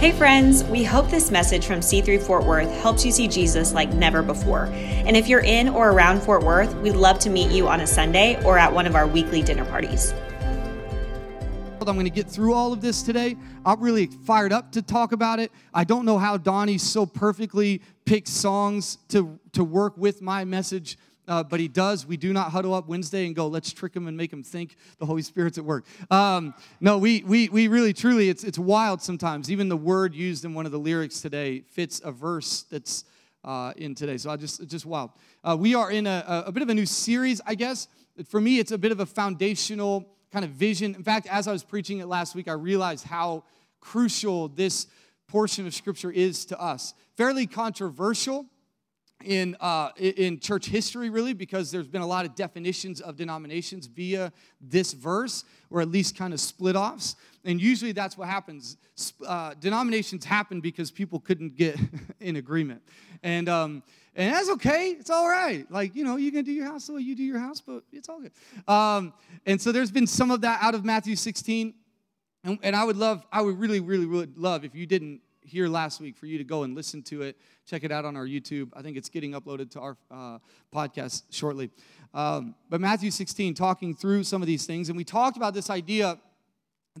Hey, 0.00 0.12
friends, 0.12 0.64
we 0.64 0.82
hope 0.82 1.10
this 1.10 1.30
message 1.30 1.66
from 1.66 1.80
C3 1.80 2.22
Fort 2.22 2.46
Worth 2.46 2.70
helps 2.80 3.04
you 3.04 3.12
see 3.12 3.28
Jesus 3.28 3.74
like 3.74 3.92
never 3.92 4.22
before. 4.22 4.64
And 4.72 5.14
if 5.14 5.28
you're 5.28 5.44
in 5.44 5.68
or 5.68 5.90
around 5.90 6.22
Fort 6.22 6.42
Worth, 6.42 6.74
we'd 6.76 6.96
love 6.96 7.18
to 7.18 7.28
meet 7.28 7.50
you 7.50 7.68
on 7.68 7.82
a 7.82 7.86
Sunday 7.86 8.42
or 8.42 8.56
at 8.56 8.72
one 8.72 8.86
of 8.86 8.94
our 8.94 9.06
weekly 9.06 9.42
dinner 9.42 9.66
parties. 9.66 10.14
I'm 11.80 11.96
going 11.96 12.04
to 12.04 12.10
get 12.10 12.28
through 12.28 12.54
all 12.54 12.72
of 12.72 12.80
this 12.80 13.02
today. 13.02 13.36
I'm 13.66 13.78
really 13.78 14.06
fired 14.06 14.54
up 14.54 14.72
to 14.72 14.80
talk 14.80 15.12
about 15.12 15.38
it. 15.38 15.52
I 15.74 15.84
don't 15.84 16.06
know 16.06 16.16
how 16.16 16.38
Donnie 16.38 16.78
so 16.78 17.04
perfectly 17.04 17.82
picks 18.06 18.30
songs 18.30 18.96
to, 19.08 19.38
to 19.52 19.62
work 19.62 19.98
with 19.98 20.22
my 20.22 20.46
message 20.46 20.96
uh, 21.30 21.44
but 21.44 21.60
he 21.60 21.68
does. 21.68 22.04
We 22.04 22.16
do 22.16 22.32
not 22.32 22.50
huddle 22.50 22.74
up 22.74 22.88
Wednesday 22.88 23.24
and 23.24 23.36
go, 23.36 23.46
let's 23.46 23.72
trick 23.72 23.94
him 23.94 24.08
and 24.08 24.16
make 24.16 24.32
him 24.32 24.42
think 24.42 24.76
the 24.98 25.06
Holy 25.06 25.22
Spirit's 25.22 25.58
at 25.58 25.64
work. 25.64 25.86
Um, 26.10 26.54
no, 26.80 26.98
we, 26.98 27.22
we, 27.22 27.48
we 27.48 27.68
really, 27.68 27.92
truly, 27.92 28.28
it's, 28.28 28.42
it's 28.42 28.58
wild 28.58 29.00
sometimes. 29.00 29.48
Even 29.48 29.68
the 29.68 29.76
word 29.76 30.12
used 30.12 30.44
in 30.44 30.54
one 30.54 30.66
of 30.66 30.72
the 30.72 30.78
lyrics 30.78 31.20
today 31.20 31.60
fits 31.60 32.02
a 32.04 32.10
verse 32.10 32.64
that's 32.64 33.04
uh, 33.44 33.72
in 33.76 33.94
today. 33.94 34.16
So 34.16 34.28
I 34.28 34.36
just, 34.36 34.66
just 34.66 34.84
wild. 34.84 35.12
Uh, 35.44 35.56
we 35.58 35.74
are 35.76 35.90
in 35.90 36.08
a, 36.08 36.44
a 36.46 36.52
bit 36.52 36.64
of 36.64 36.68
a 36.68 36.74
new 36.74 36.84
series, 36.84 37.40
I 37.46 37.54
guess. 37.54 37.86
For 38.28 38.40
me, 38.40 38.58
it's 38.58 38.72
a 38.72 38.78
bit 38.78 38.90
of 38.90 38.98
a 38.98 39.06
foundational 39.06 40.08
kind 40.32 40.44
of 40.44 40.50
vision. 40.50 40.96
In 40.96 41.04
fact, 41.04 41.28
as 41.30 41.46
I 41.46 41.52
was 41.52 41.62
preaching 41.62 42.00
it 42.00 42.06
last 42.06 42.34
week, 42.34 42.48
I 42.48 42.52
realized 42.54 43.06
how 43.06 43.44
crucial 43.80 44.48
this 44.48 44.88
portion 45.28 45.64
of 45.64 45.74
Scripture 45.74 46.10
is 46.10 46.44
to 46.46 46.60
us. 46.60 46.92
Fairly 47.16 47.46
controversial 47.46 48.46
in, 49.24 49.56
uh, 49.60 49.90
in 49.96 50.40
church 50.40 50.66
history, 50.66 51.10
really, 51.10 51.32
because 51.32 51.70
there's 51.70 51.88
been 51.88 52.02
a 52.02 52.06
lot 52.06 52.24
of 52.24 52.34
definitions 52.34 53.00
of 53.00 53.16
denominations 53.16 53.86
via 53.86 54.32
this 54.60 54.92
verse, 54.92 55.44
or 55.70 55.80
at 55.80 55.88
least 55.88 56.16
kind 56.16 56.32
of 56.32 56.40
split 56.40 56.76
offs. 56.76 57.16
And 57.44 57.60
usually 57.60 57.92
that's 57.92 58.16
what 58.16 58.28
happens. 58.28 58.76
Uh, 59.26 59.54
denominations 59.60 60.24
happen 60.24 60.60
because 60.60 60.90
people 60.90 61.20
couldn't 61.20 61.56
get 61.56 61.78
in 62.20 62.36
agreement. 62.36 62.82
And, 63.22 63.48
um, 63.48 63.82
and 64.14 64.34
that's 64.34 64.50
okay. 64.50 64.96
It's 64.98 65.10
all 65.10 65.28
right. 65.28 65.70
Like, 65.70 65.94
you 65.94 66.04
know, 66.04 66.16
you 66.16 66.32
can 66.32 66.44
do 66.44 66.52
your 66.52 66.66
house 66.66 66.86
the 66.86 66.94
way 66.94 67.00
you 67.02 67.14
do 67.14 67.22
your 67.22 67.38
house, 67.38 67.60
but 67.60 67.82
it's 67.92 68.08
all 68.08 68.20
good. 68.20 68.32
Um, 68.66 69.12
and 69.46 69.60
so 69.60 69.72
there's 69.72 69.90
been 69.90 70.06
some 70.06 70.30
of 70.30 70.40
that 70.42 70.62
out 70.62 70.74
of 70.74 70.84
Matthew 70.84 71.16
16. 71.16 71.74
And, 72.44 72.58
and 72.62 72.74
I 72.74 72.84
would 72.84 72.96
love, 72.96 73.24
I 73.30 73.42
would 73.42 73.58
really, 73.58 73.80
really, 73.80 74.06
really 74.06 74.28
love 74.34 74.64
if 74.64 74.74
you 74.74 74.86
didn't 74.86 75.20
here 75.50 75.68
last 75.68 76.00
week 76.00 76.16
for 76.16 76.26
you 76.26 76.38
to 76.38 76.44
go 76.44 76.62
and 76.62 76.74
listen 76.74 77.02
to 77.02 77.22
it. 77.22 77.36
Check 77.66 77.84
it 77.84 77.90
out 77.90 78.04
on 78.04 78.16
our 78.16 78.24
YouTube. 78.24 78.70
I 78.72 78.82
think 78.82 78.96
it's 78.96 79.08
getting 79.08 79.32
uploaded 79.32 79.70
to 79.72 79.80
our 79.80 79.96
uh, 80.10 80.38
podcast 80.74 81.24
shortly. 81.30 81.70
Um, 82.14 82.54
but 82.68 82.80
Matthew 82.80 83.10
16, 83.10 83.54
talking 83.54 83.94
through 83.94 84.24
some 84.24 84.42
of 84.42 84.46
these 84.46 84.64
things, 84.64 84.88
and 84.88 84.96
we 84.96 85.04
talked 85.04 85.36
about 85.36 85.52
this 85.54 85.68
idea 85.68 86.18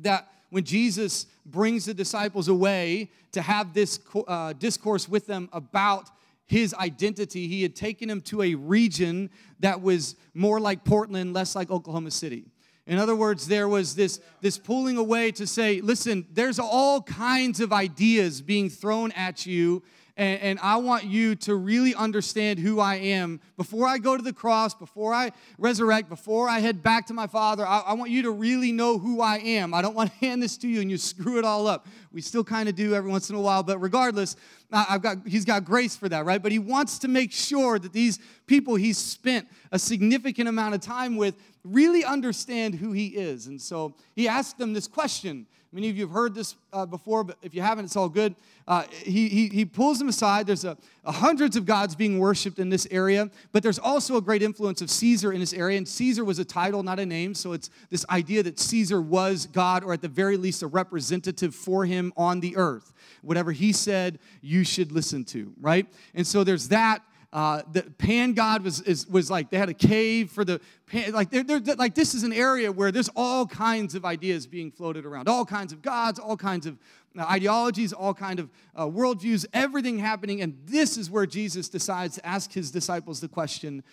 that 0.00 0.28
when 0.50 0.64
Jesus 0.64 1.26
brings 1.46 1.84
the 1.84 1.94
disciples 1.94 2.48
away 2.48 3.10
to 3.32 3.40
have 3.40 3.72
this 3.72 4.00
uh, 4.26 4.52
discourse 4.54 5.08
with 5.08 5.26
them 5.26 5.48
about 5.52 6.10
his 6.46 6.74
identity, 6.74 7.46
he 7.46 7.62
had 7.62 7.76
taken 7.76 8.08
them 8.08 8.20
to 8.22 8.42
a 8.42 8.56
region 8.56 9.30
that 9.60 9.80
was 9.80 10.16
more 10.34 10.58
like 10.58 10.84
Portland, 10.84 11.32
less 11.32 11.54
like 11.54 11.70
Oklahoma 11.70 12.10
City. 12.10 12.46
In 12.90 12.98
other 12.98 13.14
words, 13.14 13.46
there 13.46 13.68
was 13.68 13.94
this, 13.94 14.18
this 14.40 14.58
pulling 14.58 14.96
away 14.96 15.30
to 15.32 15.46
say, 15.46 15.80
listen, 15.80 16.26
there's 16.32 16.58
all 16.58 17.00
kinds 17.00 17.60
of 17.60 17.72
ideas 17.72 18.42
being 18.42 18.68
thrown 18.68 19.12
at 19.12 19.46
you 19.46 19.84
and, 20.20 20.42
and, 20.42 20.58
I 20.60 20.76
want 20.76 21.04
you 21.04 21.34
to 21.36 21.54
really 21.54 21.94
understand 21.94 22.58
who 22.58 22.78
I 22.78 22.96
am. 22.96 23.40
Before 23.56 23.86
I 23.86 23.96
go 23.96 24.18
to 24.18 24.22
the 24.22 24.34
cross, 24.34 24.74
before 24.74 25.14
I 25.14 25.32
resurrect, 25.56 26.10
before 26.10 26.46
I 26.46 26.58
head 26.58 26.82
back 26.82 27.06
to 27.06 27.14
my 27.14 27.26
Father, 27.26 27.66
I, 27.66 27.78
I 27.78 27.92
want 27.94 28.10
you 28.10 28.20
to 28.24 28.30
really 28.30 28.70
know 28.70 28.98
who 28.98 29.22
I 29.22 29.38
am. 29.38 29.72
I 29.72 29.80
don't 29.80 29.94
want 29.94 30.12
to 30.12 30.16
hand 30.26 30.42
this 30.42 30.58
to 30.58 30.68
you 30.68 30.82
and 30.82 30.90
you 30.90 30.98
screw 30.98 31.38
it 31.38 31.44
all 31.46 31.66
up. 31.66 31.86
We 32.12 32.20
still 32.20 32.44
kind 32.44 32.68
of 32.68 32.74
do 32.74 32.94
every 32.94 33.10
once 33.10 33.30
in 33.30 33.36
a 33.36 33.40
while, 33.40 33.62
but 33.62 33.78
regardless, 33.78 34.36
I've 34.70 35.00
got, 35.00 35.26
he's 35.26 35.46
got 35.46 35.64
grace 35.64 35.96
for 35.96 36.08
that, 36.10 36.26
right? 36.26 36.42
But 36.42 36.52
he 36.52 36.58
wants 36.58 36.98
to 36.98 37.08
make 37.08 37.32
sure 37.32 37.78
that 37.78 37.94
these 37.94 38.18
people 38.46 38.74
he's 38.74 38.98
spent 38.98 39.48
a 39.72 39.78
significant 39.78 40.50
amount 40.50 40.74
of 40.74 40.82
time 40.82 41.16
with 41.16 41.34
really 41.64 42.04
understand 42.04 42.74
who 42.74 42.92
he 42.92 43.06
is. 43.06 43.46
And 43.46 43.60
so 43.60 43.94
he 44.14 44.28
asked 44.28 44.58
them 44.58 44.74
this 44.74 44.86
question 44.86 45.46
Many 45.72 45.88
of 45.88 45.96
you 45.96 46.02
have 46.02 46.12
heard 46.12 46.34
this 46.34 46.56
uh, 46.72 46.84
before, 46.84 47.22
but 47.22 47.36
if 47.42 47.54
you 47.54 47.62
haven't, 47.62 47.84
it's 47.84 47.94
all 47.94 48.08
good. 48.08 48.34
Uh, 48.66 48.82
he, 48.90 49.28
he, 49.28 49.48
he 49.48 49.64
pulls 49.64 50.00
them 50.00 50.08
aside. 50.08 50.44
There's 50.48 50.64
a, 50.64 50.76
a 51.04 51.12
hundreds 51.12 51.54
of 51.54 51.64
gods 51.64 51.94
being 51.94 52.18
worshiped 52.18 52.58
in 52.58 52.70
this 52.70 52.88
area, 52.90 53.30
but 53.52 53.62
there's 53.62 53.78
also 53.78 54.16
a 54.16 54.20
great 54.20 54.42
influence 54.42 54.82
of 54.82 54.90
Caesar 54.90 55.32
in 55.32 55.38
this 55.38 55.52
area. 55.52 55.78
And 55.78 55.86
Caesar 55.86 56.24
was 56.24 56.40
a 56.40 56.44
title, 56.44 56.82
not 56.82 56.98
a 56.98 57.06
name. 57.06 57.34
So 57.34 57.52
it's 57.52 57.70
this 57.88 58.04
idea 58.10 58.42
that 58.42 58.58
Caesar 58.58 59.00
was 59.00 59.46
God, 59.46 59.84
or 59.84 59.92
at 59.92 60.02
the 60.02 60.08
very 60.08 60.36
least, 60.36 60.62
a 60.62 60.66
representative 60.66 61.54
for 61.54 61.84
him 61.84 62.12
on 62.16 62.40
the 62.40 62.56
earth. 62.56 62.92
Whatever 63.22 63.52
he 63.52 63.72
said, 63.72 64.18
you 64.40 64.64
should 64.64 64.90
listen 64.90 65.24
to, 65.26 65.52
right? 65.60 65.86
And 66.14 66.26
so 66.26 66.42
there's 66.42 66.68
that. 66.68 67.02
Uh, 67.32 67.62
the 67.70 67.82
pan 67.82 68.32
god 68.32 68.64
was, 68.64 68.80
is, 68.80 69.06
was 69.06 69.30
like 69.30 69.50
they 69.50 69.58
had 69.58 69.68
a 69.68 69.74
cave 69.74 70.32
for 70.32 70.44
the 70.44 70.60
pan, 70.86 71.12
like 71.12 71.30
they're, 71.30 71.44
they're, 71.44 71.76
like 71.76 71.94
this 71.94 72.12
is 72.12 72.24
an 72.24 72.32
area 72.32 72.72
where 72.72 72.90
there's 72.90 73.10
all 73.14 73.46
kinds 73.46 73.94
of 73.94 74.04
ideas 74.04 74.48
being 74.48 74.72
floated 74.72 75.06
around. 75.06 75.28
All 75.28 75.44
kinds 75.44 75.72
of 75.72 75.80
gods 75.80 76.18
all 76.18 76.36
kinds 76.36 76.66
of 76.66 76.76
uh, 77.16 77.22
ideologies 77.22 77.92
all 77.92 78.14
kind 78.14 78.40
of 78.40 78.50
uh, 78.74 78.84
worldviews 78.84 79.46
everything 79.52 79.96
happening. 79.96 80.42
And 80.42 80.58
this 80.64 80.96
is 80.96 81.08
where 81.08 81.24
jesus 81.24 81.68
decides 81.68 82.16
to 82.16 82.26
ask 82.26 82.52
his 82.52 82.72
disciples 82.72 83.20
the 83.20 83.28
question 83.28 83.84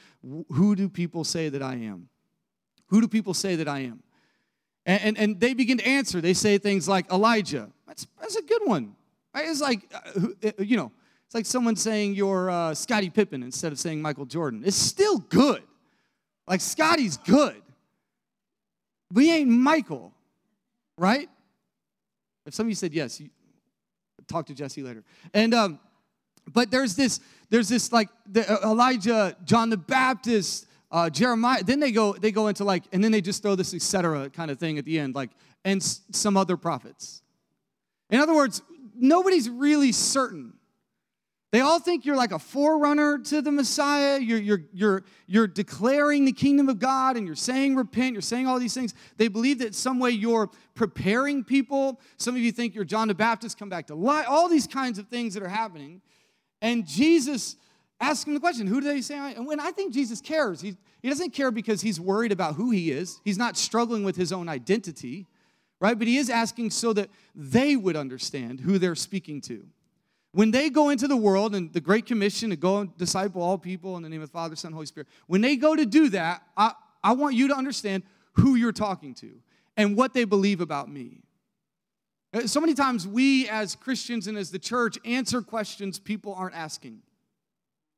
who 0.50 0.76
do 0.76 0.90
people 0.90 1.24
say 1.24 1.48
that 1.50 1.62
i 1.62 1.76
am? 1.76 2.10
Who 2.88 3.02
do 3.02 3.08
people 3.08 3.36
say 3.36 3.56
that 3.58 3.68
i 3.68 3.82
am? 3.82 4.02
And, 4.88 5.02
and, 5.04 5.18
and 5.20 5.40
they 5.40 5.54
begin 5.54 5.78
to 5.78 5.88
answer. 5.88 6.22
They 6.22 6.34
say 6.34 6.58
things 6.58 6.90
like 6.90 7.12
elijah. 7.12 7.70
That's, 7.86 8.08
that's 8.20 8.36
a 8.36 8.42
good 8.42 8.62
one. 8.66 8.96
It's 9.36 9.62
like 9.62 9.82
uh, 9.94 10.28
uh, 10.44 10.52
you 10.64 10.78
know 10.78 10.92
it's 11.28 11.36
like 11.36 11.46
someone 11.46 11.76
saying 11.76 12.16
you're 12.16 12.50
uh, 12.50 12.74
Scottie 12.74 13.10
Pippen 13.10 13.44
instead 13.44 13.74
of 13.74 13.80
saying 13.80 14.02
Michael 14.02 14.26
Jordan. 14.26 14.64
It's 14.66 14.78
still 14.78 15.18
good. 15.20 15.62
Like 16.48 16.62
Scottie's 16.62 17.18
good. 17.18 17.62
We 19.12 19.30
ain't 19.32 19.50
Michael, 19.50 20.14
right? 20.98 21.30
If 22.46 22.54
some 22.54 22.66
of 22.66 22.70
you 22.70 22.76
said 22.76 22.94
yes, 22.94 23.20
you, 23.20 23.30
talk 24.30 24.46
to 24.46 24.54
Jesse 24.54 24.82
later. 24.82 25.04
And 25.34 25.54
um, 25.54 25.80
but 26.54 26.72
there's 26.72 26.96
this, 26.96 27.20
there's 27.50 27.68
this 27.68 27.92
like 27.92 28.08
the, 28.32 28.50
uh, 28.50 28.72
Elijah, 28.72 29.36
John 29.44 29.70
the 29.70 29.78
Baptist, 29.78 30.66
uh, 30.92 31.10
Jeremiah. 31.10 31.62
Then 31.64 31.82
they 31.82 31.92
go, 31.92 32.14
they 32.14 32.32
go 32.32 32.48
into 32.48 32.64
like, 32.64 32.84
and 32.94 33.04
then 33.04 33.12
they 33.12 33.22
just 33.22 33.44
throw 33.44 33.56
this 33.56 33.74
etc. 33.74 34.30
kind 34.30 34.50
of 34.50 34.60
thing 34.60 34.78
at 34.78 34.86
the 34.86 34.98
end, 34.98 35.14
like, 35.14 35.32
and 35.66 35.82
s- 35.82 36.02
some 36.12 36.38
other 36.38 36.56
prophets. 36.56 37.22
In 38.10 38.22
other 38.22 38.34
words, 38.34 38.62
nobody's 38.96 39.50
really 39.50 39.92
certain 39.92 40.54
they 41.52 41.62
all 41.62 41.80
think 41.80 42.06
you're 42.06 42.18
like 42.18 42.34
a 42.34 42.40
forerunner 42.40 43.20
to 43.20 43.42
the 43.42 43.52
Messiah. 43.52 44.20
You're, 44.20 44.40
you're, 44.40 44.62
you're, 44.74 45.04
you're 45.28 45.48
declaring 45.48 46.26
the 46.26 46.34
kingdom 46.34 46.68
of 46.68 46.78
God 46.78 47.16
and 47.16 47.26
you're 47.26 47.38
saying 47.38 47.76
repent, 47.76 48.14
you're 48.14 48.22
saying 48.22 48.48
all 48.48 48.60
these 48.60 48.74
things. 48.74 48.94
They 49.16 49.30
believe 49.30 49.60
that 49.60 49.74
some 49.74 50.00
way 50.00 50.12
you're 50.12 50.50
preparing 50.76 51.46
people. 51.46 52.02
Some 52.18 52.36
of 52.36 52.42
you 52.42 52.52
think 52.52 52.76
you're 52.76 52.84
John 52.84 53.08
the 53.08 53.16
Baptist, 53.16 53.58
come 53.58 53.70
back 53.70 53.88
to 53.88 53.96
life, 53.96 54.26
all 54.28 54.50
these 54.50 54.68
kinds 54.68 55.00
of 55.00 55.08
things 55.08 55.34
that 55.36 55.44
are 55.44 55.48
happening. 55.48 56.02
And 56.62 56.86
Jesus 56.86 57.56
asks 58.02 58.26
them 58.26 58.34
the 58.34 58.42
question, 58.42 58.68
who 58.68 58.82
do 58.82 58.88
they 58.88 59.02
say 59.02 59.18
I 59.18 59.32
am? 59.32 59.38
And 59.38 59.48
when 59.48 59.62
I 59.62 59.72
think 59.72 59.94
Jesus 59.94 60.20
cares, 60.20 60.60
he, 60.60 60.76
he 61.02 61.08
doesn't 61.08 61.32
care 61.32 61.52
because 61.52 61.82
he's 61.82 62.00
worried 62.00 62.34
about 62.34 62.56
who 62.56 62.72
he 62.72 62.92
is. 62.92 63.22
He's 63.24 63.38
not 63.38 63.56
struggling 63.56 64.04
with 64.04 64.18
his 64.18 64.34
own 64.34 64.50
identity, 64.50 65.28
right? 65.80 65.98
But 65.98 66.08
he 66.08 66.18
is 66.18 66.30
asking 66.30 66.72
so 66.72 66.92
that 66.92 67.10
they 67.34 67.78
would 67.78 67.96
understand 67.96 68.60
who 68.60 68.78
they're 68.78 68.96
speaking 68.96 69.40
to. 69.42 69.66
When 70.38 70.52
they 70.52 70.70
go 70.70 70.90
into 70.90 71.08
the 71.08 71.18
world 71.18 71.56
and 71.56 71.74
the 71.74 71.82
Great 71.82 72.06
Commission 72.06 72.52
to 72.52 72.56
go 72.56 72.78
and 72.78 72.96
disciple 72.96 73.42
all 73.42 73.58
people 73.58 73.98
in 73.98 74.04
the 74.04 74.10
name 74.10 74.22
of 74.22 74.30
the 74.30 74.34
Father, 74.34 74.56
Son, 74.56 74.72
Holy 74.72 74.86
Spirit, 74.86 75.08
when 75.26 75.42
they 75.42 75.56
go 75.56 75.76
to 75.76 75.84
do 75.84 76.10
that, 76.10 76.44
I, 76.56 76.74
I 77.04 77.14
want 77.14 77.34
you 77.34 77.48
to 77.48 77.56
understand 77.56 78.04
who 78.34 78.54
you're 78.54 78.72
talking 78.72 79.16
to 79.16 79.32
and 79.78 79.98
what 79.98 80.14
they 80.14 80.26
believe 80.26 80.62
about 80.62 80.92
me. 80.92 81.24
Uh, 82.36 82.42
so 82.42 82.62
many 82.62 82.76
times 82.76 83.08
we 83.08 83.50
as 83.50 83.74
Christians 83.74 84.28
and 84.28 84.38
as 84.38 84.52
the 84.52 84.60
church 84.60 85.00
answer 85.04 85.42
questions 85.42 85.98
people 85.98 86.36
aren't 86.36 86.54
asking 86.54 87.00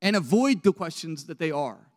and 0.01 0.15
avoid 0.15 0.63
the 0.63 0.71
questions 0.71 1.25
that 1.25 1.39
they 1.39 1.51
are. 1.51 1.89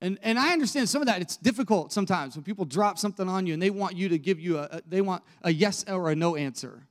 And, 0.00 0.16
and 0.22 0.38
I 0.38 0.52
understand 0.52 0.88
some 0.88 1.02
of 1.02 1.06
that. 1.06 1.20
It's 1.20 1.36
difficult 1.36 1.92
sometimes 1.92 2.36
when 2.36 2.44
people 2.44 2.66
drop 2.66 3.00
something 3.00 3.28
on 3.28 3.48
you 3.48 3.52
and 3.52 3.60
they 3.60 3.70
want 3.70 3.96
you 3.96 4.10
to 4.10 4.18
give 4.18 4.38
you 4.38 4.58
a, 4.58 4.68
a 4.70 4.82
they 4.86 5.00
want 5.00 5.24
a 5.42 5.52
yes 5.52 5.84
or 5.88 6.08
a 6.12 6.14
no 6.14 6.36
answer 6.36 6.86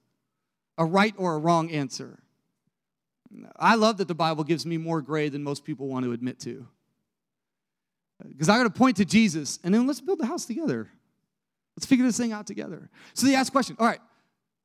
a 0.77 0.85
right 0.85 1.13
or 1.17 1.35
a 1.35 1.37
wrong 1.37 1.71
answer. 1.71 2.19
I 3.55 3.75
love 3.75 3.97
that 3.97 4.07
the 4.07 4.15
Bible 4.15 4.43
gives 4.43 4.65
me 4.65 4.77
more 4.77 5.01
gray 5.01 5.29
than 5.29 5.43
most 5.43 5.63
people 5.63 5.87
want 5.87 6.05
to 6.05 6.11
admit 6.11 6.39
to. 6.41 6.67
Because 8.27 8.49
I 8.49 8.57
got 8.57 8.63
to 8.63 8.69
point 8.69 8.97
to 8.97 9.05
Jesus 9.05 9.59
and 9.63 9.73
then 9.73 9.87
let's 9.87 10.01
build 10.01 10.19
the 10.19 10.25
house 10.25 10.45
together. 10.45 10.89
Let's 11.75 11.85
figure 11.85 12.05
this 12.05 12.17
thing 12.17 12.33
out 12.33 12.45
together. 12.45 12.89
So 13.13 13.25
they 13.25 13.35
ask 13.35 13.51
question. 13.51 13.75
All 13.79 13.87
right, 13.87 14.01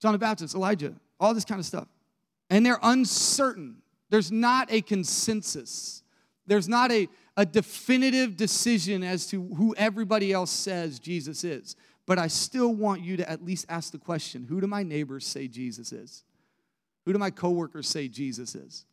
John 0.01 0.13
the 0.13 0.19
Baptist, 0.19 0.55
Elijah, 0.55 0.95
all 1.19 1.33
this 1.33 1.45
kind 1.45 1.59
of 1.59 1.67
stuff. 1.67 1.89
And 2.51 2.65
they're 2.65 2.79
uncertain. 2.83 3.77
There's 4.11 4.31
not 4.31 4.71
a 4.71 4.83
consensus. 4.83 6.03
There's 6.47 6.69
not 6.69 6.93
a, 6.93 7.09
a 7.37 7.45
definitive 7.45 8.37
decision 8.37 9.03
as 9.03 9.27
to 9.29 9.43
who 9.43 9.75
everybody 9.77 10.33
else 10.33 10.51
says 10.51 10.99
Jesus 10.99 11.43
is. 11.45 11.77
But 12.07 12.19
I 12.19 12.29
still 12.29 12.73
want 12.73 13.03
you 13.03 13.17
to 13.17 13.29
at 13.29 13.45
least 13.45 13.67
ask 13.69 13.93
the 13.93 13.99
question 13.99 14.47
who 14.49 14.61
do 14.61 14.67
my 14.67 14.83
neighbors 14.83 15.27
say 15.27 15.49
Jesus 15.49 15.93
is? 15.93 16.25
Who 17.05 17.13
do 17.13 17.19
my 17.19 17.31
coworkers 17.31 17.89
say 17.89 18.09
Jesus 18.09 18.55
is? 18.55 18.85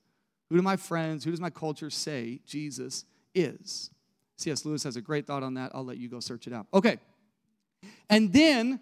Who 0.49 0.57
do 0.57 0.61
my 0.61 0.77
friends, 0.77 1.23
who 1.23 1.31
does 1.31 1.41
my 1.41 1.49
culture 1.49 1.89
say 1.89 2.39
Jesus 2.45 3.05
is? 3.33 3.89
C.S. 4.37 4.65
Lewis 4.65 4.83
has 4.83 4.95
a 4.95 5.01
great 5.01 5.25
thought 5.25 5.43
on 5.43 5.53
that. 5.55 5.71
I'll 5.73 5.85
let 5.85 5.97
you 5.97 6.09
go 6.09 6.19
search 6.19 6.47
it 6.47 6.53
out. 6.53 6.67
Okay. 6.73 6.97
And 8.09 8.31
then 8.33 8.79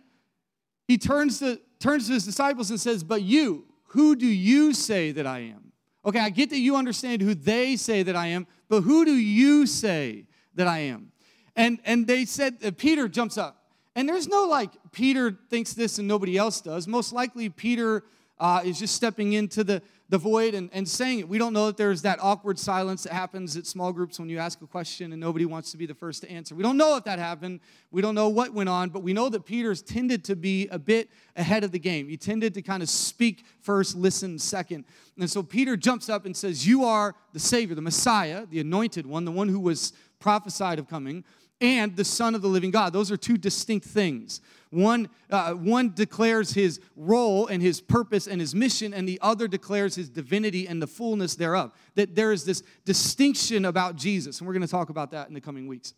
he 0.88 0.98
turns 0.98 1.40
to, 1.40 1.60
turns 1.80 2.08
to 2.08 2.14
his 2.14 2.26
disciples 2.26 2.70
and 2.70 2.80
says, 2.80 3.04
But 3.04 3.22
you, 3.22 3.66
who 3.88 4.16
do 4.16 4.28
you 4.28 4.74
say 4.74 5.12
that 5.12 5.28
I 5.28 5.40
am? 5.40 5.72
Okay, 6.04 6.20
I 6.20 6.30
get 6.30 6.50
that 6.50 6.60
you 6.60 6.76
understand 6.76 7.22
who 7.22 7.36
they 7.36 7.76
say 7.76 8.04
that 8.04 8.16
I 8.16 8.28
am, 8.28 8.48
but 8.70 8.82
who 8.82 9.06
do 9.06 9.14
you 9.14 9.68
say 9.68 10.26
that 10.56 10.68
I 10.68 10.80
am? 10.80 11.12
And, 11.56 11.80
and 11.86 12.08
they 12.08 12.26
said, 12.26 12.58
uh, 12.66 12.72
Peter 12.76 13.08
jumps 13.08 13.38
up. 13.38 13.61
And 13.96 14.08
there's 14.08 14.28
no 14.28 14.46
like, 14.46 14.72
Peter 14.92 15.38
thinks 15.50 15.74
this 15.74 16.00
and 16.00 16.08
nobody 16.08 16.38
else 16.38 16.62
does. 16.62 16.88
Most 16.88 17.12
likely, 17.12 17.50
Peter 17.50 18.04
uh, 18.40 18.62
is 18.64 18.80
just 18.80 18.96
stepping 18.96 19.34
into 19.34 19.64
the, 19.64 19.82
the 20.10 20.18
void 20.18 20.56
and, 20.56 20.70
and 20.74 20.88
saying 20.88 21.20
it. 21.20 21.30
We 21.30 21.38
don't 21.38 21.54
know 21.54 21.68
that 21.68 21.78
there's 21.78 22.02
that 22.02 22.18
awkward 22.22 22.58
silence 22.58 23.04
that 23.04 23.14
happens 23.14 23.56
at 23.56 23.68
small 23.68 23.94
groups 23.94 24.18
when 24.20 24.30
you 24.30 24.40
ask 24.40 24.62
a 24.62 24.68
question 24.68 25.12
and 25.12 25.22
nobody 25.22 25.46
wants 25.46 25.72
to 25.72 25.78
be 25.78 25.86
the 25.86 25.94
first 25.94 26.24
to 26.24 26.32
answer. 26.32 26.56
We 26.56 26.64
don't 26.64 26.78
know 26.78 26.98
if 26.98 27.04
that 27.04 27.20
happened. 27.20 27.60
We 27.92 28.02
don't 28.02 28.16
know 28.16 28.30
what 28.30 28.54
went 28.54 28.68
on, 28.68 28.90
but 28.90 29.04
we 29.04 29.14
know 29.14 29.30
that 29.30 29.46
Peter's 29.46 29.84
tended 29.84 30.24
to 30.26 30.36
be 30.36 30.68
a 30.70 30.80
bit 30.80 31.10
ahead 31.36 31.64
of 31.64 31.72
the 31.72 31.80
game. 31.80 32.08
He 32.10 32.18
tended 32.18 32.54
to 32.56 32.62
kind 32.62 32.82
of 32.82 32.90
speak 32.90 33.46
first, 33.60 33.96
listen 33.96 34.40
second. 34.40 34.86
And 35.20 35.30
so 35.30 35.44
Peter 35.44 35.78
jumps 35.78 36.10
up 36.10 36.26
and 36.26 36.36
says, 36.36 36.66
You 36.66 36.84
are 36.86 37.14
the 37.34 37.40
Savior, 37.40 37.76
the 37.76 37.82
Messiah, 37.82 38.48
the 38.48 38.60
anointed 38.60 39.06
one, 39.06 39.24
the 39.24 39.32
one 39.32 39.50
who 39.50 39.60
was 39.60 39.94
prophesied 40.20 40.80
of 40.80 40.88
coming 40.88 41.26
and 41.62 41.96
the 41.96 42.04
Son 42.04 42.34
of 42.34 42.42
the 42.42 42.48
living 42.48 42.72
God. 42.72 42.92
Those 42.92 43.12
are 43.12 43.18
two 43.18 43.38
distinct 43.38 43.86
things. 43.86 44.42
One, 44.72 45.10
uh, 45.30 45.54
one 45.54 45.94
declares 45.94 46.54
his 46.54 46.80
role 46.96 47.48
and 47.48 47.62
his 47.62 47.80
purpose 47.80 48.26
and 48.26 48.42
his 48.42 48.56
mission, 48.56 48.94
and 48.94 49.08
the 49.08 49.20
other 49.22 49.48
declares 49.48 49.96
his 49.96 50.10
divinity 50.10 50.68
and 50.68 50.82
the 50.82 50.88
fullness 50.88 51.36
thereof. 51.36 51.72
That 51.96 52.16
there 52.16 52.32
is 52.32 52.46
this 52.46 52.64
distinction 52.84 53.66
about 53.66 53.96
Jesus, 53.96 54.40
and 54.40 54.48
we're 54.48 54.54
going 54.54 54.62
to 54.66 54.68
talk 54.68 54.90
about 54.90 55.12
that 55.12 55.28
in 55.28 55.34
the 55.34 55.42
coming 55.42 55.68
weeks. 55.68 55.94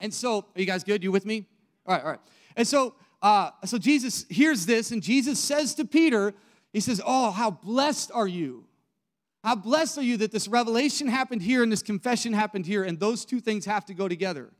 And 0.00 0.12
so, 0.12 0.38
are 0.38 0.60
you 0.60 0.66
guys 0.66 0.84
good? 0.84 1.02
You 1.02 1.12
with 1.12 1.24
me? 1.24 1.46
All 1.86 1.94
right, 1.94 2.04
all 2.04 2.10
right. 2.10 2.20
And 2.56 2.66
so, 2.66 2.94
uh, 3.22 3.50
so 3.64 3.78
Jesus 3.78 4.26
hears 4.28 4.66
this, 4.66 4.90
and 4.90 5.02
Jesus 5.02 5.38
says 5.40 5.74
to 5.76 5.84
Peter, 5.84 6.34
He 6.72 6.80
says, 6.80 7.00
Oh, 7.06 7.30
how 7.30 7.50
blessed 7.50 8.10
are 8.12 8.28
you! 8.28 8.64
How 9.44 9.54
blessed 9.54 9.98
are 9.98 10.02
you 10.02 10.16
that 10.18 10.32
this 10.32 10.48
revelation 10.48 11.06
happened 11.06 11.42
here 11.42 11.62
and 11.62 11.70
this 11.70 11.82
confession 11.82 12.32
happened 12.32 12.66
here, 12.66 12.82
and 12.82 12.98
those 12.98 13.24
two 13.24 13.40
things 13.40 13.66
have 13.66 13.84
to 13.86 13.94
go 13.94 14.08
together 14.08 14.50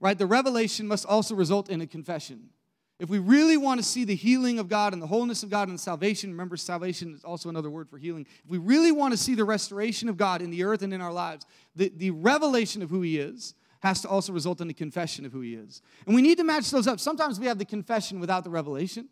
right? 0.00 0.16
The 0.16 0.26
revelation 0.26 0.86
must 0.86 1.06
also 1.06 1.34
result 1.34 1.70
in 1.70 1.80
a 1.80 1.86
confession. 1.86 2.50
If 2.98 3.08
we 3.08 3.20
really 3.20 3.56
want 3.56 3.78
to 3.78 3.86
see 3.86 4.04
the 4.04 4.16
healing 4.16 4.58
of 4.58 4.68
God 4.68 4.92
and 4.92 5.00
the 5.00 5.06
wholeness 5.06 5.44
of 5.44 5.50
God 5.50 5.68
and 5.68 5.78
salvation, 5.78 6.30
remember, 6.30 6.56
salvation 6.56 7.14
is 7.14 7.22
also 7.22 7.48
another 7.48 7.70
word 7.70 7.88
for 7.88 7.96
healing. 7.96 8.26
If 8.44 8.50
we 8.50 8.58
really 8.58 8.90
want 8.90 9.12
to 9.12 9.16
see 9.16 9.36
the 9.36 9.44
restoration 9.44 10.08
of 10.08 10.16
God 10.16 10.42
in 10.42 10.50
the 10.50 10.64
earth 10.64 10.82
and 10.82 10.92
in 10.92 11.00
our 11.00 11.12
lives, 11.12 11.46
the, 11.76 11.92
the 11.96 12.10
revelation 12.10 12.82
of 12.82 12.90
who 12.90 13.02
He 13.02 13.18
is 13.18 13.54
has 13.80 14.00
to 14.02 14.08
also 14.08 14.32
result 14.32 14.60
in 14.60 14.66
the 14.66 14.74
confession 14.74 15.24
of 15.24 15.30
who 15.30 15.40
He 15.42 15.54
is. 15.54 15.80
And 16.06 16.14
we 16.14 16.22
need 16.22 16.38
to 16.38 16.44
match 16.44 16.72
those 16.72 16.88
up. 16.88 16.98
Sometimes 16.98 17.38
we 17.38 17.46
have 17.46 17.58
the 17.58 17.64
confession 17.64 18.18
without 18.18 18.42
the 18.42 18.50
revelation, 18.50 19.08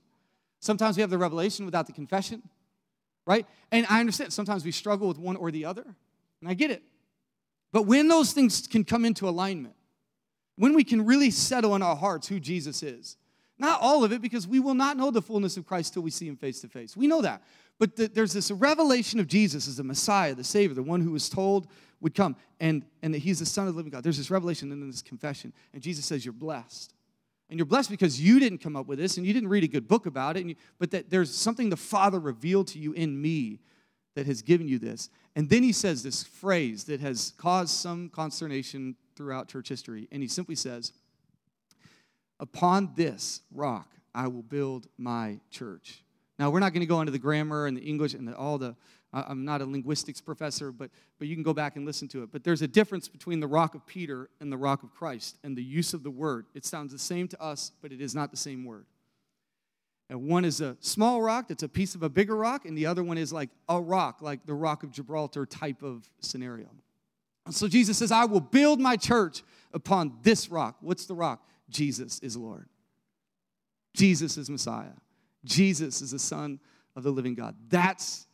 sometimes 0.58 0.96
we 0.96 1.02
have 1.02 1.10
the 1.10 1.18
revelation 1.18 1.64
without 1.64 1.86
the 1.86 1.92
confession, 1.92 2.42
right? 3.24 3.46
And 3.70 3.86
I 3.88 4.00
understand 4.00 4.32
sometimes 4.32 4.64
we 4.64 4.72
struggle 4.72 5.06
with 5.06 5.18
one 5.18 5.36
or 5.36 5.52
the 5.52 5.64
other, 5.64 5.84
and 6.40 6.50
I 6.50 6.54
get 6.54 6.72
it. 6.72 6.82
But 7.70 7.82
when 7.82 8.08
those 8.08 8.32
things 8.32 8.66
can 8.66 8.82
come 8.82 9.04
into 9.04 9.28
alignment, 9.28 9.75
when 10.56 10.74
we 10.74 10.84
can 10.84 11.04
really 11.04 11.30
settle 11.30 11.74
in 11.74 11.82
our 11.82 11.96
hearts 11.96 12.28
who 12.28 12.40
Jesus 12.40 12.82
is. 12.82 13.16
Not 13.58 13.80
all 13.80 14.04
of 14.04 14.12
it, 14.12 14.20
because 14.20 14.46
we 14.46 14.60
will 14.60 14.74
not 14.74 14.96
know 14.96 15.10
the 15.10 15.22
fullness 15.22 15.56
of 15.56 15.66
Christ 15.66 15.94
till 15.94 16.02
we 16.02 16.10
see 16.10 16.28
him 16.28 16.36
face 16.36 16.60
to 16.60 16.68
face. 16.68 16.96
We 16.96 17.06
know 17.06 17.22
that. 17.22 17.42
But 17.78 17.96
the, 17.96 18.08
there's 18.08 18.32
this 18.32 18.50
revelation 18.50 19.20
of 19.20 19.26
Jesus 19.26 19.66
as 19.68 19.76
the 19.76 19.84
Messiah, 19.84 20.34
the 20.34 20.44
Savior, 20.44 20.74
the 20.74 20.82
one 20.82 21.00
who 21.00 21.12
was 21.12 21.28
told 21.28 21.68
would 22.00 22.14
come, 22.14 22.36
and, 22.60 22.84
and 23.02 23.14
that 23.14 23.18
he's 23.18 23.38
the 23.38 23.46
Son 23.46 23.66
of 23.66 23.74
the 23.74 23.76
living 23.76 23.90
God. 23.90 24.04
There's 24.04 24.18
this 24.18 24.30
revelation 24.30 24.70
and 24.72 24.82
then 24.82 24.90
this 24.90 25.02
confession. 25.02 25.52
And 25.72 25.82
Jesus 25.82 26.04
says, 26.04 26.24
You're 26.24 26.32
blessed. 26.32 26.92
And 27.48 27.58
you're 27.58 27.66
blessed 27.66 27.90
because 27.90 28.20
you 28.20 28.40
didn't 28.40 28.58
come 28.58 28.74
up 28.74 28.86
with 28.86 28.98
this 28.98 29.16
and 29.16 29.26
you 29.26 29.32
didn't 29.32 29.50
read 29.50 29.62
a 29.62 29.68
good 29.68 29.86
book 29.86 30.06
about 30.06 30.36
it, 30.36 30.44
you, 30.44 30.56
but 30.78 30.90
that 30.90 31.10
there's 31.10 31.32
something 31.32 31.70
the 31.70 31.76
Father 31.76 32.18
revealed 32.18 32.66
to 32.68 32.78
you 32.78 32.92
in 32.92 33.20
me 33.20 33.60
that 34.16 34.26
has 34.26 34.42
given 34.42 34.66
you 34.66 34.78
this. 34.78 35.10
And 35.36 35.48
then 35.48 35.62
he 35.62 35.72
says 35.72 36.02
this 36.02 36.24
phrase 36.24 36.84
that 36.84 37.00
has 37.00 37.34
caused 37.36 37.70
some 37.70 38.08
consternation 38.08 38.96
throughout 39.16 39.48
church 39.48 39.68
history. 39.68 40.08
And 40.12 40.22
he 40.22 40.28
simply 40.28 40.54
says, 40.54 40.92
Upon 42.38 42.92
this 42.96 43.40
rock 43.52 43.88
I 44.14 44.28
will 44.28 44.42
build 44.42 44.88
my 44.98 45.40
church. 45.50 46.02
Now, 46.38 46.50
we're 46.50 46.60
not 46.60 46.72
going 46.72 46.80
to 46.80 46.86
go 46.86 47.00
into 47.00 47.12
the 47.12 47.18
grammar 47.18 47.66
and 47.66 47.76
the 47.76 47.80
English 47.82 48.12
and 48.12 48.28
the, 48.28 48.36
all 48.36 48.58
the, 48.58 48.76
I'm 49.12 49.44
not 49.46 49.62
a 49.62 49.64
linguistics 49.64 50.20
professor, 50.20 50.70
but, 50.70 50.90
but 51.18 51.28
you 51.28 51.34
can 51.34 51.42
go 51.42 51.54
back 51.54 51.76
and 51.76 51.86
listen 51.86 52.08
to 52.08 52.22
it. 52.22 52.30
But 52.30 52.44
there's 52.44 52.60
a 52.60 52.68
difference 52.68 53.08
between 53.08 53.40
the 53.40 53.46
rock 53.46 53.74
of 53.74 53.86
Peter 53.86 54.28
and 54.40 54.52
the 54.52 54.56
rock 54.58 54.82
of 54.82 54.92
Christ 54.92 55.38
and 55.42 55.56
the 55.56 55.62
use 55.62 55.94
of 55.94 56.02
the 56.02 56.10
word. 56.10 56.44
It 56.54 56.66
sounds 56.66 56.92
the 56.92 56.98
same 56.98 57.26
to 57.28 57.42
us, 57.42 57.72
but 57.80 57.90
it 57.92 58.02
is 58.02 58.14
not 58.14 58.30
the 58.30 58.36
same 58.36 58.64
word. 58.64 58.84
And 60.10 60.28
one 60.28 60.44
is 60.44 60.60
a 60.60 60.76
small 60.80 61.22
rock 61.22 61.48
that's 61.48 61.62
a 61.62 61.68
piece 61.68 61.94
of 61.94 62.02
a 62.02 62.08
bigger 62.08 62.36
rock, 62.36 62.64
and 62.64 62.76
the 62.76 62.86
other 62.86 63.02
one 63.02 63.18
is 63.18 63.32
like 63.32 63.50
a 63.68 63.80
rock, 63.80 64.18
like 64.20 64.44
the 64.46 64.54
rock 64.54 64.82
of 64.82 64.92
Gibraltar 64.92 65.46
type 65.46 65.82
of 65.82 66.08
scenario. 66.20 66.68
So 67.50 67.68
Jesus 67.68 67.98
says, 67.98 68.10
I 68.10 68.24
will 68.24 68.40
build 68.40 68.80
my 68.80 68.96
church 68.96 69.42
upon 69.72 70.18
this 70.22 70.48
rock. 70.48 70.76
What's 70.80 71.06
the 71.06 71.14
rock? 71.14 71.46
Jesus 71.68 72.18
is 72.20 72.36
Lord. 72.36 72.68
Jesus 73.94 74.36
is 74.36 74.50
Messiah. 74.50 74.94
Jesus 75.44 76.02
is 76.02 76.10
the 76.10 76.18
Son 76.18 76.60
of 76.94 77.02
the 77.02 77.10
living 77.10 77.34
God. 77.34 77.54
That's 77.68 78.26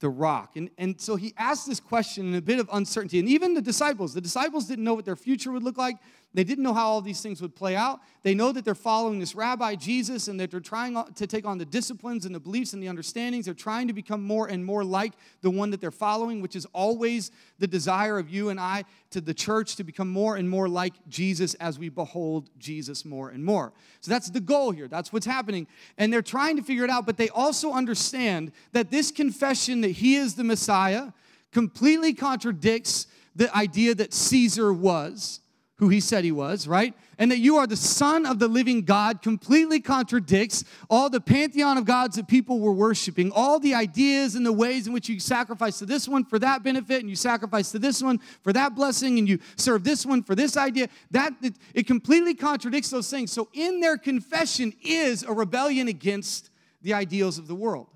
the 0.00 0.08
rock. 0.08 0.56
And, 0.56 0.70
and 0.76 1.00
so 1.00 1.16
he 1.16 1.32
asked 1.38 1.66
this 1.66 1.80
question 1.80 2.28
in 2.28 2.34
a 2.34 2.42
bit 2.42 2.58
of 2.58 2.68
uncertainty. 2.72 3.18
And 3.18 3.28
even 3.28 3.54
the 3.54 3.62
disciples, 3.62 4.14
the 4.14 4.20
disciples 4.20 4.66
didn't 4.66 4.84
know 4.84 4.94
what 4.94 5.04
their 5.04 5.16
future 5.16 5.52
would 5.52 5.62
look 5.62 5.78
like. 5.78 5.96
They 6.34 6.44
didn't 6.44 6.64
know 6.64 6.72
how 6.72 6.86
all 6.86 7.02
these 7.02 7.20
things 7.20 7.42
would 7.42 7.54
play 7.54 7.76
out. 7.76 8.00
They 8.22 8.34
know 8.34 8.52
that 8.52 8.64
they're 8.64 8.74
following 8.74 9.18
this 9.18 9.34
rabbi 9.34 9.74
Jesus 9.74 10.28
and 10.28 10.40
that 10.40 10.50
they're 10.50 10.60
trying 10.60 10.96
to 11.14 11.26
take 11.26 11.44
on 11.44 11.58
the 11.58 11.66
disciplines 11.66 12.24
and 12.24 12.34
the 12.34 12.40
beliefs 12.40 12.72
and 12.72 12.82
the 12.82 12.88
understandings. 12.88 13.44
They're 13.44 13.54
trying 13.54 13.86
to 13.88 13.92
become 13.92 14.22
more 14.22 14.46
and 14.46 14.64
more 14.64 14.82
like 14.82 15.12
the 15.42 15.50
one 15.50 15.70
that 15.70 15.82
they're 15.82 15.90
following, 15.90 16.40
which 16.40 16.56
is 16.56 16.66
always 16.72 17.32
the 17.58 17.66
desire 17.66 18.18
of 18.18 18.30
you 18.30 18.48
and 18.48 18.58
I 18.58 18.84
to 19.10 19.20
the 19.20 19.34
church 19.34 19.76
to 19.76 19.84
become 19.84 20.08
more 20.08 20.36
and 20.36 20.48
more 20.48 20.68
like 20.68 20.94
Jesus 21.06 21.52
as 21.54 21.78
we 21.78 21.90
behold 21.90 22.48
Jesus 22.58 23.04
more 23.04 23.28
and 23.28 23.44
more. 23.44 23.74
So 24.00 24.10
that's 24.10 24.30
the 24.30 24.40
goal 24.40 24.70
here. 24.70 24.88
That's 24.88 25.12
what's 25.12 25.26
happening. 25.26 25.66
And 25.98 26.10
they're 26.10 26.22
trying 26.22 26.56
to 26.56 26.62
figure 26.62 26.84
it 26.84 26.90
out, 26.90 27.04
but 27.04 27.18
they 27.18 27.28
also 27.28 27.72
understand 27.72 28.52
that 28.72 28.90
this 28.90 29.10
confession 29.10 29.82
that 29.82 29.90
he 29.90 30.16
is 30.16 30.34
the 30.34 30.44
Messiah 30.44 31.12
completely 31.52 32.14
contradicts 32.14 33.06
the 33.36 33.54
idea 33.54 33.94
that 33.94 34.14
Caesar 34.14 34.72
was 34.72 35.40
who 35.82 35.88
he 35.88 35.98
said 35.98 36.22
he 36.22 36.30
was, 36.30 36.68
right? 36.68 36.94
And 37.18 37.32
that 37.32 37.38
you 37.38 37.56
are 37.56 37.66
the 37.66 37.74
son 37.76 38.24
of 38.24 38.38
the 38.38 38.46
living 38.46 38.82
God 38.82 39.20
completely 39.20 39.80
contradicts 39.80 40.62
all 40.88 41.10
the 41.10 41.20
pantheon 41.20 41.76
of 41.76 41.84
gods 41.84 42.14
that 42.14 42.28
people 42.28 42.60
were 42.60 42.72
worshiping, 42.72 43.32
all 43.34 43.58
the 43.58 43.74
ideas 43.74 44.36
and 44.36 44.46
the 44.46 44.52
ways 44.52 44.86
in 44.86 44.92
which 44.92 45.08
you 45.08 45.18
sacrifice 45.18 45.80
to 45.80 45.84
this 45.84 46.06
one 46.06 46.24
for 46.24 46.38
that 46.38 46.62
benefit, 46.62 47.00
and 47.00 47.10
you 47.10 47.16
sacrifice 47.16 47.72
to 47.72 47.80
this 47.80 48.00
one 48.00 48.20
for 48.44 48.52
that 48.52 48.76
blessing, 48.76 49.18
and 49.18 49.28
you 49.28 49.40
serve 49.56 49.82
this 49.82 50.06
one 50.06 50.22
for 50.22 50.36
this 50.36 50.56
idea. 50.56 50.86
That 51.10 51.32
it, 51.42 51.54
it 51.74 51.88
completely 51.88 52.34
contradicts 52.34 52.90
those 52.90 53.10
things. 53.10 53.32
So 53.32 53.48
in 53.52 53.80
their 53.80 53.98
confession 53.98 54.72
is 54.84 55.24
a 55.24 55.32
rebellion 55.32 55.88
against 55.88 56.50
the 56.80 56.94
ideals 56.94 57.38
of 57.38 57.48
the 57.48 57.56
world. 57.56 57.91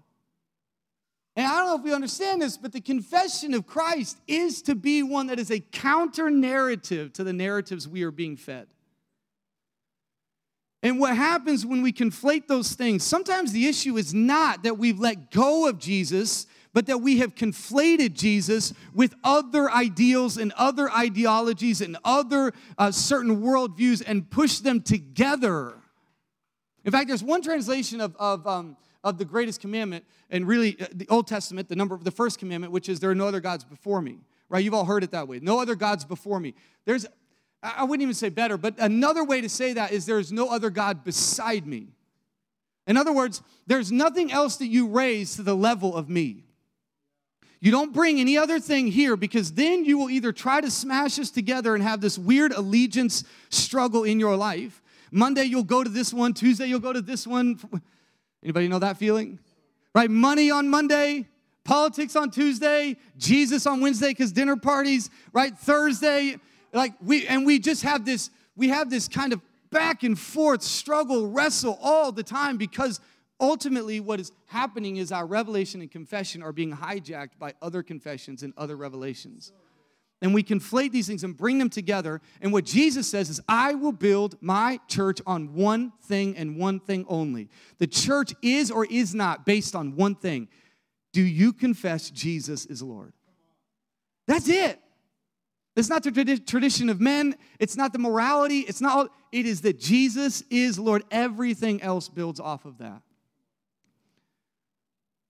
And 1.36 1.46
I 1.46 1.58
don't 1.58 1.66
know 1.66 1.76
if 1.76 1.82
we 1.82 1.92
understand 1.92 2.40
this, 2.40 2.56
but 2.56 2.72
the 2.72 2.80
confession 2.80 3.52
of 3.52 3.66
Christ 3.66 4.18
is 4.26 4.62
to 4.62 4.74
be 4.74 5.02
one 5.02 5.26
that 5.26 5.38
is 5.38 5.50
a 5.50 5.60
counter 5.60 6.30
narrative 6.30 7.12
to 7.12 7.24
the 7.24 7.34
narratives 7.34 7.86
we 7.86 8.02
are 8.04 8.10
being 8.10 8.38
fed. 8.38 8.68
And 10.82 10.98
what 10.98 11.14
happens 11.14 11.66
when 11.66 11.82
we 11.82 11.92
conflate 11.92 12.46
those 12.46 12.72
things, 12.72 13.02
sometimes 13.02 13.52
the 13.52 13.66
issue 13.66 13.98
is 13.98 14.14
not 14.14 14.62
that 14.62 14.78
we've 14.78 14.98
let 14.98 15.30
go 15.30 15.68
of 15.68 15.78
Jesus, 15.78 16.46
but 16.72 16.86
that 16.86 16.98
we 16.98 17.18
have 17.18 17.34
conflated 17.34 18.14
Jesus 18.14 18.72
with 18.94 19.14
other 19.24 19.70
ideals 19.70 20.38
and 20.38 20.52
other 20.52 20.90
ideologies 20.90 21.80
and 21.80 21.98
other 22.04 22.52
uh, 22.78 22.90
certain 22.90 23.42
worldviews 23.42 24.02
and 24.06 24.30
pushed 24.30 24.64
them 24.64 24.80
together. 24.80 25.74
In 26.84 26.92
fact, 26.92 27.08
there's 27.08 27.24
one 27.24 27.42
translation 27.42 28.00
of, 28.00 28.14
of 28.16 28.46
um, 28.46 28.76
of 29.04 29.18
the 29.18 29.24
greatest 29.24 29.60
commandment, 29.60 30.04
and 30.30 30.46
really 30.46 30.76
uh, 30.80 30.86
the 30.92 31.08
Old 31.08 31.26
Testament, 31.26 31.68
the 31.68 31.76
number 31.76 31.94
of 31.94 32.04
the 32.04 32.10
first 32.10 32.38
commandment, 32.38 32.72
which 32.72 32.88
is 32.88 33.00
there 33.00 33.10
are 33.10 33.14
no 33.14 33.26
other 33.26 33.40
gods 33.40 33.64
before 33.64 34.00
me. 34.00 34.18
Right? 34.48 34.64
You've 34.64 34.74
all 34.74 34.84
heard 34.84 35.02
it 35.02 35.10
that 35.10 35.26
way. 35.28 35.40
No 35.40 35.60
other 35.60 35.74
gods 35.74 36.04
before 36.04 36.38
me. 36.38 36.54
There's, 36.84 37.06
I 37.62 37.84
wouldn't 37.84 38.02
even 38.02 38.14
say 38.14 38.28
better, 38.28 38.56
but 38.56 38.74
another 38.78 39.24
way 39.24 39.40
to 39.40 39.48
say 39.48 39.72
that 39.72 39.92
is 39.92 40.06
there's 40.06 40.32
no 40.32 40.48
other 40.48 40.70
God 40.70 41.04
beside 41.04 41.66
me. 41.66 41.88
In 42.86 42.96
other 42.96 43.12
words, 43.12 43.42
there's 43.66 43.90
nothing 43.90 44.30
else 44.30 44.56
that 44.56 44.68
you 44.68 44.86
raise 44.86 45.34
to 45.36 45.42
the 45.42 45.56
level 45.56 45.96
of 45.96 46.08
me. 46.08 46.44
You 47.60 47.72
don't 47.72 47.92
bring 47.92 48.20
any 48.20 48.38
other 48.38 48.60
thing 48.60 48.86
here 48.86 49.16
because 49.16 49.52
then 49.52 49.84
you 49.84 49.98
will 49.98 50.10
either 50.10 50.30
try 50.30 50.60
to 50.60 50.70
smash 50.70 51.18
us 51.18 51.30
together 51.30 51.74
and 51.74 51.82
have 51.82 52.00
this 52.00 52.18
weird 52.18 52.52
allegiance 52.52 53.24
struggle 53.48 54.04
in 54.04 54.20
your 54.20 54.36
life, 54.36 54.82
Monday 55.10 55.44
you'll 55.44 55.64
go 55.64 55.82
to 55.82 55.90
this 55.90 56.12
one, 56.12 56.34
Tuesday 56.34 56.66
you'll 56.66 56.80
go 56.80 56.92
to 56.92 57.00
this 57.00 57.26
one. 57.26 57.58
Anybody 58.46 58.68
know 58.68 58.78
that 58.78 58.96
feeling? 58.96 59.40
Right? 59.92 60.08
Money 60.08 60.52
on 60.52 60.68
Monday, 60.68 61.26
politics 61.64 62.14
on 62.14 62.30
Tuesday, 62.30 62.96
Jesus 63.18 63.66
on 63.66 63.80
Wednesday 63.80 64.14
cuz 64.14 64.30
dinner 64.30 64.54
parties, 64.54 65.10
right? 65.32 65.58
Thursday 65.58 66.38
like 66.72 66.92
we 67.02 67.26
and 67.26 67.44
we 67.44 67.58
just 67.58 67.82
have 67.82 68.04
this 68.04 68.30
we 68.54 68.68
have 68.68 68.88
this 68.88 69.08
kind 69.08 69.32
of 69.32 69.40
back 69.70 70.04
and 70.04 70.16
forth 70.16 70.62
struggle, 70.62 71.28
wrestle 71.28 71.76
all 71.82 72.12
the 72.12 72.22
time 72.22 72.56
because 72.56 73.00
ultimately 73.40 73.98
what 73.98 74.20
is 74.20 74.30
happening 74.46 74.96
is 74.96 75.10
our 75.10 75.26
revelation 75.26 75.80
and 75.80 75.90
confession 75.90 76.40
are 76.40 76.52
being 76.52 76.72
hijacked 76.72 77.36
by 77.40 77.52
other 77.60 77.82
confessions 77.82 78.44
and 78.44 78.54
other 78.56 78.76
revelations. 78.76 79.50
And 80.22 80.32
we 80.32 80.42
conflate 80.42 80.92
these 80.92 81.06
things 81.06 81.24
and 81.24 81.36
bring 81.36 81.58
them 81.58 81.68
together. 81.68 82.22
And 82.40 82.52
what 82.52 82.64
Jesus 82.64 83.08
says 83.08 83.28
is, 83.28 83.40
I 83.48 83.74
will 83.74 83.92
build 83.92 84.36
my 84.40 84.80
church 84.88 85.20
on 85.26 85.52
one 85.52 85.92
thing 86.04 86.36
and 86.36 86.56
one 86.56 86.80
thing 86.80 87.04
only. 87.08 87.50
The 87.78 87.86
church 87.86 88.32
is 88.40 88.70
or 88.70 88.86
is 88.86 89.14
not 89.14 89.44
based 89.44 89.76
on 89.76 89.94
one 89.94 90.14
thing. 90.14 90.48
Do 91.12 91.22
you 91.22 91.52
confess 91.52 92.10
Jesus 92.10 92.64
is 92.66 92.82
Lord? 92.82 93.12
That's 94.26 94.48
it. 94.48 94.80
It's 95.76 95.90
not 95.90 96.02
the 96.02 96.10
tradition 96.46 96.88
of 96.88 97.00
men. 97.00 97.36
It's 97.60 97.76
not 97.76 97.92
the 97.92 97.98
morality. 97.98 98.60
It's 98.60 98.80
not, 98.80 99.12
it 99.30 99.44
is 99.44 99.60
that 99.60 99.78
Jesus 99.78 100.42
is 100.48 100.78
Lord. 100.78 101.04
Everything 101.10 101.82
else 101.82 102.08
builds 102.08 102.40
off 102.40 102.64
of 102.64 102.78
that. 102.78 103.02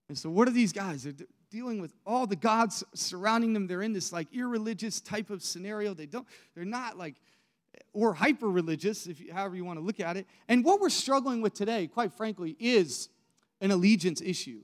And 0.09 0.17
so, 0.17 0.31
what 0.31 0.47
are 0.47 0.53
these 0.53 0.73
guys? 0.73 1.09
Dealing 1.51 1.81
with 1.81 1.93
all 2.05 2.27
the 2.27 2.37
gods 2.37 2.83
surrounding 2.95 3.53
them. 3.53 3.67
They're 3.67 3.83
in 3.83 3.93
this 3.93 4.13
like 4.13 4.27
irreligious 4.33 5.01
type 5.01 5.31
of 5.31 5.43
scenario. 5.43 5.95
They 5.95 6.07
don't, 6.07 6.27
they're 6.55 6.65
not 6.65 6.99
like, 6.99 7.15
or 7.93 8.15
hyper 8.15 8.49
religious, 8.49 9.07
if 9.07 9.21
you, 9.21 9.33
however 9.33 9.57
you 9.57 9.65
want 9.65 9.79
to 9.79 9.85
look 9.85 10.01
at 10.01 10.17
it. 10.17 10.27
And 10.49 10.65
what 10.65 10.81
we're 10.81 10.91
struggling 10.91 11.41
with 11.41 11.55
today, 11.55 11.87
quite 11.87 12.13
frankly, 12.13 12.57
is 12.59 13.09
an 13.61 13.71
allegiance 13.71 14.21
issue. 14.21 14.61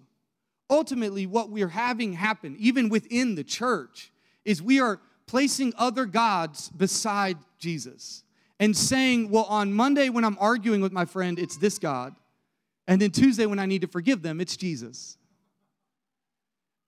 Ultimately, 0.69 1.27
what 1.27 1.51
we're 1.51 1.69
having 1.69 2.15
happen, 2.15 2.57
even 2.59 2.89
within 2.89 3.35
the 3.35 3.45
church, 3.45 4.11
is 4.45 4.63
we 4.63 4.81
are 4.81 5.01
placing 5.27 5.73
other 5.79 6.05
gods 6.05 6.69
beside 6.71 7.39
Jesus 7.59 8.25
and 8.59 8.77
saying, 8.77 9.31
well, 9.31 9.45
on 9.45 9.73
Monday 9.73 10.09
when 10.09 10.25
I'm 10.25 10.37
arguing 10.41 10.81
with 10.81 10.93
my 10.93 11.05
friend, 11.05 11.39
it's 11.39 11.57
this 11.57 11.79
God. 11.79 12.15
And 12.87 13.01
then 13.01 13.11
Tuesday 13.11 13.47
when 13.47 13.59
I 13.59 13.67
need 13.67 13.83
to 13.83 13.89
forgive 13.89 14.23
them, 14.23 14.41
it's 14.41 14.57
Jesus. 14.57 15.17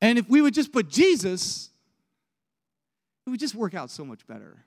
And 0.04 0.18
if 0.18 0.28
we 0.28 0.42
would 0.42 0.52
just 0.52 0.70
put 0.70 0.90
Jesus, 0.90 1.70
it 3.26 3.30
would 3.30 3.40
just 3.40 3.54
work 3.54 3.73
out 3.73 3.88
so 3.88 4.04
much 4.04 4.26
better. 4.26 4.62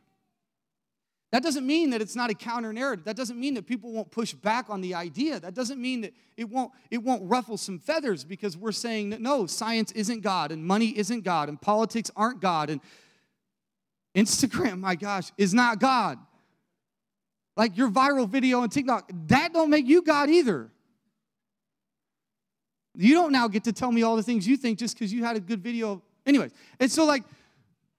That 1.31 1.43
doesn't 1.43 1.67
mean 1.67 1.91
that 1.91 2.01
it's 2.01 2.15
not 2.15 2.31
a 2.31 2.33
counter 2.33 2.73
narrative. 2.73 3.05
That 3.05 3.15
doesn't 3.15 3.39
mean 3.39 3.53
that 3.53 3.67
people 3.67 3.91
won't 3.91 4.09
push 4.09 4.33
back 4.33 4.67
on 4.67 4.81
the 4.81 4.95
idea. 4.95 5.39
That 5.39 5.53
doesn't 5.53 5.79
mean 5.79 6.01
that 6.01 6.13
it 6.37 6.49
won't, 6.49 6.71
it 6.89 7.03
won't 7.03 7.21
ruffle 7.29 7.55
some 7.55 7.77
feathers 7.77 8.23
because 8.23 8.57
we're 8.57 8.71
saying 8.71 9.11
that 9.11 9.21
no, 9.21 9.45
science 9.45 9.91
isn't 9.91 10.21
God 10.21 10.51
and 10.51 10.65
money 10.65 10.97
isn't 10.97 11.23
God 11.23 11.49
and 11.49 11.61
politics 11.61 12.09
aren't 12.15 12.41
God 12.41 12.71
and 12.71 12.81
Instagram, 14.15 14.79
my 14.79 14.95
gosh, 14.95 15.31
is 15.37 15.53
not 15.53 15.79
God. 15.79 16.17
Like 17.55 17.77
your 17.77 17.91
viral 17.91 18.27
video 18.27 18.61
on 18.61 18.69
TikTok, 18.69 19.11
that 19.27 19.53
don't 19.53 19.69
make 19.69 19.85
you 19.85 20.01
God 20.01 20.31
either. 20.31 20.71
You 22.97 23.13
don't 23.13 23.31
now 23.31 23.47
get 23.47 23.63
to 23.65 23.71
tell 23.71 23.91
me 23.91 24.03
all 24.03 24.15
the 24.15 24.23
things 24.23 24.47
you 24.47 24.57
think 24.57 24.79
just 24.79 24.97
because 24.97 25.13
you 25.13 25.23
had 25.23 25.37
a 25.37 25.39
good 25.39 25.61
video. 25.61 26.01
Anyways, 26.25 26.51
and 26.79 26.91
so 26.91 27.05
like, 27.05 27.23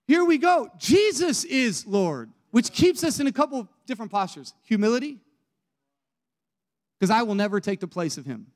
here 0.06 0.24
we 0.24 0.36
go. 0.38 0.68
Jesus 0.76 1.44
is 1.44 1.86
Lord, 1.86 2.30
which 2.50 2.72
keeps 2.72 3.04
us 3.04 3.20
in 3.20 3.26
a 3.26 3.32
couple 3.32 3.68
different 3.86 4.10
postures. 4.10 4.54
Humility, 4.64 5.18
because 6.98 7.10
I 7.10 7.22
will 7.22 7.36
never 7.36 7.60
take 7.60 7.80
the 7.80 7.88
place 7.88 8.18
of 8.18 8.26
him. 8.26 8.48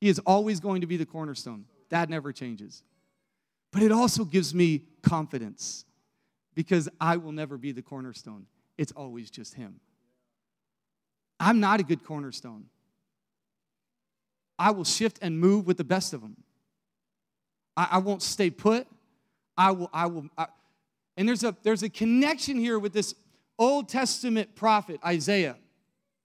He 0.00 0.08
is 0.08 0.20
always 0.20 0.60
going 0.60 0.82
to 0.82 0.86
be 0.86 0.96
the 0.96 1.06
cornerstone. 1.06 1.64
That 1.88 2.10
never 2.10 2.32
changes. 2.32 2.82
But 3.72 3.82
it 3.82 3.90
also 3.90 4.24
gives 4.24 4.54
me 4.54 4.84
confidence 5.02 5.84
because 6.54 6.88
I 7.00 7.16
will 7.16 7.32
never 7.32 7.58
be 7.58 7.72
the 7.72 7.82
cornerstone. 7.82 8.46
It's 8.78 8.92
always 8.92 9.30
just 9.30 9.54
Him. 9.54 9.80
I'm 11.40 11.60
not 11.60 11.80
a 11.80 11.82
good 11.82 12.04
cornerstone. 12.04 12.66
I 14.58 14.70
will 14.70 14.84
shift 14.84 15.18
and 15.22 15.38
move 15.38 15.66
with 15.66 15.76
the 15.76 15.84
best 15.84 16.12
of 16.12 16.20
them. 16.20 16.36
I, 17.76 17.88
I 17.92 17.98
won't 17.98 18.22
stay 18.22 18.50
put. 18.50 18.86
I 19.56 19.70
will, 19.70 19.90
I 19.92 20.06
will, 20.06 20.26
I, 20.36 20.46
and 21.16 21.28
there's 21.28 21.44
a 21.44 21.56
there's 21.62 21.82
a 21.82 21.88
connection 21.88 22.58
here 22.58 22.78
with 22.78 22.92
this 22.92 23.14
Old 23.58 23.88
Testament 23.88 24.54
prophet 24.56 25.00
Isaiah, 25.04 25.56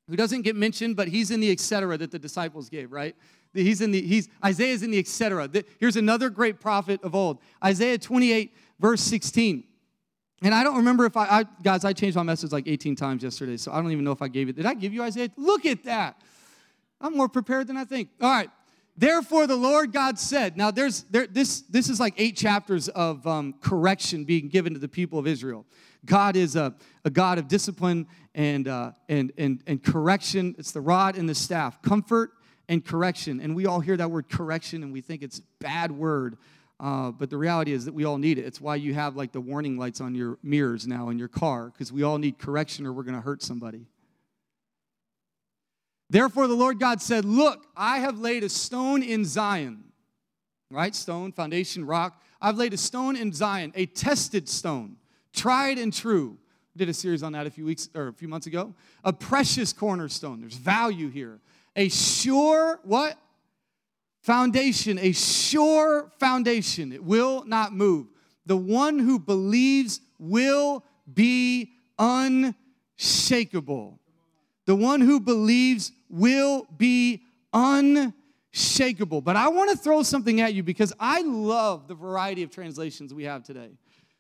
who 0.08 0.16
doesn't 0.16 0.42
get 0.42 0.56
mentioned, 0.56 0.96
but 0.96 1.08
he's 1.08 1.32
in 1.32 1.40
the 1.40 1.52
etc. 1.52 1.98
that 1.98 2.12
the 2.12 2.20
disciples 2.20 2.70
gave, 2.70 2.92
right? 2.92 3.16
He's 3.54 3.82
in 3.82 3.92
the 3.92 4.02
he's 4.02 4.30
Isaiah's 4.44 4.84
in 4.84 4.92
the 4.92 5.00
etc. 5.00 5.50
Here's 5.80 5.96
another 5.96 6.30
great 6.30 6.60
prophet 6.60 7.04
of 7.04 7.16
old, 7.16 7.40
Isaiah 7.64 7.98
28 7.98 8.56
verse 8.80 9.02
16. 9.02 9.64
And 10.42 10.56
I 10.56 10.64
don't 10.64 10.78
remember 10.78 11.06
if 11.06 11.18
I, 11.18 11.26
I, 11.40 11.46
guys, 11.64 11.84
I 11.84 11.92
changed 11.92 12.16
my 12.16 12.24
message 12.24 12.54
like 12.54 12.66
18 12.66 12.96
times 12.96 13.24
yesterday, 13.24 13.58
so 13.58 13.74
I 13.74 13.82
don't 13.82 13.92
even 13.92 14.06
know 14.06 14.14
if 14.14 14.22
I 14.22 14.30
gave 14.30 14.48
it. 14.48 14.56
Did 14.56 14.66
I 14.66 14.74
give 14.74 14.94
you 14.94 15.04
Isaiah? 15.04 15.30
Look 15.36 15.66
at 15.66 15.84
that. 15.84 16.22
I'm 17.02 17.16
more 17.16 17.30
prepared 17.30 17.68
than 17.68 17.78
I 17.78 17.86
think. 17.86 18.10
All 18.22 18.30
right. 18.30 18.50
Therefore, 18.98 19.48
the 19.48 19.56
Lord 19.56 19.94
God 19.94 20.20
said, 20.20 20.58
now 20.58 20.72
there's 20.72 21.04
there, 21.04 21.26
this, 21.26 21.62
this 21.62 21.90
is 21.90 22.02
like 22.02 22.16
eight 22.18 22.36
chapters 22.36 22.90
of 22.90 23.26
um, 23.26 23.56
correction 23.62 24.26
being 24.26 24.50
given 24.50 24.74
to 24.74 24.80
the 24.80 24.90
people 24.90 25.18
of 25.18 25.26
Israel. 25.26 25.66
God 26.06 26.36
is 26.36 26.58
a, 26.58 26.76
a 27.06 27.10
God 27.10 27.38
of 27.38 27.48
discipline 27.48 28.08
and, 28.36 28.68
uh, 28.68 28.92
and, 29.08 29.32
and, 29.38 29.64
and 29.68 29.82
correction. 29.82 30.54
It's 30.58 30.74
the 30.74 30.82
rod 30.82 31.18
and 31.18 31.30
the 31.30 31.36
staff, 31.36 31.82
comfort 31.82 32.32
and 32.68 32.84
correction. 32.84 33.40
And 33.40 33.56
we 33.56 33.66
all 33.66 33.80
hear 33.80 33.96
that 33.96 34.12
word 34.12 34.30
correction 34.30 34.84
and 34.84 34.92
we 34.92 35.00
think 35.00 35.24
it's 35.24 35.40
bad 35.60 35.92
word. 35.92 36.38
Uh, 36.78 37.12
but 37.12 37.30
the 37.30 37.38
reality 37.38 37.72
is 37.72 37.86
that 37.86 37.94
we 37.94 38.04
all 38.04 38.18
need 38.18 38.38
it. 38.38 38.46
It's 38.46 38.60
why 38.60 38.76
you 38.76 38.94
have 38.94 39.16
like 39.16 39.32
the 39.32 39.42
warning 39.42 39.78
lights 39.78 40.02
on 40.02 40.14
your 40.14 40.38
mirrors 40.44 40.88
now 40.88 41.08
in 41.10 41.18
your 41.18 41.28
car, 41.28 41.70
because 41.70 41.92
we 41.92 42.04
all 42.04 42.18
need 42.18 42.38
correction 42.38 42.86
or 42.86 42.92
we're 42.92 43.04
going 43.04 43.16
to 43.16 43.22
hurt 43.22 43.44
somebody. 43.44 43.86
Therefore, 46.10 46.48
the 46.48 46.56
Lord 46.56 46.80
God 46.80 47.02
said, 47.02 47.26
Look, 47.26 47.68
I 47.76 48.00
have 48.00 48.20
laid 48.20 48.44
a 48.44 48.50
stone 48.50 49.04
in 49.04 49.26
Zion. 49.26 49.84
Right? 50.72 50.96
Stone, 50.96 51.34
foundation, 51.34 51.86
rock. 51.86 52.22
I've 52.42 52.58
laid 52.58 52.74
a 52.74 52.78
stone 52.78 53.16
in 53.16 53.34
Zion, 53.34 53.74
a 53.76 53.86
tested 53.86 54.48
stone, 54.48 54.98
tried 55.34 55.78
and 55.78 55.94
true. 55.94 56.38
Did 56.78 56.90
a 56.90 56.94
series 56.94 57.24
on 57.24 57.34
that 57.34 57.48
a 57.48 57.50
few 57.50 57.66
weeks 57.66 57.90
or 57.94 58.08
a 58.08 58.14
few 58.14 58.28
months 58.28 58.48
ago. 58.48 58.74
A 59.04 59.12
precious 59.12 59.74
cornerstone. 59.74 60.40
There's 60.40 60.56
value 60.56 61.10
here. 61.10 61.40
A 61.76 61.90
sure, 61.90 62.80
what? 62.84 63.18
foundation, 64.22 65.00
a 65.00 65.12
sure 65.12 66.12
foundation. 66.20 66.92
It 66.92 67.04
will 67.04 67.44
not 67.46 67.74
move. 67.74 68.08
The 68.46 68.58
one 68.58 69.00
who 69.00 69.20
believes 69.20 70.02
will 70.18 70.84
be 71.12 71.72
unshakable. 71.98 74.00
The 74.66 74.76
one 74.76 75.02
who 75.02 75.20
believes 75.20 75.92
will 76.10 76.68
be 76.78 77.24
unshakable. 77.54 79.22
But 79.22 79.36
I 79.36 79.50
want 79.50 79.70
to 79.72 79.78
throw 79.78 80.04
something 80.04 80.42
at 80.42 80.54
you 80.54 80.64
because 80.64 80.94
I 81.00 81.22
love 81.22 81.88
the 81.88 81.96
variety 81.96 82.44
of 82.44 82.52
translations 82.52 83.14
we 83.14 83.24
have 83.26 83.44
today. 83.44 83.70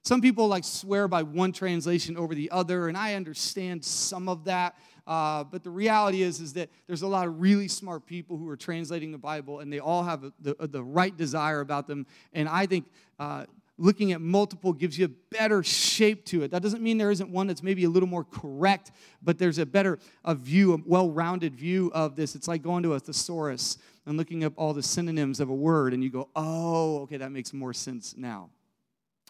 Some 0.03 0.21
people 0.21 0.47
like 0.47 0.63
swear 0.63 1.07
by 1.07 1.23
one 1.23 1.51
translation 1.51 2.17
over 2.17 2.33
the 2.33 2.49
other, 2.51 2.87
and 2.87 2.97
I 2.97 3.15
understand 3.15 3.83
some 3.83 4.29
of 4.29 4.45
that. 4.45 4.75
Uh, 5.05 5.43
but 5.43 5.63
the 5.63 5.69
reality 5.69 6.21
is, 6.21 6.39
is 6.39 6.53
that 6.53 6.69
there's 6.87 7.01
a 7.01 7.07
lot 7.07 7.27
of 7.27 7.41
really 7.41 7.67
smart 7.67 8.05
people 8.05 8.37
who 8.37 8.47
are 8.47 8.55
translating 8.55 9.11
the 9.11 9.17
Bible, 9.17 9.59
and 9.59 9.73
they 9.73 9.79
all 9.79 10.03
have 10.03 10.31
the, 10.39 10.55
the 10.59 10.83
right 10.83 11.15
desire 11.17 11.59
about 11.59 11.87
them. 11.87 12.05
And 12.31 12.47
I 12.47 12.65
think 12.65 12.91
uh, 13.17 13.45
looking 13.79 14.11
at 14.11 14.21
multiple 14.21 14.73
gives 14.73 14.99
you 14.99 15.05
a 15.05 15.35
better 15.35 15.63
shape 15.63 16.25
to 16.25 16.43
it. 16.43 16.51
That 16.51 16.61
doesn't 16.61 16.83
mean 16.83 16.97
there 16.97 17.11
isn't 17.11 17.29
one 17.29 17.47
that's 17.47 17.63
maybe 17.63 17.85
a 17.85 17.89
little 17.89 18.09
more 18.09 18.23
correct, 18.23 18.91
but 19.21 19.39
there's 19.39 19.57
a 19.57 19.65
better 19.65 19.99
a 20.25 20.35
view, 20.35 20.73
a 20.73 20.77
well-rounded 20.85 21.55
view 21.55 21.89
of 21.93 22.15
this. 22.15 22.35
It's 22.35 22.47
like 22.47 22.61
going 22.61 22.83
to 22.83 22.93
a 22.93 22.99
thesaurus 22.99 23.77
and 24.05 24.17
looking 24.17 24.43
up 24.43 24.53
all 24.57 24.73
the 24.73 24.83
synonyms 24.83 25.39
of 25.39 25.49
a 25.49 25.55
word, 25.55 25.93
and 25.93 26.03
you 26.03 26.09
go, 26.09 26.29
oh, 26.35 27.01
okay, 27.01 27.17
that 27.17 27.31
makes 27.31 27.53
more 27.53 27.73
sense 27.73 28.15
now. 28.17 28.49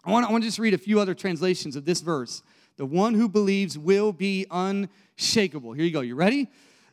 I 0.04 0.10
want, 0.10 0.26
I 0.26 0.32
want 0.32 0.42
to 0.42 0.48
just 0.48 0.58
read 0.58 0.74
a 0.74 0.78
few 0.78 0.98
other 0.98 1.14
translations 1.14 1.76
of 1.76 1.84
this 1.84 2.00
verse. 2.00 2.42
The 2.76 2.86
one 2.86 3.14
who 3.14 3.28
believes 3.28 3.78
will 3.78 4.12
be 4.12 4.46
unshakable. 4.50 5.74
Here 5.74 5.84
you 5.84 5.90
go. 5.90 6.00
You 6.00 6.14
ready? 6.14 6.48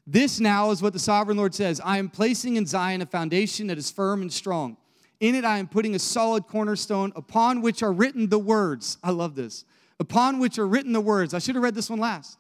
This 0.06 0.40
now 0.40 0.72
is 0.72 0.82
what 0.82 0.94
the 0.94 1.00
sovereign 1.00 1.38
Lord 1.38 1.56
says 1.56 1.82
I 1.84 1.98
am 1.98 2.10
placing 2.10 2.58
in 2.58 2.66
Zion 2.66 3.02
a 3.02 3.06
foundation 3.06 3.68
that 3.68 3.78
is 3.78 3.90
firm 3.90 4.22
and 4.22 4.32
strong. 4.32 4.78
In 5.20 5.36
it, 5.36 5.44
I 5.44 5.58
am 5.58 5.68
putting 5.68 5.96
a 5.96 6.00
solid 6.00 6.48
cornerstone 6.48 7.12
upon 7.16 7.62
which 7.62 7.82
are 7.82 7.92
written 7.92 8.30
the 8.30 8.40
words. 8.40 8.98
I 9.04 9.12
love 9.12 9.36
this. 9.36 9.66
Upon 10.00 10.40
which 10.40 10.60
are 10.60 10.68
written 10.68 10.94
the 10.94 11.02
words. 11.02 11.34
I 11.34 11.40
should 11.40 11.56
have 11.56 11.64
read 11.64 11.76
this 11.76 11.90
one 11.90 12.00
last. 12.00 12.38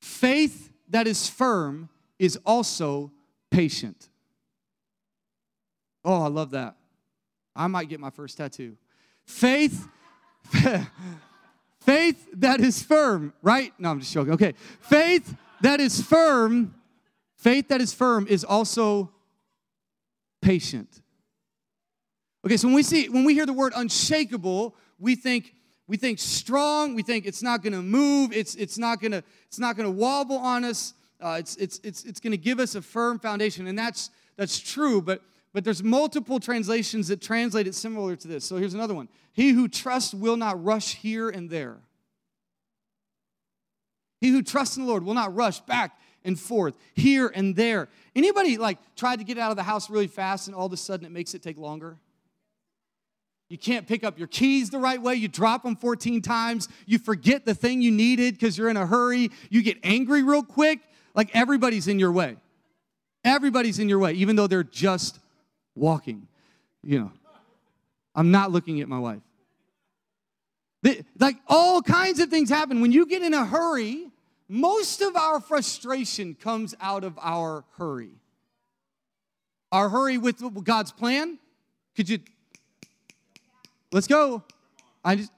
Faith 0.00 0.70
that 0.88 1.06
is 1.06 1.28
firm 1.28 1.88
is 2.18 2.38
also 2.46 3.12
patient. 3.50 4.08
Oh, 6.04 6.22
I 6.22 6.28
love 6.28 6.52
that. 6.52 6.76
I 7.54 7.66
might 7.66 7.88
get 7.88 8.00
my 8.00 8.10
first 8.10 8.38
tattoo. 8.38 8.76
Faith, 9.26 9.86
Faith 11.88 12.28
that 12.34 12.60
is 12.60 12.82
firm, 12.82 13.32
right? 13.42 13.72
No, 13.78 13.90
I'm 13.90 14.00
just 14.00 14.12
joking. 14.12 14.34
Okay. 14.34 14.52
Faith 14.80 15.34
that 15.62 15.80
is 15.80 16.02
firm, 16.02 16.74
faith 17.36 17.68
that 17.68 17.80
is 17.80 17.94
firm 17.94 18.26
is 18.28 18.44
also 18.44 19.10
patient. 20.48 21.02
Okay, 22.46 22.56
so 22.56 22.68
when 22.68 22.74
we 22.74 22.82
see 22.82 23.10
when 23.10 23.24
we 23.24 23.34
hear 23.34 23.44
the 23.44 23.52
word 23.52 23.74
unshakable, 23.76 24.74
we 24.98 25.14
think 25.14 25.54
we 25.86 25.98
think 25.98 26.18
strong, 26.18 26.94
we 26.94 27.02
think 27.02 27.26
it's 27.26 27.42
not 27.42 27.62
gonna 27.62 27.82
move, 27.82 28.32
it's 28.32 28.54
it's 28.54 28.78
not 28.78 28.98
gonna 28.98 29.22
it's 29.46 29.58
not 29.58 29.76
gonna 29.76 29.90
wobble 29.90 30.38
on 30.38 30.64
us, 30.64 30.94
uh, 31.20 31.36
it's 31.38 31.56
it's 31.56 31.80
it's 31.84 32.04
it's 32.04 32.18
gonna 32.18 32.38
give 32.38 32.60
us 32.60 32.74
a 32.76 32.80
firm 32.80 33.18
foundation, 33.18 33.66
and 33.66 33.78
that's 33.78 34.08
that's 34.36 34.58
true, 34.58 35.02
but 35.02 35.20
but 35.52 35.64
there's 35.64 35.82
multiple 35.82 36.40
translations 36.40 37.08
that 37.08 37.20
translate 37.20 37.66
it 37.66 37.74
similar 37.74 38.16
to 38.16 38.26
this. 38.26 38.46
So 38.46 38.56
here's 38.56 38.72
another 38.72 38.94
one. 38.94 39.10
He 39.34 39.50
who 39.50 39.68
trusts 39.68 40.14
will 40.14 40.38
not 40.38 40.64
rush 40.64 40.94
here 40.94 41.28
and 41.28 41.50
there. 41.50 41.76
He 44.22 44.30
who 44.30 44.42
trusts 44.42 44.78
in 44.78 44.84
the 44.84 44.88
Lord 44.88 45.04
will 45.04 45.12
not 45.12 45.34
rush 45.34 45.60
back 45.60 45.98
and 46.24 46.38
forth, 46.38 46.76
here 46.94 47.30
and 47.34 47.56
there. 47.56 47.88
Anybody 48.14 48.56
like 48.58 48.78
tried 48.96 49.18
to 49.18 49.24
get 49.24 49.38
out 49.38 49.50
of 49.50 49.56
the 49.56 49.62
house 49.62 49.88
really 49.88 50.06
fast 50.06 50.46
and 50.46 50.56
all 50.56 50.66
of 50.66 50.72
a 50.72 50.76
sudden 50.76 51.06
it 51.06 51.12
makes 51.12 51.34
it 51.34 51.42
take 51.42 51.56
longer? 51.56 51.96
You 53.48 53.56
can't 53.56 53.86
pick 53.86 54.04
up 54.04 54.18
your 54.18 54.28
keys 54.28 54.68
the 54.70 54.78
right 54.78 55.00
way. 55.00 55.14
You 55.14 55.26
drop 55.26 55.62
them 55.62 55.74
14 55.74 56.20
times. 56.20 56.68
You 56.84 56.98
forget 56.98 57.46
the 57.46 57.54
thing 57.54 57.80
you 57.80 57.90
needed 57.90 58.34
because 58.34 58.58
you're 58.58 58.68
in 58.68 58.76
a 58.76 58.86
hurry. 58.86 59.30
You 59.48 59.62
get 59.62 59.78
angry 59.82 60.22
real 60.22 60.42
quick. 60.42 60.80
Like 61.14 61.30
everybody's 61.34 61.88
in 61.88 61.98
your 61.98 62.12
way. 62.12 62.36
Everybody's 63.24 63.78
in 63.78 63.88
your 63.88 63.98
way, 63.98 64.12
even 64.12 64.36
though 64.36 64.46
they're 64.46 64.62
just 64.62 65.18
walking. 65.74 66.28
You 66.82 67.00
know, 67.00 67.12
I'm 68.14 68.30
not 68.30 68.52
looking 68.52 68.80
at 68.80 68.88
my 68.88 68.98
wife. 68.98 69.20
like 71.18 71.36
all 71.46 71.80
kinds 71.82 72.20
of 72.20 72.28
things 72.28 72.50
happen. 72.50 72.80
When 72.80 72.92
you 72.92 73.06
get 73.06 73.22
in 73.22 73.32
a 73.32 73.44
hurry, 73.44 74.07
most 74.48 75.02
of 75.02 75.16
our 75.16 75.40
frustration 75.40 76.34
comes 76.34 76.74
out 76.80 77.04
of 77.04 77.18
our 77.20 77.64
hurry. 77.76 78.14
Our 79.70 79.88
hurry 79.88 80.16
with 80.18 80.42
God's 80.64 80.92
plan. 80.92 81.38
Could 81.94 82.08
you 82.08 82.20
Let's 83.90 84.06
go. 84.06 84.42
I 85.04 85.16
just, 85.16 85.32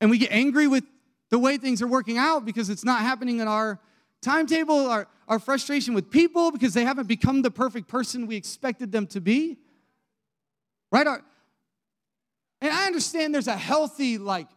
and 0.00 0.10
we 0.10 0.18
get 0.18 0.30
angry 0.30 0.68
with 0.68 0.84
the 1.30 1.38
way 1.38 1.56
things 1.56 1.82
are 1.82 1.88
working 1.88 2.16
out 2.16 2.44
because 2.44 2.70
it's 2.70 2.84
not 2.84 3.00
happening 3.00 3.40
in 3.40 3.48
our 3.48 3.80
timetable, 4.20 4.88
our, 4.88 5.08
our 5.26 5.38
frustration 5.38 5.94
with 5.94 6.10
people 6.10 6.52
because 6.52 6.74
they 6.74 6.84
haven't 6.84 7.08
become 7.08 7.42
the 7.42 7.50
perfect 7.50 7.88
person 7.88 8.26
we 8.26 8.36
expected 8.36 8.92
them 8.92 9.06
to 9.08 9.20
be. 9.20 9.58
Right? 10.92 11.06
Our, 11.06 11.22
and 12.60 12.72
I 12.72 12.86
understand 12.86 13.34
there's 13.34 13.48
a 13.48 13.56
healthy, 13.56 14.18
like, 14.18 14.48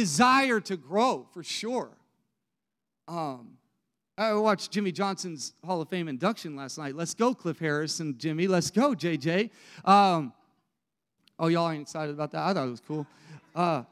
desire 0.00 0.60
to 0.60 0.76
grow 0.76 1.26
for 1.32 1.42
sure. 1.42 1.90
Um, 3.08 3.58
I 4.16 4.34
watched 4.34 4.70
Jimmy 4.70 4.92
Johnson's 4.92 5.54
Hall 5.64 5.80
of 5.80 5.88
Fame 5.88 6.08
induction 6.08 6.56
last 6.56 6.78
night. 6.78 6.94
Let's 6.94 7.14
go, 7.14 7.34
Cliff 7.34 7.58
Harris 7.58 8.00
and 8.00 8.18
Jimmy. 8.18 8.46
Let's 8.46 8.70
go, 8.70 8.94
JJ. 8.94 9.50
Um, 9.84 10.32
Oh, 11.40 11.46
y'all 11.46 11.70
ain't 11.70 11.80
excited 11.80 12.14
about 12.14 12.32
that? 12.32 12.42
I 12.42 12.52
thought 12.52 12.66
it 12.66 12.70
was 12.70 12.82
cool. 12.86 13.06
Uh, 13.54 13.82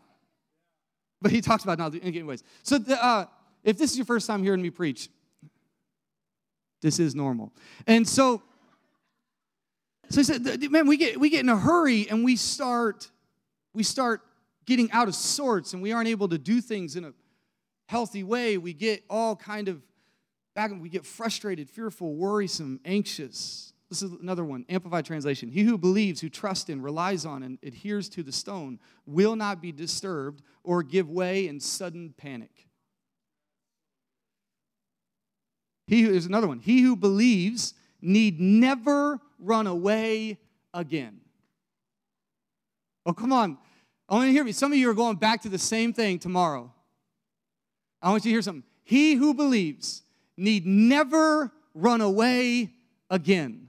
but 1.22 1.30
he 1.30 1.40
talks 1.40 1.64
about 1.64 1.78
now. 1.78 1.90
Anyways, 2.02 2.44
so 2.62 2.76
the, 2.76 3.02
uh, 3.02 3.24
if 3.64 3.78
this 3.78 3.90
is 3.90 3.96
your 3.96 4.04
first 4.04 4.26
time 4.26 4.42
hearing 4.42 4.60
me 4.60 4.68
preach, 4.68 5.08
this 6.82 6.98
is 6.98 7.14
normal. 7.14 7.50
And 7.86 8.06
so, 8.06 8.42
so 10.10 10.20
he 10.20 10.24
said, 10.24 10.70
man, 10.70 10.86
we 10.86 10.98
get 10.98 11.18
we 11.18 11.30
get 11.30 11.40
in 11.40 11.48
a 11.48 11.56
hurry 11.56 12.06
and 12.10 12.22
we 12.22 12.36
start 12.36 13.10
we 13.72 13.82
start 13.82 14.20
getting 14.68 14.92
out 14.92 15.08
of 15.08 15.14
sorts 15.14 15.72
and 15.72 15.82
we 15.82 15.92
aren't 15.92 16.08
able 16.08 16.28
to 16.28 16.36
do 16.36 16.60
things 16.60 16.94
in 16.94 17.06
a 17.06 17.12
healthy 17.86 18.22
way. 18.22 18.58
We 18.58 18.74
get 18.74 19.02
all 19.08 19.34
kind 19.34 19.66
of 19.66 19.82
back 20.54 20.70
and 20.70 20.82
we 20.82 20.90
get 20.90 21.06
frustrated, 21.06 21.70
fearful, 21.70 22.14
worrisome, 22.14 22.78
anxious. 22.84 23.72
This 23.88 24.02
is 24.02 24.12
another 24.12 24.44
one, 24.44 24.66
Amplified 24.68 25.06
Translation. 25.06 25.48
He 25.48 25.62
who 25.62 25.78
believes, 25.78 26.20
who 26.20 26.28
trusts 26.28 26.68
in, 26.68 26.82
relies 26.82 27.24
on, 27.24 27.42
and 27.42 27.58
adheres 27.62 28.10
to 28.10 28.22
the 28.22 28.30
stone 28.30 28.78
will 29.06 29.36
not 29.36 29.62
be 29.62 29.72
disturbed 29.72 30.42
or 30.62 30.82
give 30.82 31.08
way 31.08 31.48
in 31.48 31.60
sudden 31.60 32.12
panic. 32.18 32.68
He 35.86 36.02
who, 36.02 36.12
there's 36.12 36.26
another 36.26 36.46
one. 36.46 36.58
He 36.58 36.82
who 36.82 36.94
believes 36.94 37.72
need 38.02 38.38
never 38.38 39.18
run 39.38 39.66
away 39.66 40.38
again. 40.74 41.22
Oh, 43.06 43.14
come 43.14 43.32
on. 43.32 43.56
I 44.08 44.14
want 44.14 44.28
to 44.28 44.32
hear 44.32 44.44
me. 44.44 44.52
Some 44.52 44.72
of 44.72 44.78
you 44.78 44.88
are 44.90 44.94
going 44.94 45.16
back 45.16 45.42
to 45.42 45.48
the 45.48 45.58
same 45.58 45.92
thing 45.92 46.18
tomorrow. 46.18 46.72
I 48.00 48.10
want 48.10 48.24
you 48.24 48.30
to 48.30 48.34
hear 48.34 48.42
something. 48.42 48.64
He 48.84 49.14
who 49.14 49.34
believes 49.34 50.02
need 50.36 50.66
never 50.66 51.52
run 51.74 52.00
away 52.00 52.70
again. 53.10 53.68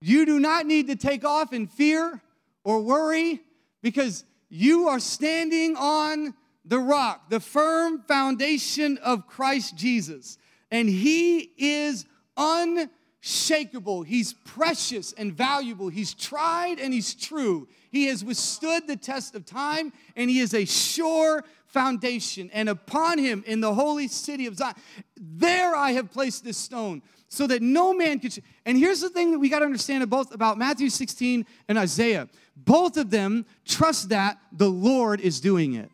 You 0.00 0.26
do 0.26 0.40
not 0.40 0.66
need 0.66 0.88
to 0.88 0.96
take 0.96 1.24
off 1.24 1.52
in 1.52 1.66
fear 1.66 2.20
or 2.64 2.80
worry 2.80 3.40
because 3.82 4.24
you 4.48 4.88
are 4.88 5.00
standing 5.00 5.76
on 5.76 6.34
the 6.64 6.78
rock, 6.78 7.30
the 7.30 7.40
firm 7.40 8.02
foundation 8.02 8.98
of 8.98 9.26
Christ 9.26 9.76
Jesus. 9.76 10.38
And 10.70 10.88
He 10.88 11.52
is 11.56 12.04
unshakable. 12.36 14.02
He's 14.02 14.32
precious 14.32 15.12
and 15.12 15.32
valuable. 15.32 15.88
He's 15.88 16.14
tried 16.14 16.78
and 16.80 16.92
He's 16.92 17.14
true. 17.14 17.68
He 17.94 18.06
has 18.06 18.24
withstood 18.24 18.88
the 18.88 18.96
test 18.96 19.36
of 19.36 19.46
time 19.46 19.92
and 20.16 20.28
He 20.28 20.40
is 20.40 20.52
a 20.52 20.64
sure 20.64 21.44
foundation. 21.66 22.50
And 22.52 22.68
upon 22.68 23.18
Him 23.18 23.44
in 23.46 23.60
the 23.60 23.72
holy 23.72 24.08
city 24.08 24.46
of 24.46 24.56
Zion, 24.56 24.74
there 25.16 25.76
I 25.76 25.92
have 25.92 26.10
placed 26.10 26.42
this 26.42 26.58
stone 26.58 27.02
so 27.28 27.46
that 27.46 27.62
no 27.62 27.94
man 27.94 28.18
could. 28.18 28.36
And 28.66 28.76
here's 28.76 29.00
the 29.00 29.10
thing 29.10 29.30
that 29.30 29.38
we 29.38 29.48
got 29.48 29.60
to 29.60 29.64
understand 29.64 30.10
both 30.10 30.34
about 30.34 30.58
Matthew 30.58 30.90
16 30.90 31.46
and 31.68 31.78
Isaiah. 31.78 32.28
Both 32.56 32.96
of 32.96 33.10
them 33.10 33.46
trust 33.64 34.08
that 34.08 34.38
the 34.50 34.68
Lord 34.68 35.20
is 35.20 35.40
doing 35.40 35.74
it. 35.74 35.88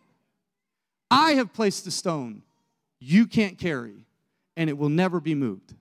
I 1.10 1.32
have 1.32 1.52
placed 1.52 1.84
the 1.84 1.90
stone 1.90 2.40
you 2.98 3.26
can't 3.26 3.58
carry, 3.58 4.06
and 4.56 4.70
it 4.70 4.78
will 4.78 4.88
never 4.88 5.20
be 5.20 5.34
moved. 5.34 5.74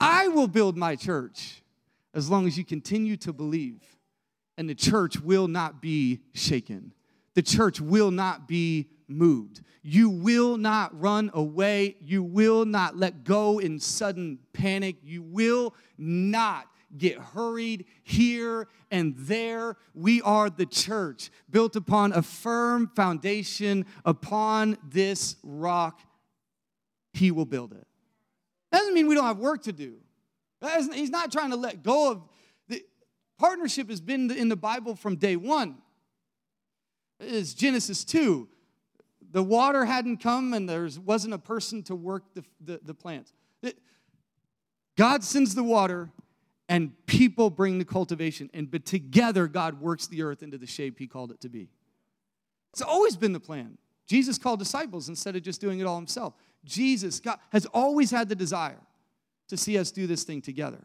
I 0.00 0.28
will 0.28 0.48
build 0.48 0.78
my 0.78 0.96
church 0.96 1.60
as 2.14 2.30
long 2.30 2.46
as 2.46 2.56
you 2.56 2.64
continue 2.64 3.16
to 3.18 3.32
believe, 3.32 3.89
and 4.60 4.68
the 4.68 4.74
church 4.74 5.18
will 5.18 5.48
not 5.48 5.80
be 5.80 6.20
shaken. 6.34 6.92
The 7.32 7.40
church 7.40 7.80
will 7.80 8.10
not 8.10 8.46
be 8.46 8.90
moved. 9.08 9.62
You 9.82 10.10
will 10.10 10.58
not 10.58 11.00
run 11.00 11.30
away. 11.32 11.96
You 12.02 12.22
will 12.22 12.66
not 12.66 12.94
let 12.94 13.24
go 13.24 13.58
in 13.58 13.80
sudden 13.80 14.38
panic. 14.52 14.96
You 15.02 15.22
will 15.22 15.74
not 15.96 16.66
get 16.94 17.16
hurried 17.16 17.86
here 18.02 18.68
and 18.90 19.14
there. 19.16 19.78
We 19.94 20.20
are 20.20 20.50
the 20.50 20.66
church 20.66 21.30
built 21.48 21.74
upon 21.74 22.12
a 22.12 22.20
firm 22.20 22.90
foundation. 22.94 23.86
Upon 24.04 24.76
this 24.86 25.36
rock, 25.42 26.02
He 27.14 27.30
will 27.30 27.46
build 27.46 27.72
it. 27.72 27.86
Doesn't 28.70 28.92
mean 28.92 29.06
we 29.06 29.14
don't 29.14 29.24
have 29.24 29.38
work 29.38 29.62
to 29.62 29.72
do. 29.72 29.94
He's 30.92 31.08
not 31.08 31.32
trying 31.32 31.48
to 31.48 31.56
let 31.56 31.82
go 31.82 32.10
of 32.10 32.22
partnership 33.40 33.90
has 33.90 34.00
been 34.00 34.30
in 34.30 34.48
the 34.48 34.56
Bible 34.56 34.94
from 34.94 35.16
day 35.16 35.36
one. 35.36 35.78
It 37.18 37.32
is 37.32 37.54
Genesis 37.54 38.04
2 38.04 38.48
the 39.32 39.42
water 39.42 39.84
hadn't 39.84 40.18
come 40.18 40.52
and 40.54 40.68
there 40.68 40.88
wasn't 41.04 41.34
a 41.34 41.38
person 41.38 41.82
to 41.84 41.94
work 41.94 42.24
the, 42.34 42.44
the, 42.60 42.80
the 42.84 42.94
plants. 42.94 43.32
God 44.96 45.24
sends 45.24 45.54
the 45.54 45.62
water 45.62 46.10
and 46.68 46.92
people 47.06 47.48
bring 47.48 47.78
the 47.78 47.84
cultivation. 47.84 48.50
And 48.52 48.70
but 48.70 48.84
together 48.84 49.46
God 49.46 49.80
works 49.80 50.06
the 50.06 50.22
earth 50.22 50.42
into 50.42 50.58
the 50.58 50.66
shape 50.66 50.98
he 50.98 51.06
called 51.06 51.30
it 51.30 51.40
to 51.40 51.48
be. 51.48 51.70
It's 52.72 52.82
always 52.82 53.16
been 53.16 53.32
the 53.32 53.40
plan. 53.40 53.78
Jesus 54.06 54.36
called 54.36 54.58
disciples 54.58 55.08
instead 55.08 55.36
of 55.36 55.42
just 55.42 55.60
doing 55.60 55.80
it 55.80 55.86
all 55.86 55.96
himself. 55.96 56.34
Jesus 56.64 57.20
God, 57.20 57.38
has 57.50 57.66
always 57.66 58.10
had 58.10 58.28
the 58.28 58.34
desire 58.34 58.80
to 59.48 59.56
see 59.56 59.78
us 59.78 59.90
do 59.90 60.06
this 60.06 60.24
thing 60.24 60.42
together. 60.42 60.84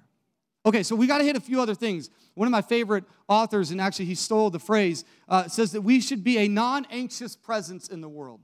Okay, 0.66 0.82
so 0.82 0.96
we 0.96 1.06
got 1.06 1.20
to 1.20 1.24
hit 1.24 1.36
a 1.36 1.42
few 1.42 1.62
other 1.62 1.76
things. 1.76 2.10
One 2.34 2.48
of 2.48 2.52
my 2.52 2.62
favorite 2.62 3.04
authors, 3.28 3.72
and 3.72 3.80
actually 3.80 4.06
he 4.06 4.16
stole 4.16 4.50
the 4.50 4.60
phrase, 4.60 5.06
uh, 5.30 5.48
says 5.48 5.72
that 5.74 5.82
we 5.82 6.02
should 6.02 6.24
be 6.24 6.40
a 6.40 6.48
non 6.48 6.88
anxious 6.90 7.36
presence 7.36 7.88
in 7.88 8.02
the 8.02 8.10
world. 8.10 8.42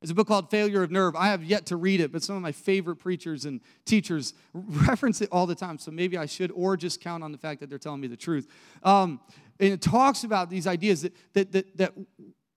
There's 0.00 0.10
a 0.10 0.14
book 0.14 0.28
called 0.28 0.50
Failure 0.50 0.82
of 0.82 0.90
Nerve. 0.90 1.16
I 1.16 1.28
have 1.28 1.42
yet 1.42 1.66
to 1.66 1.76
read 1.76 2.00
it, 2.00 2.12
but 2.12 2.22
some 2.22 2.36
of 2.36 2.42
my 2.42 2.52
favorite 2.52 2.96
preachers 2.96 3.44
and 3.44 3.60
teachers 3.84 4.34
reference 4.54 5.20
it 5.20 5.28
all 5.32 5.46
the 5.46 5.54
time, 5.54 5.78
so 5.78 5.90
maybe 5.90 6.16
I 6.16 6.26
should, 6.26 6.50
or 6.52 6.76
just 6.76 7.00
count 7.00 7.24
on 7.24 7.32
the 7.32 7.38
fact 7.38 7.60
that 7.60 7.70
they're 7.70 7.78
telling 7.78 8.00
me 8.00 8.08
the 8.08 8.16
truth. 8.16 8.46
Um, 8.82 9.20
and 9.58 9.72
it 9.72 9.80
talks 9.80 10.24
about 10.24 10.50
these 10.50 10.66
ideas 10.66 11.02
that, 11.02 11.14
that, 11.32 11.52
that, 11.52 11.76
that 11.76 11.94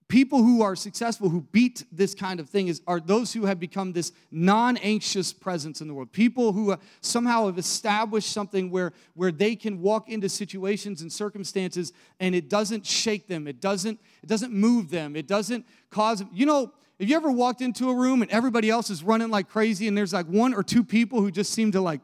people 0.10 0.42
who 0.42 0.64
are 0.64 0.76
successful 0.76 1.30
who 1.30 1.42
beat 1.52 1.86
this 1.92 2.16
kind 2.16 2.40
of 2.40 2.50
thing 2.50 2.68
is 2.68 2.82
are 2.88 3.00
those 3.00 3.32
who 3.32 3.46
have 3.46 3.60
become 3.60 3.94
this 3.94 4.12
non-anxious 4.32 5.32
presence 5.32 5.82
in 5.82 5.88
the 5.88 5.94
world. 5.94 6.12
People 6.12 6.52
who 6.52 6.72
uh, 6.72 6.78
somehow 7.00 7.46
have 7.46 7.60
established 7.60 8.32
something 8.32 8.72
where 8.72 8.92
where 9.14 9.32
they 9.32 9.56
can 9.56 9.80
walk 9.82 10.10
into 10.10 10.28
situations 10.28 11.02
and 11.02 11.14
circumstances 11.14 11.94
and 12.20 12.34
it 12.36 12.50
doesn't 12.50 12.86
shake 12.86 13.28
them. 13.28 13.48
It 13.48 13.62
doesn't 13.62 14.00
it 14.24 14.28
doesn't 14.28 14.52
move 14.52 14.90
them. 14.90 15.16
It 15.16 15.28
doesn't 15.28 15.66
cause 15.92 16.24
you 16.34 16.46
know 16.46 16.74
have 17.00 17.08
you 17.08 17.16
ever 17.16 17.32
walked 17.32 17.62
into 17.62 17.90
a 17.90 17.96
room 17.96 18.22
and 18.24 18.32
everybody 18.32 18.70
else 18.70 18.90
is 18.90 19.04
running 19.04 19.30
like 19.30 19.48
crazy 19.48 19.88
and 19.88 19.98
there's 19.98 20.12
like 20.12 20.26
one 20.26 20.54
or 20.54 20.64
two 20.64 20.84
people 20.84 21.22
who 21.22 21.32
just 21.32 21.54
seem 21.54 21.72
to 21.72 21.82
like 21.82 22.02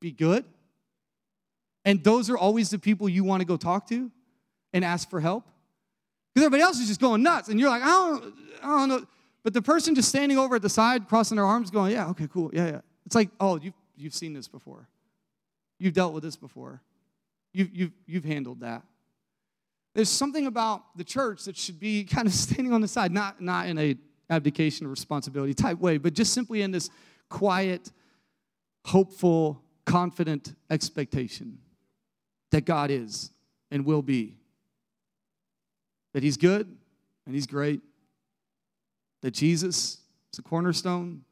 be 0.00 0.12
good? 0.12 0.44
And 1.84 2.02
those 2.04 2.30
are 2.30 2.38
always 2.38 2.70
the 2.70 2.78
people 2.78 3.08
you 3.08 3.24
want 3.24 3.40
to 3.40 3.44
go 3.44 3.56
talk 3.56 3.88
to 3.88 4.10
and 4.72 4.84
ask 4.84 5.10
for 5.10 5.20
help 5.20 5.48
because 6.32 6.46
everybody 6.46 6.62
else 6.62 6.78
is 6.78 6.88
just 6.88 7.00
going 7.00 7.22
nuts. 7.22 7.48
And 7.48 7.60
you're 7.60 7.68
like, 7.68 7.82
I 7.82 7.86
don't, 7.86 8.34
I 8.62 8.66
don't 8.66 8.88
know. 8.88 9.06
But 9.42 9.54
the 9.54 9.62
person 9.62 9.94
just 9.94 10.08
standing 10.08 10.38
over 10.38 10.56
at 10.56 10.62
the 10.62 10.68
side, 10.68 11.08
crossing 11.08 11.36
their 11.36 11.44
arms, 11.44 11.70
going, 11.70 11.92
Yeah, 11.92 12.08
okay, 12.10 12.28
cool. 12.32 12.50
Yeah, 12.52 12.66
yeah. 12.66 12.80
It's 13.06 13.14
like, 13.14 13.30
oh, 13.40 13.58
you've, 13.60 13.74
you've 13.96 14.14
seen 14.14 14.32
this 14.32 14.48
before. 14.48 14.88
You've 15.78 15.94
dealt 15.94 16.14
with 16.14 16.22
this 16.22 16.36
before. 16.36 16.80
You've, 17.52 17.74
you've, 17.74 17.92
you've 18.06 18.24
handled 18.24 18.60
that. 18.60 18.82
There's 19.94 20.08
something 20.08 20.46
about 20.46 20.96
the 20.96 21.04
church 21.04 21.44
that 21.44 21.56
should 21.56 21.78
be 21.78 22.04
kind 22.10 22.26
of 22.26 22.32
standing 22.32 22.72
on 22.72 22.80
the 22.80 22.88
side, 22.88 23.12
not, 23.12 23.40
not 23.40 23.66
in 23.66 23.78
a 23.78 23.96
abdication 24.30 24.86
of 24.86 24.90
responsibility 24.90 25.52
type 25.52 25.78
way, 25.78 25.98
but 25.98 26.14
just 26.14 26.32
simply 26.32 26.62
in 26.62 26.70
this 26.70 26.88
quiet, 27.28 27.92
hopeful, 28.86 29.62
confident 29.84 30.54
expectation 30.70 31.58
that 32.50 32.64
God 32.64 32.90
is 32.90 33.30
and 33.70 33.84
will 33.84 34.02
be 34.02 34.36
that 36.12 36.22
He's 36.22 36.36
good 36.36 36.66
and 37.26 37.34
He's 37.34 37.46
great, 37.46 37.80
that 39.22 39.32
Jesus 39.32 39.98
is 40.32 40.36
the 40.36 40.42
cornerstone, 40.42 41.22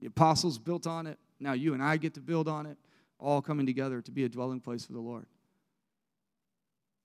the 0.00 0.06
apostles 0.06 0.58
built 0.58 0.86
on 0.86 1.06
it, 1.06 1.18
now 1.40 1.52
you 1.52 1.74
and 1.74 1.82
I 1.82 1.96
get 1.96 2.14
to 2.14 2.20
build 2.20 2.48
on 2.48 2.66
it, 2.66 2.78
all 3.18 3.42
coming 3.42 3.66
together 3.66 4.00
to 4.00 4.10
be 4.10 4.24
a 4.24 4.28
dwelling 4.28 4.60
place 4.60 4.84
for 4.84 4.92
the 4.92 5.00
Lord. 5.00 5.26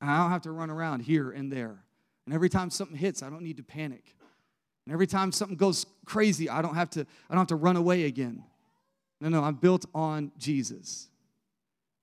I 0.02 0.18
don't 0.18 0.32
have 0.32 0.44
to 0.44 0.52
run 0.52 0.70
around 0.70 1.02
here 1.02 1.32
and 1.32 1.52
there. 1.52 1.84
And 2.26 2.34
every 2.34 2.50
time 2.50 2.70
something 2.70 2.96
hits, 2.96 3.22
I 3.22 3.30
don't 3.30 3.42
need 3.42 3.58
to 3.58 3.64
panic. 3.64 4.16
And 4.86 4.94
every 4.94 5.08
time 5.08 5.32
something 5.32 5.58
goes 5.58 5.86
crazy, 6.06 6.50
I 6.50 6.62
don't 6.62 6.76
have 6.76 6.90
to, 6.92 7.02
I 7.02 7.34
don't 7.34 7.40
have 7.40 7.48
to 7.48 7.56
run 7.56 7.76
away 7.76 8.06
again. 8.06 8.44
No, 9.20 9.30
no, 9.30 9.44
I'm 9.44 9.56
built 9.56 9.86
on 9.94 10.32
Jesus. 10.38 11.10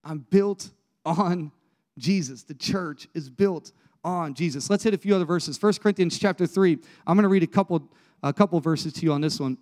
I'm 0.05 0.27
built 0.31 0.71
on 1.05 1.53
Jesus. 1.99 2.43
The 2.43 2.55
church 2.55 3.09
is 3.15 3.31
built 3.31 3.73
on 4.07 4.35
Jesus. 4.35 4.71
Let's 4.71 4.85
hit 4.85 4.95
a 4.95 4.99
few 4.99 5.15
other 5.15 5.25
verses. 5.25 5.61
1 5.61 5.75
Corinthians 5.75 6.19
chapter 6.19 6.47
3. 6.47 6.79
I'm 7.07 7.17
going 7.17 7.25
to 7.25 7.29
read 7.29 7.43
a 7.43 7.49
couple 7.49 7.91
a 8.23 8.33
couple 8.33 8.59
verses 8.61 8.93
to 8.95 9.03
you 9.03 9.13
on 9.13 9.21
this 9.21 9.39
one. 9.39 9.59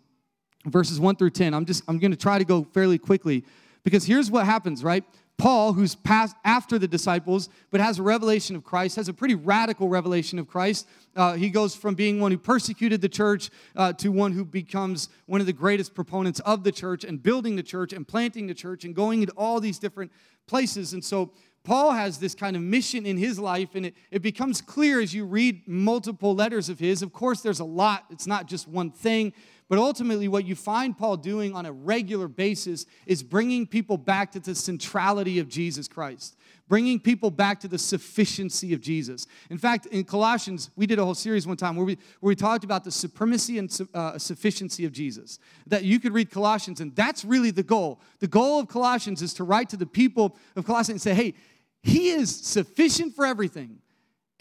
Verses 0.67 1.01
1 1.01 1.17
through 1.17 1.31
10. 1.31 1.55
I'm 1.55 1.65
just 1.65 1.83
I'm 1.89 1.99
going 1.99 2.11
to 2.11 2.17
try 2.17 2.39
to 2.39 2.45
go 2.45 2.63
fairly 2.63 2.99
quickly 2.99 3.45
because 3.83 4.05
here's 4.05 4.31
what 4.31 4.45
happens, 4.45 4.85
right? 4.85 5.03
Paul, 5.37 5.73
who's 5.73 5.97
passed 5.97 6.37
after 6.45 6.79
the 6.79 6.87
disciples, 6.87 7.49
but 7.73 7.81
has 7.81 7.99
a 7.99 8.05
revelation 8.05 8.55
of 8.55 8.63
Christ, 8.63 8.95
has 8.97 9.09
a 9.09 9.13
pretty 9.13 9.35
radical 9.35 9.89
revelation 9.89 10.39
of 10.39 10.47
Christ. 10.47 10.87
Uh, 11.17 11.33
he 11.33 11.51
goes 11.51 11.75
from 11.75 11.97
being 11.97 12.21
one 12.21 12.31
who 12.31 12.39
persecuted 12.39 13.01
the 13.01 13.09
church 13.09 13.51
uh, 13.75 13.93
to 13.95 14.11
one 14.11 14.31
who 14.31 14.45
becomes 14.45 15.09
one 15.27 15.41
of 15.41 15.49
the 15.49 15.53
greatest 15.53 15.93
proponents 15.95 16.39
of 16.41 16.63
the 16.63 16.71
church 16.71 17.03
and 17.03 17.21
building 17.21 17.57
the 17.57 17.65
church 17.65 17.93
and 17.93 18.07
planting 18.07 18.47
the 18.47 18.55
church 18.55 18.85
and 18.85 18.95
going 18.95 19.23
into 19.23 19.33
all 19.37 19.59
these 19.59 19.81
different 19.81 20.13
places. 20.47 20.93
And 20.93 21.05
so 21.05 21.33
Paul 21.65 21.93
has 21.93 22.19
this 22.19 22.35
kind 22.35 22.57
of 22.57 22.63
mission 22.63 23.07
in 23.07 23.17
his 23.17 23.39
life, 23.39 23.75
and 23.75 23.87
it, 23.87 23.95
it 24.11 24.21
becomes 24.21 24.61
clear 24.61 25.01
as 25.01 25.15
you 25.15 25.25
read 25.25 25.67
multiple 25.67 26.35
letters 26.35 26.69
of 26.69 26.79
his. 26.79 27.03
Of 27.03 27.13
course, 27.13 27.41
there's 27.41 27.61
a 27.61 27.65
lot, 27.65 28.05
it's 28.11 28.27
not 28.27 28.47
just 28.47 28.69
one 28.69 28.91
thing, 28.91 29.33
but 29.67 29.79
ultimately, 29.79 30.29
what 30.29 30.45
you 30.45 30.55
find 30.55 30.97
Paul 30.97 31.17
doing 31.17 31.55
on 31.55 31.65
a 31.65 31.73
regular 31.73 32.29
basis 32.29 32.85
is 33.07 33.23
bringing 33.23 33.67
people 33.67 33.97
back 33.97 34.31
to 34.33 34.41
the 34.41 34.55
centrality 34.55 35.39
of 35.39 35.49
Jesus 35.49 35.89
Christ, 35.89 36.37
bringing 36.69 37.01
people 37.01 37.31
back 37.31 37.61
to 37.61 37.69
the 37.69 37.79
sufficiency 37.79 38.75
of 38.75 38.83
Jesus. 38.83 39.27
In 39.49 39.57
fact, 39.57 39.87
in 39.87 40.05
Colossians, 40.05 40.69
we 40.77 40.87
did 40.87 40.99
a 40.99 41.05
whole 41.05 41.15
series 41.15 41.47
one 41.47 41.57
time 41.57 41.77
where 41.77 41.87
we, 41.87 41.95
where 42.21 42.29
we 42.29 42.37
talked 42.37 42.65
about 42.65 42.85
the 42.85 42.91
supremacy 42.91 43.57
and 43.57 43.81
uh, 43.95 44.19
sufficiency 44.19 44.85
of 44.85 44.93
Jesus. 44.93 45.39
That 45.67 45.83
you 45.83 45.99
could 45.99 46.13
read 46.13 46.31
Colossians, 46.31 46.83
and 46.83 46.95
that's 46.95 47.25
really 47.25 47.51
the 47.51 47.63
goal. 47.63 48.03
The 48.19 48.29
goal 48.29 48.61
of 48.61 48.69
Colossians 48.69 49.23
is 49.23 49.33
to 49.35 49.45
write 49.45 49.71
to 49.71 49.79
the 49.79 49.87
people 49.87 50.37
of 50.57 50.67
Colossians 50.67 51.07
and 51.07 51.17
say, 51.17 51.25
hey, 51.25 51.35
he 51.85 52.09
is 52.09 52.35
sufficient 52.35 53.15
for 53.15 53.27
everything, 53.27 53.79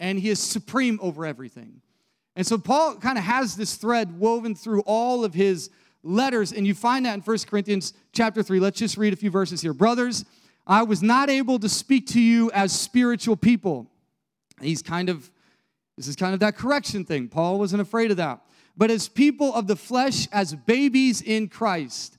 and 0.00 0.18
He 0.18 0.30
is 0.30 0.40
supreme 0.40 0.98
over 1.02 1.26
everything. 1.26 1.82
And 2.34 2.46
so 2.46 2.56
Paul 2.56 2.96
kind 2.96 3.18
of 3.18 3.24
has 3.24 3.54
this 3.54 3.76
thread 3.76 4.18
woven 4.18 4.54
through 4.54 4.80
all 4.86 5.24
of 5.24 5.34
his 5.34 5.70
letters, 6.02 6.52
and 6.52 6.66
you 6.66 6.74
find 6.74 7.04
that 7.04 7.14
in 7.14 7.20
1 7.20 7.38
Corinthians 7.46 7.92
chapter 8.12 8.42
3. 8.42 8.58
Let's 8.60 8.78
just 8.78 8.96
read 8.96 9.12
a 9.12 9.16
few 9.16 9.30
verses 9.30 9.60
here. 9.60 9.74
Brothers, 9.74 10.24
I 10.66 10.82
was 10.84 11.02
not 11.02 11.28
able 11.28 11.58
to 11.58 11.68
speak 11.68 12.06
to 12.08 12.20
you 12.20 12.50
as 12.52 12.72
spiritual 12.72 13.36
people. 13.36 13.90
He's 14.60 14.82
kind 14.82 15.10
of, 15.10 15.30
this 15.98 16.08
is 16.08 16.16
kind 16.16 16.32
of 16.32 16.40
that 16.40 16.56
correction 16.56 17.04
thing. 17.04 17.28
Paul 17.28 17.58
wasn't 17.58 17.82
afraid 17.82 18.10
of 18.10 18.16
that. 18.16 18.40
But 18.74 18.90
as 18.90 19.06
people 19.06 19.54
of 19.54 19.66
the 19.66 19.76
flesh, 19.76 20.26
as 20.32 20.54
babies 20.54 21.20
in 21.20 21.48
Christ, 21.48 22.16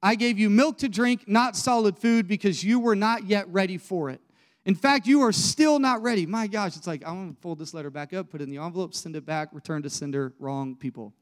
I 0.00 0.14
gave 0.14 0.38
you 0.38 0.48
milk 0.48 0.78
to 0.78 0.88
drink, 0.88 1.26
not 1.26 1.56
solid 1.56 1.98
food, 1.98 2.28
because 2.28 2.62
you 2.62 2.78
were 2.78 2.96
not 2.96 3.26
yet 3.26 3.48
ready 3.52 3.76
for 3.76 4.08
it. 4.08 4.20
In 4.68 4.74
fact, 4.74 5.06
you 5.06 5.22
are 5.22 5.32
still 5.32 5.78
not 5.78 6.02
ready. 6.02 6.26
My 6.26 6.46
gosh, 6.46 6.76
it's 6.76 6.86
like, 6.86 7.02
I'm 7.06 7.14
going 7.14 7.34
to 7.34 7.40
fold 7.40 7.58
this 7.58 7.72
letter 7.72 7.88
back 7.88 8.12
up, 8.12 8.28
put 8.28 8.42
it 8.42 8.44
in 8.44 8.50
the 8.50 8.58
envelope, 8.58 8.92
send 8.92 9.16
it 9.16 9.24
back, 9.24 9.48
return 9.52 9.82
to 9.82 9.88
sender, 9.88 10.34
wrong 10.38 10.76
people. 10.76 11.14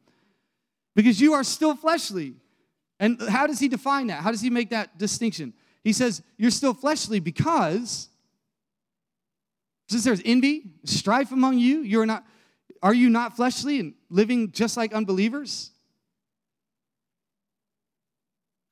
Because 0.97 1.21
you 1.21 1.33
are 1.33 1.45
still 1.45 1.77
fleshly. 1.77 2.35
And 2.99 3.23
how 3.29 3.47
does 3.47 3.61
he 3.61 3.69
define 3.69 4.09
that? 4.09 4.21
How 4.25 4.33
does 4.33 4.41
he 4.41 4.51
make 4.51 4.71
that 4.71 4.99
distinction? 4.99 5.55
He 5.85 5.93
says, 5.93 6.23
You're 6.37 6.51
still 6.51 6.75
fleshly 6.75 7.21
because 7.21 8.09
since 9.89 10.03
there's 10.03 10.23
envy, 10.25 10.65
strife 10.83 11.31
among 11.31 11.61
you, 11.61 11.83
you're 11.83 12.05
not, 12.05 12.27
are 12.83 12.95
you 12.95 13.09
not 13.09 13.37
fleshly 13.37 13.79
and 13.79 13.95
living 14.11 14.51
just 14.51 14.77
like 14.77 14.93
unbelievers? 14.93 15.71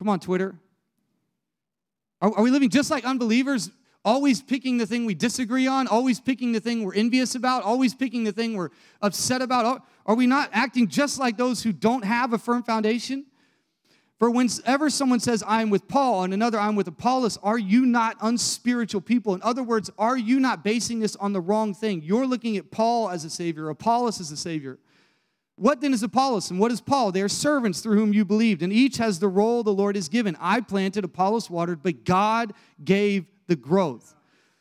Come 0.00 0.08
on, 0.08 0.18
Twitter. 0.18 0.56
Are, 2.20 2.36
are 2.36 2.42
we 2.42 2.50
living 2.50 2.70
just 2.70 2.90
like 2.90 3.04
unbelievers, 3.04 3.70
always 4.04 4.42
picking 4.42 4.78
the 4.78 4.86
thing 4.86 5.06
we 5.06 5.14
disagree 5.14 5.66
on, 5.66 5.86
always 5.86 6.20
picking 6.20 6.52
the 6.52 6.60
thing 6.60 6.84
we're 6.84 6.94
envious 6.94 7.34
about, 7.34 7.62
always 7.62 7.94
picking 7.94 8.24
the 8.24 8.32
thing 8.32 8.54
we're 8.54 8.70
upset 9.00 9.40
about? 9.42 9.82
Are 10.06 10.14
we 10.14 10.26
not 10.26 10.50
acting 10.52 10.88
just 10.88 11.18
like 11.18 11.36
those 11.36 11.62
who 11.62 11.72
don't 11.72 12.04
have 12.04 12.32
a 12.32 12.38
firm 12.38 12.62
foundation? 12.62 13.26
For 14.18 14.30
whenever 14.30 14.90
someone 14.90 15.20
says, 15.20 15.42
I'm 15.46 15.70
with 15.70 15.88
Paul, 15.88 16.22
and 16.24 16.32
another, 16.32 16.58
I'm 16.58 16.76
with 16.76 16.86
Apollos, 16.86 17.36
are 17.42 17.58
you 17.58 17.84
not 17.84 18.16
unspiritual 18.20 19.00
people? 19.00 19.34
In 19.34 19.42
other 19.42 19.62
words, 19.62 19.90
are 19.98 20.16
you 20.16 20.38
not 20.38 20.62
basing 20.62 21.00
this 21.00 21.16
on 21.16 21.32
the 21.32 21.40
wrong 21.40 21.74
thing? 21.74 22.00
You're 22.02 22.26
looking 22.26 22.56
at 22.56 22.70
Paul 22.70 23.10
as 23.10 23.24
a 23.24 23.30
savior, 23.30 23.68
Apollos 23.70 24.20
as 24.20 24.30
a 24.30 24.36
savior. 24.36 24.78
What 25.56 25.80
then 25.80 25.92
is 25.92 26.02
Apollos 26.02 26.50
and 26.50 26.58
what 26.58 26.72
is 26.72 26.80
Paul? 26.80 27.12
They 27.12 27.22
are 27.22 27.28
servants 27.28 27.80
through 27.80 27.96
whom 27.96 28.12
you 28.12 28.24
believed, 28.24 28.62
and 28.62 28.72
each 28.72 28.98
has 28.98 29.18
the 29.18 29.28
role 29.28 29.62
the 29.62 29.72
Lord 29.72 29.96
has 29.96 30.08
given. 30.08 30.36
I 30.40 30.60
planted, 30.60 31.04
Apollos 31.04 31.50
watered, 31.50 31.82
but 31.82 32.04
God 32.04 32.54
gave 32.82 33.26
the 33.46 33.56
growth. 33.56 34.14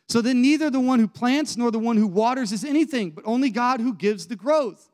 So 0.09 0.21
then, 0.21 0.41
neither 0.41 0.69
the 0.69 0.79
one 0.79 0.99
who 0.99 1.07
plants 1.07 1.57
nor 1.57 1.71
the 1.71 1.79
one 1.79 1.97
who 1.97 2.07
waters 2.07 2.51
is 2.51 2.65
anything, 2.65 3.11
but 3.11 3.23
only 3.25 3.49
God 3.49 3.79
who 3.79 3.93
gives 3.93 4.27
the 4.27 4.35
growth. 4.35 4.89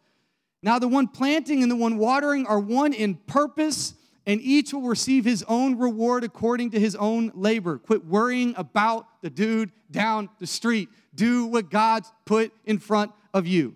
Now, 0.62 0.78
the 0.78 0.88
one 0.88 1.08
planting 1.08 1.64
and 1.64 1.72
the 1.72 1.76
one 1.76 1.98
watering 1.98 2.46
are 2.46 2.60
one 2.60 2.94
in 2.94 3.16
purpose, 3.16 3.96
and 4.26 4.42
each 4.42 4.74
will 4.74 4.82
receive 4.82 5.26
his 5.26 5.44
own 5.48 5.78
reward 5.78 6.24
according 6.24 6.72
to 6.72 6.80
his 6.80 6.96
own 6.96 7.32
labor. 7.34 7.78
Quit 7.78 8.06
worrying 8.06 8.54
about 8.58 9.08
the 9.22 9.30
dude 9.30 9.72
down 9.90 10.30
the 10.40 10.48
street. 10.48 10.90
Do 11.16 11.46
what 11.46 11.70
God's 11.70 12.12
put 12.26 12.54
in 12.66 12.78
front 12.78 13.12
of 13.34 13.48
you. 13.48 13.76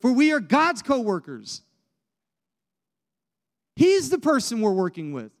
For 0.00 0.12
we 0.12 0.30
are 0.32 0.40
God's 0.40 0.82
co 0.82 1.00
workers. 1.00 1.62
He's 3.74 4.10
the 4.10 4.18
person 4.18 4.60
we're 4.60 4.72
working 4.72 5.12
with, 5.12 5.32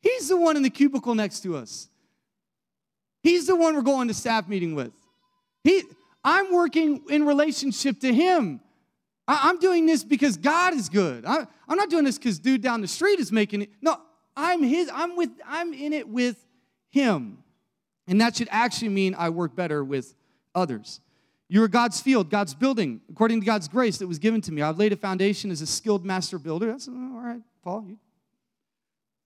He's 0.00 0.28
the 0.28 0.36
one 0.36 0.56
in 0.56 0.62
the 0.62 0.70
cubicle 0.70 1.14
next 1.14 1.40
to 1.40 1.56
us. 1.56 1.89
He's 3.22 3.46
the 3.46 3.56
one 3.56 3.74
we're 3.74 3.82
going 3.82 4.08
to 4.08 4.14
staff 4.14 4.48
meeting 4.48 4.74
with. 4.74 4.92
He, 5.62 5.82
I'm 6.24 6.52
working 6.52 7.02
in 7.08 7.24
relationship 7.24 8.00
to 8.00 8.12
him. 8.12 8.60
I, 9.28 9.50
am 9.50 9.58
doing 9.58 9.86
this 9.86 10.02
because 10.02 10.36
God 10.36 10.74
is 10.74 10.88
good. 10.88 11.24
I, 11.24 11.46
I'm 11.68 11.76
not 11.76 11.90
doing 11.90 12.04
this 12.04 12.18
because 12.18 12.38
dude 12.38 12.62
down 12.62 12.80
the 12.80 12.88
street 12.88 13.20
is 13.20 13.30
making 13.30 13.62
it. 13.62 13.70
No, 13.80 13.96
I'm 14.36 14.62
his. 14.62 14.90
I'm 14.92 15.16
with. 15.16 15.30
I'm 15.46 15.72
in 15.72 15.92
it 15.92 16.08
with 16.08 16.44
him, 16.88 17.38
and 18.08 18.20
that 18.20 18.36
should 18.36 18.48
actually 18.50 18.88
mean 18.88 19.14
I 19.16 19.28
work 19.28 19.54
better 19.54 19.84
with 19.84 20.14
others. 20.54 21.00
You 21.48 21.62
are 21.62 21.68
God's 21.68 22.00
field, 22.00 22.30
God's 22.30 22.54
building, 22.54 23.00
according 23.10 23.40
to 23.40 23.46
God's 23.46 23.68
grace 23.68 23.98
that 23.98 24.06
was 24.06 24.18
given 24.18 24.40
to 24.42 24.52
me. 24.52 24.62
I've 24.62 24.78
laid 24.78 24.92
a 24.92 24.96
foundation 24.96 25.50
as 25.50 25.60
a 25.60 25.66
skilled 25.66 26.04
master 26.04 26.38
builder. 26.38 26.66
That's 26.66 26.88
all 26.88 26.94
right, 26.94 27.40
Paul. 27.62 27.84
You 27.88 27.98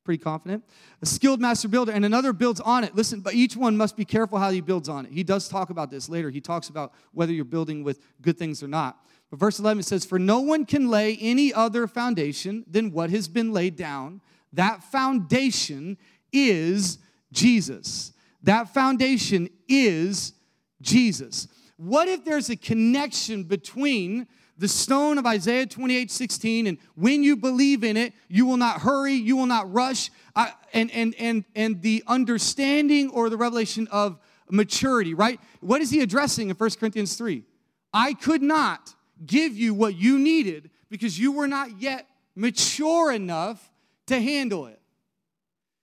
Pretty 0.04 0.22
confident. 0.22 0.62
A 1.00 1.06
skilled 1.06 1.40
master 1.40 1.66
builder, 1.66 1.90
and 1.90 2.04
another 2.04 2.34
builds 2.34 2.60
on 2.60 2.84
it. 2.84 2.94
Listen, 2.94 3.20
but 3.20 3.32
each 3.32 3.56
one 3.56 3.74
must 3.74 3.96
be 3.96 4.04
careful 4.04 4.38
how 4.38 4.50
he 4.50 4.60
builds 4.60 4.88
on 4.88 5.06
it. 5.06 5.12
He 5.12 5.24
does 5.24 5.48
talk 5.48 5.70
about 5.70 5.90
this 5.90 6.10
later. 6.10 6.28
He 6.28 6.42
talks 6.42 6.68
about 6.68 6.92
whether 7.12 7.32
you're 7.32 7.46
building 7.46 7.82
with 7.82 8.00
good 8.20 8.38
things 8.38 8.62
or 8.62 8.68
not. 8.68 8.98
But 9.30 9.40
verse 9.40 9.58
11 9.58 9.82
says, 9.84 10.04
For 10.04 10.18
no 10.18 10.40
one 10.40 10.66
can 10.66 10.90
lay 10.90 11.16
any 11.16 11.54
other 11.54 11.86
foundation 11.86 12.64
than 12.70 12.92
what 12.92 13.08
has 13.10 13.28
been 13.28 13.52
laid 13.52 13.76
down. 13.76 14.20
That 14.52 14.84
foundation 14.84 15.96
is 16.32 16.98
Jesus. 17.32 18.12
That 18.42 18.74
foundation 18.74 19.48
is 19.68 20.34
Jesus. 20.82 21.48
What 21.76 22.08
if 22.08 22.24
there's 22.24 22.50
a 22.50 22.56
connection 22.56 23.44
between 23.44 24.28
the 24.56 24.68
stone 24.68 25.18
of 25.18 25.26
Isaiah 25.26 25.66
28 25.66 26.10
16, 26.10 26.66
and 26.66 26.78
when 26.94 27.22
you 27.22 27.36
believe 27.36 27.82
in 27.84 27.96
it, 27.96 28.12
you 28.28 28.46
will 28.46 28.56
not 28.56 28.80
hurry, 28.80 29.14
you 29.14 29.36
will 29.36 29.46
not 29.46 29.72
rush, 29.72 30.10
uh, 30.36 30.48
and, 30.72 30.90
and, 30.92 31.14
and, 31.18 31.44
and 31.54 31.82
the 31.82 32.04
understanding 32.06 33.10
or 33.10 33.30
the 33.30 33.36
revelation 33.36 33.88
of 33.90 34.18
maturity, 34.50 35.14
right? 35.14 35.40
What 35.60 35.80
is 35.80 35.90
he 35.90 36.00
addressing 36.00 36.50
in 36.50 36.56
1 36.56 36.70
Corinthians 36.78 37.16
3? 37.16 37.42
I 37.92 38.14
could 38.14 38.42
not 38.42 38.94
give 39.24 39.56
you 39.56 39.74
what 39.74 39.96
you 39.96 40.18
needed 40.18 40.70
because 40.88 41.18
you 41.18 41.32
were 41.32 41.48
not 41.48 41.80
yet 41.80 42.06
mature 42.34 43.12
enough 43.12 43.70
to 44.06 44.20
handle 44.20 44.66
it. 44.66 44.80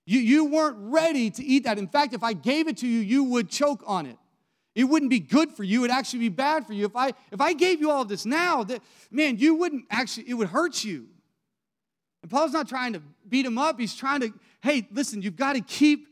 You, 0.06 0.20
you 0.20 0.46
weren't 0.46 0.78
ready 0.78 1.30
to 1.32 1.44
eat 1.44 1.64
that. 1.64 1.78
In 1.78 1.88
fact, 1.88 2.14
if 2.14 2.24
I 2.24 2.34
gave 2.34 2.68
it 2.68 2.78
to 2.78 2.88
you, 2.88 3.00
you 3.00 3.24
would 3.26 3.50
choke 3.50 3.84
on 3.86 4.06
it. 4.06 4.18
It 4.74 4.86
wouldn't 4.86 5.10
be 5.10 5.20
good 5.20 5.52
for 5.52 5.64
you. 5.64 5.80
It 5.80 5.82
would 5.82 5.92
actually 5.92 6.20
be 6.20 6.30
bad 6.30 6.66
for 6.66 6.74
you. 6.74 6.86
If 6.86 6.96
I 6.96 7.12
if 7.32 7.42
I 7.42 7.54
gave 7.54 7.82
you 7.82 7.92
all 7.92 8.06
this 8.06 8.26
now, 8.26 8.64
that 8.64 8.82
man, 9.10 9.38
you 9.38 9.56
wouldn't 9.56 9.86
actually, 9.90 10.30
it 10.30 10.34
would 10.34 10.48
hurt 10.48 10.84
you. 10.84 11.08
And 12.22 12.32
Paul's 12.32 12.54
not 12.54 12.70
trying 12.70 12.94
to 12.94 13.02
beat 13.28 13.46
him 13.46 13.58
up. 13.58 13.80
He's 13.80 13.96
trying 13.96 14.22
to, 14.22 14.34
hey, 14.62 14.88
listen, 14.92 15.22
you've 15.22 15.36
got 15.36 15.54
to 15.54 15.62
keep 15.62 16.08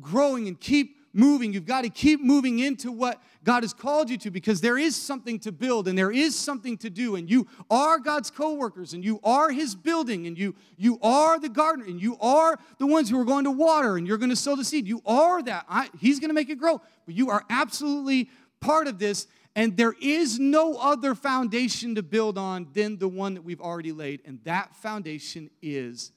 growing 0.00 0.48
and 0.48 0.58
keep 0.60 0.96
moving. 1.14 1.52
You've 1.52 1.66
got 1.66 1.82
to 1.82 1.88
keep 1.88 2.20
moving 2.20 2.58
into 2.58 2.90
what 2.90 3.22
God 3.44 3.62
has 3.62 3.72
called 3.72 4.10
you 4.10 4.16
to 4.18 4.30
because 4.30 4.60
there 4.60 4.76
is 4.76 4.96
something 4.96 5.38
to 5.40 5.52
build 5.52 5.86
and 5.86 5.96
there 5.96 6.10
is 6.10 6.36
something 6.36 6.76
to 6.78 6.90
do. 6.90 7.16
And 7.16 7.30
you 7.30 7.46
are 7.70 7.98
God's 7.98 8.30
co-workers 8.30 8.92
and 8.94 9.04
you 9.04 9.20
are 9.22 9.50
his 9.50 9.74
building 9.74 10.26
and 10.26 10.36
you, 10.36 10.54
you 10.76 10.98
are 11.02 11.38
the 11.38 11.48
gardener 11.48 11.86
and 11.86 12.00
you 12.00 12.16
are 12.20 12.58
the 12.78 12.86
ones 12.86 13.08
who 13.08 13.20
are 13.20 13.24
going 13.24 13.44
to 13.44 13.50
water 13.50 13.96
and 13.96 14.06
you're 14.06 14.18
going 14.18 14.30
to 14.30 14.36
sow 14.36 14.56
the 14.56 14.64
seed. 14.64 14.88
You 14.88 15.02
are 15.06 15.42
that. 15.42 15.66
I, 15.68 15.88
he's 16.00 16.18
going 16.18 16.30
to 16.30 16.34
make 16.34 16.50
it 16.50 16.56
grow. 16.56 16.80
But 17.06 17.14
you 17.14 17.30
are 17.30 17.44
absolutely 17.48 18.30
part 18.60 18.88
of 18.88 18.98
this. 18.98 19.26
And 19.56 19.76
there 19.76 19.94
is 20.00 20.40
no 20.40 20.76
other 20.76 21.14
foundation 21.14 21.94
to 21.94 22.02
build 22.02 22.36
on 22.36 22.66
than 22.72 22.98
the 22.98 23.06
one 23.06 23.34
that 23.34 23.42
we've 23.42 23.60
already 23.60 23.92
laid. 23.92 24.20
And 24.24 24.40
that 24.44 24.74
foundation 24.74 25.50
is 25.62 26.10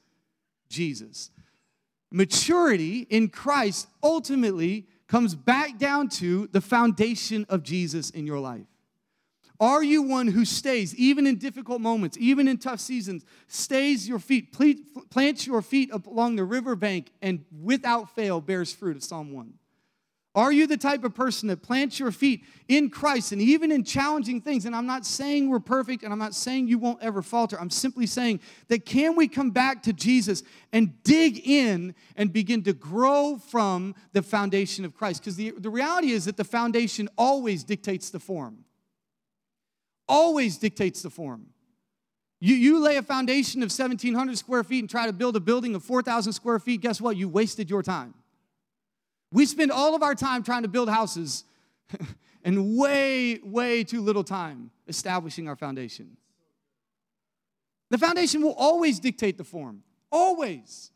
Jesus. 0.69 1.29
Maturity 2.11 3.07
in 3.09 3.29
Christ 3.29 3.87
ultimately 4.01 4.87
comes 5.07 5.35
back 5.35 5.77
down 5.77 6.09
to 6.09 6.47
the 6.47 6.61
foundation 6.61 7.45
of 7.49 7.63
Jesus 7.63 8.09
in 8.09 8.25
your 8.25 8.39
life. 8.39 8.65
Are 9.59 9.83
you 9.83 10.03
one 10.03 10.27
who 10.27 10.45
stays, 10.45 10.93
even 10.95 11.25
in 11.25 11.37
difficult 11.37 11.81
moments, 11.81 12.15
even 12.19 12.47
in 12.47 12.57
tough 12.57 12.79
seasons, 12.79 13.25
stays 13.47 14.07
your 14.07 14.19
feet, 14.19 14.55
plants 15.09 15.47
your 15.47 15.61
feet 15.63 15.91
along 15.91 16.35
the 16.35 16.43
riverbank, 16.43 17.11
and 17.21 17.43
without 17.63 18.13
fail 18.13 18.39
bears 18.39 18.71
fruit 18.71 18.95
of 18.95 19.03
Psalm 19.03 19.33
1? 19.33 19.53
Are 20.37 20.51
you 20.51 20.67
the 20.67 20.77
type 20.77 21.03
of 21.03 21.15
person 21.15 21.47
that 21.47 21.63
plants 21.63 21.99
your 21.99 22.11
feet 22.11 22.45
in 22.67 22.91
Christ 22.91 23.31
and 23.31 23.41
even 23.41 23.71
in 23.71 23.83
challenging 23.83 24.39
things? 24.39 24.65
And 24.65 24.75
I'm 24.75 24.85
not 24.85 25.03
saying 25.03 25.49
we're 25.49 25.59
perfect 25.59 26.03
and 26.03 26.13
I'm 26.13 26.19
not 26.19 26.35
saying 26.35 26.67
you 26.67 26.77
won't 26.77 27.01
ever 27.01 27.23
falter. 27.23 27.59
I'm 27.59 27.71
simply 27.71 28.05
saying 28.05 28.41
that 28.67 28.85
can 28.85 29.15
we 29.15 29.27
come 29.27 29.49
back 29.49 29.81
to 29.83 29.93
Jesus 29.93 30.43
and 30.71 31.01
dig 31.01 31.41
in 31.43 31.95
and 32.15 32.31
begin 32.31 32.61
to 32.65 32.73
grow 32.73 33.39
from 33.49 33.95
the 34.13 34.21
foundation 34.21 34.85
of 34.85 34.93
Christ? 34.93 35.23
Because 35.23 35.37
the, 35.37 35.55
the 35.57 35.71
reality 35.71 36.11
is 36.11 36.25
that 36.25 36.37
the 36.37 36.43
foundation 36.43 37.09
always 37.17 37.63
dictates 37.63 38.11
the 38.11 38.19
form. 38.19 38.59
Always 40.07 40.59
dictates 40.59 41.01
the 41.01 41.09
form. 41.09 41.47
You, 42.39 42.53
you 42.53 42.77
lay 42.79 42.97
a 42.97 43.01
foundation 43.01 43.63
of 43.63 43.71
1,700 43.71 44.37
square 44.37 44.63
feet 44.63 44.83
and 44.83 44.89
try 44.89 45.07
to 45.07 45.13
build 45.13 45.35
a 45.35 45.39
building 45.39 45.73
of 45.73 45.81
4,000 45.83 46.31
square 46.31 46.59
feet, 46.59 46.81
guess 46.81 47.01
what? 47.01 47.17
You 47.17 47.27
wasted 47.27 47.71
your 47.71 47.81
time. 47.81 48.13
We 49.31 49.45
spend 49.45 49.71
all 49.71 49.95
of 49.95 50.03
our 50.03 50.15
time 50.15 50.43
trying 50.43 50.63
to 50.63 50.67
build 50.67 50.89
houses 50.89 51.43
and 52.43 52.77
way, 52.77 53.39
way 53.43 53.83
too 53.83 54.01
little 54.01 54.23
time 54.23 54.71
establishing 54.87 55.47
our 55.47 55.55
foundation. 55.55 56.17
The 57.89 57.97
foundation 57.97 58.41
will 58.41 58.53
always 58.53 58.99
dictate 58.99 59.37
the 59.37 59.43
form, 59.43 59.83
always. 60.11 60.91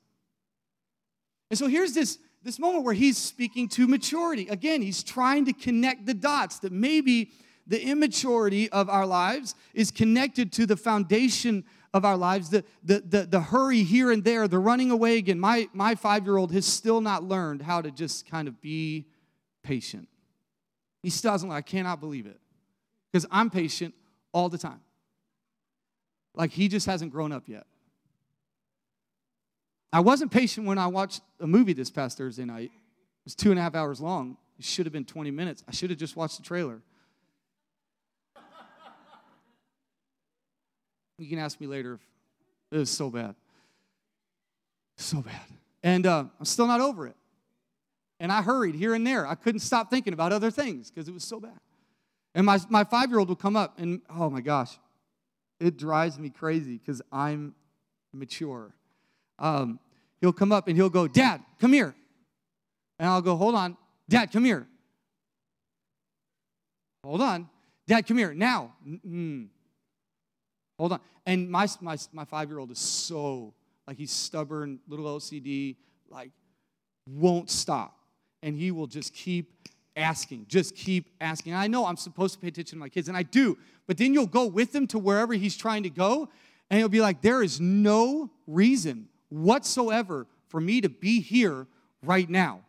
And 1.49 1.57
so 1.57 1.67
here's 1.67 1.93
this, 1.93 2.19
this 2.43 2.59
moment 2.59 2.83
where 2.83 2.93
he's 2.93 3.17
speaking 3.17 3.67
to 3.69 3.87
maturity. 3.87 4.47
Again, 4.47 4.81
he's 4.81 5.03
trying 5.03 5.45
to 5.45 5.53
connect 5.53 6.05
the 6.05 6.13
dots 6.13 6.59
that 6.59 6.71
maybe 6.71 7.31
the 7.67 7.81
immaturity 7.81 8.69
of 8.71 8.89
our 8.89 9.05
lives 9.05 9.55
is 9.73 9.91
connected 9.91 10.51
to 10.53 10.65
the 10.65 10.75
foundation 10.75 11.63
of 11.93 12.05
our 12.05 12.15
lives, 12.15 12.49
the, 12.49 12.63
the, 12.83 12.99
the, 13.01 13.25
the 13.25 13.41
hurry 13.41 13.83
here 13.83 14.11
and 14.11 14.23
there, 14.23 14.47
the 14.47 14.59
running 14.59 14.91
away 14.91 15.17
again. 15.17 15.39
My, 15.39 15.67
my 15.73 15.95
five 15.95 16.25
year 16.25 16.37
old 16.37 16.51
has 16.53 16.65
still 16.65 17.01
not 17.01 17.23
learned 17.23 17.61
how 17.61 17.81
to 17.81 17.91
just 17.91 18.29
kind 18.29 18.47
of 18.47 18.61
be 18.61 19.07
patient. 19.63 20.07
He 21.03 21.09
still 21.09 21.31
doesn't, 21.31 21.51
I 21.51 21.61
cannot 21.61 21.99
believe 21.99 22.25
it. 22.25 22.39
Because 23.11 23.25
I'm 23.29 23.49
patient 23.49 23.93
all 24.31 24.47
the 24.47 24.57
time. 24.57 24.79
Like 26.33 26.51
he 26.51 26.69
just 26.69 26.85
hasn't 26.85 27.11
grown 27.11 27.31
up 27.31 27.43
yet. 27.47 27.65
I 29.91 29.99
wasn't 29.99 30.31
patient 30.31 30.65
when 30.65 30.77
I 30.77 30.87
watched 30.87 31.21
a 31.41 31.47
movie 31.47 31.73
this 31.73 31.89
past 31.89 32.17
Thursday 32.17 32.45
night. 32.45 32.71
It 32.71 33.25
was 33.25 33.35
two 33.35 33.49
and 33.51 33.59
a 33.59 33.61
half 33.61 33.75
hours 33.75 33.99
long. 33.99 34.37
It 34.57 34.63
should 34.63 34.85
have 34.85 34.93
been 34.93 35.03
20 35.03 35.31
minutes. 35.31 35.63
I 35.67 35.71
should 35.71 35.89
have 35.89 35.99
just 35.99 36.15
watched 36.15 36.37
the 36.37 36.43
trailer. 36.43 36.81
You 41.21 41.29
can 41.29 41.37
ask 41.37 41.61
me 41.61 41.67
later 41.67 41.93
if 41.93 42.01
it 42.71 42.77
was 42.79 42.89
so 42.89 43.11
bad. 43.11 43.35
So 44.97 45.21
bad. 45.21 45.39
And 45.83 46.07
uh, 46.07 46.25
I'm 46.39 46.45
still 46.45 46.65
not 46.65 46.81
over 46.81 47.05
it. 47.05 47.15
And 48.19 48.31
I 48.31 48.41
hurried 48.41 48.73
here 48.73 48.95
and 48.95 49.05
there. 49.05 49.27
I 49.27 49.35
couldn't 49.35 49.59
stop 49.59 49.91
thinking 49.91 50.13
about 50.13 50.33
other 50.33 50.49
things 50.49 50.89
because 50.89 51.07
it 51.07 51.11
was 51.11 51.23
so 51.23 51.39
bad. 51.39 51.59
And 52.33 52.43
my, 52.43 52.59
my 52.69 52.83
five 52.83 53.09
year 53.09 53.19
old 53.19 53.27
will 53.27 53.35
come 53.35 53.55
up, 53.55 53.77
and 53.77 54.01
oh 54.09 54.31
my 54.31 54.41
gosh, 54.41 54.79
it 55.59 55.77
drives 55.77 56.17
me 56.17 56.31
crazy 56.31 56.79
because 56.79 57.03
I'm 57.11 57.53
mature. 58.13 58.73
Um, 59.37 59.79
he'll 60.21 60.33
come 60.33 60.51
up 60.51 60.67
and 60.67 60.75
he'll 60.75 60.89
go, 60.89 61.07
Dad, 61.07 61.41
come 61.59 61.73
here. 61.73 61.93
And 62.97 63.07
I'll 63.07 63.21
go, 63.21 63.35
Hold 63.35 63.53
on. 63.53 63.77
Dad, 64.09 64.31
come 64.31 64.45
here. 64.45 64.67
Hold 67.03 67.21
on. 67.21 67.47
Dad, 67.85 68.07
come 68.07 68.17
here. 68.17 68.33
Now. 68.33 68.73
Mm-mm. 68.87 69.49
Hold 70.81 70.93
on. 70.93 70.99
And 71.27 71.47
my, 71.47 71.67
my, 71.79 71.95
my 72.11 72.25
five 72.25 72.49
year 72.49 72.57
old 72.57 72.71
is 72.71 72.79
so, 72.79 73.53
like, 73.85 73.97
he's 73.97 74.09
stubborn, 74.09 74.79
little 74.87 75.05
OCD, 75.05 75.75
like, 76.09 76.31
won't 77.07 77.51
stop. 77.51 77.99
And 78.41 78.55
he 78.55 78.71
will 78.71 78.87
just 78.87 79.13
keep 79.13 79.69
asking, 79.95 80.47
just 80.47 80.75
keep 80.75 81.11
asking. 81.21 81.53
I 81.53 81.67
know 81.67 81.85
I'm 81.85 81.97
supposed 81.97 82.33
to 82.33 82.39
pay 82.39 82.47
attention 82.47 82.77
to 82.77 82.79
my 82.79 82.89
kids, 82.89 83.09
and 83.09 83.15
I 83.15 83.21
do, 83.21 83.59
but 83.85 83.99
then 83.99 84.11
you'll 84.11 84.25
go 84.25 84.47
with 84.47 84.73
him 84.73 84.87
to 84.87 84.97
wherever 84.97 85.33
he's 85.35 85.55
trying 85.55 85.83
to 85.83 85.91
go, 85.91 86.29
and 86.71 86.79
he'll 86.79 86.89
be 86.89 86.99
like, 86.99 87.21
there 87.21 87.43
is 87.43 87.61
no 87.61 88.31
reason 88.47 89.07
whatsoever 89.29 90.25
for 90.47 90.59
me 90.59 90.81
to 90.81 90.89
be 90.89 91.21
here 91.21 91.67
right 92.01 92.27
now, 92.27 92.61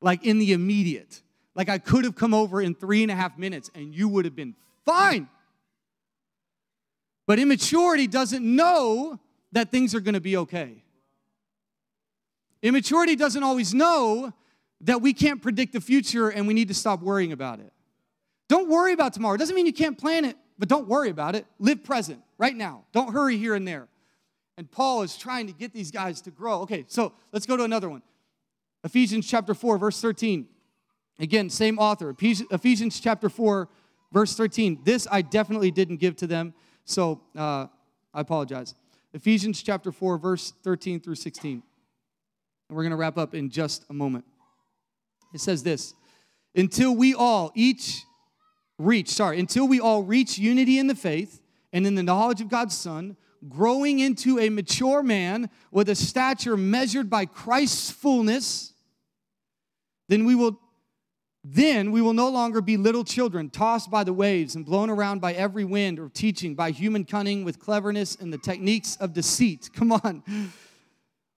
like 0.00 0.26
in 0.26 0.40
the 0.40 0.52
immediate. 0.52 1.22
Like 1.54 1.68
I 1.68 1.78
could 1.78 2.04
have 2.04 2.16
come 2.16 2.34
over 2.34 2.60
in 2.60 2.74
three 2.74 3.02
and 3.02 3.12
a 3.12 3.14
half 3.14 3.38
minutes, 3.38 3.70
and 3.76 3.94
you 3.94 4.08
would 4.08 4.24
have 4.24 4.34
been 4.34 4.56
fine. 4.84 5.28
But 7.26 7.38
immaturity 7.38 8.06
doesn't 8.06 8.44
know 8.44 9.18
that 9.52 9.70
things 9.70 9.94
are 9.94 10.00
going 10.00 10.14
to 10.14 10.20
be 10.20 10.36
okay. 10.38 10.82
Immaturity 12.62 13.16
doesn't 13.16 13.42
always 13.42 13.74
know 13.74 14.32
that 14.82 15.00
we 15.00 15.12
can't 15.12 15.40
predict 15.40 15.72
the 15.72 15.80
future 15.80 16.28
and 16.28 16.46
we 16.46 16.54
need 16.54 16.68
to 16.68 16.74
stop 16.74 17.00
worrying 17.00 17.32
about 17.32 17.60
it. 17.60 17.72
Don't 18.48 18.68
worry 18.68 18.92
about 18.92 19.12
tomorrow. 19.12 19.34
It 19.34 19.38
doesn't 19.38 19.54
mean 19.54 19.66
you 19.66 19.72
can't 19.72 19.96
plan 19.96 20.24
it, 20.24 20.36
but 20.58 20.68
don't 20.68 20.88
worry 20.88 21.10
about 21.10 21.34
it. 21.34 21.46
Live 21.58 21.84
present 21.84 22.20
right 22.38 22.54
now. 22.54 22.84
Don't 22.92 23.12
hurry 23.12 23.36
here 23.36 23.54
and 23.54 23.66
there. 23.66 23.88
And 24.58 24.70
Paul 24.70 25.02
is 25.02 25.16
trying 25.16 25.46
to 25.46 25.52
get 25.52 25.72
these 25.72 25.90
guys 25.90 26.20
to 26.22 26.30
grow. 26.30 26.60
Okay, 26.60 26.84
so 26.86 27.14
let's 27.32 27.46
go 27.46 27.56
to 27.56 27.64
another 27.64 27.88
one. 27.88 28.02
Ephesians 28.84 29.26
chapter 29.28 29.54
4, 29.54 29.78
verse 29.78 30.00
13. 30.00 30.46
Again, 31.18 31.50
same 31.50 31.78
author. 31.78 32.10
Ephesians 32.10 33.00
chapter 33.00 33.28
4, 33.28 33.68
verse 34.12 34.34
13. 34.34 34.80
This 34.84 35.06
I 35.10 35.22
definitely 35.22 35.70
didn't 35.70 35.96
give 35.96 36.16
to 36.16 36.26
them. 36.26 36.54
So 36.84 37.20
uh, 37.36 37.66
I 38.12 38.20
apologize. 38.20 38.74
Ephesians 39.14 39.62
chapter 39.62 39.92
4, 39.92 40.18
verse 40.18 40.52
13 40.62 41.00
through 41.00 41.16
16. 41.16 41.62
And 42.68 42.76
we're 42.76 42.82
going 42.82 42.90
to 42.90 42.96
wrap 42.96 43.18
up 43.18 43.34
in 43.34 43.50
just 43.50 43.84
a 43.90 43.92
moment. 43.92 44.24
It 45.34 45.40
says 45.40 45.62
this 45.62 45.94
Until 46.54 46.94
we 46.94 47.14
all 47.14 47.52
each 47.54 48.04
reach, 48.78 49.08
sorry, 49.08 49.38
until 49.38 49.68
we 49.68 49.80
all 49.80 50.02
reach 50.02 50.38
unity 50.38 50.78
in 50.78 50.86
the 50.86 50.94
faith 50.94 51.40
and 51.72 51.86
in 51.86 51.94
the 51.94 52.02
knowledge 52.02 52.40
of 52.40 52.48
God's 52.48 52.76
Son, 52.76 53.16
growing 53.48 53.98
into 53.98 54.38
a 54.38 54.48
mature 54.48 55.02
man 55.02 55.50
with 55.70 55.88
a 55.88 55.94
stature 55.94 56.56
measured 56.56 57.10
by 57.10 57.26
Christ's 57.26 57.90
fullness, 57.90 58.72
then 60.08 60.24
we 60.24 60.34
will 60.34 60.58
then 61.44 61.90
we 61.90 62.00
will 62.00 62.12
no 62.12 62.28
longer 62.28 62.60
be 62.60 62.76
little 62.76 63.02
children 63.02 63.50
tossed 63.50 63.90
by 63.90 64.04
the 64.04 64.12
waves 64.12 64.54
and 64.54 64.64
blown 64.64 64.88
around 64.88 65.20
by 65.20 65.32
every 65.32 65.64
wind 65.64 65.98
or 65.98 66.08
teaching 66.08 66.54
by 66.54 66.70
human 66.70 67.04
cunning 67.04 67.44
with 67.44 67.58
cleverness 67.58 68.14
and 68.14 68.32
the 68.32 68.38
techniques 68.38 68.96
of 68.96 69.12
deceit. 69.12 69.70
Come 69.74 69.92
on. 69.92 70.22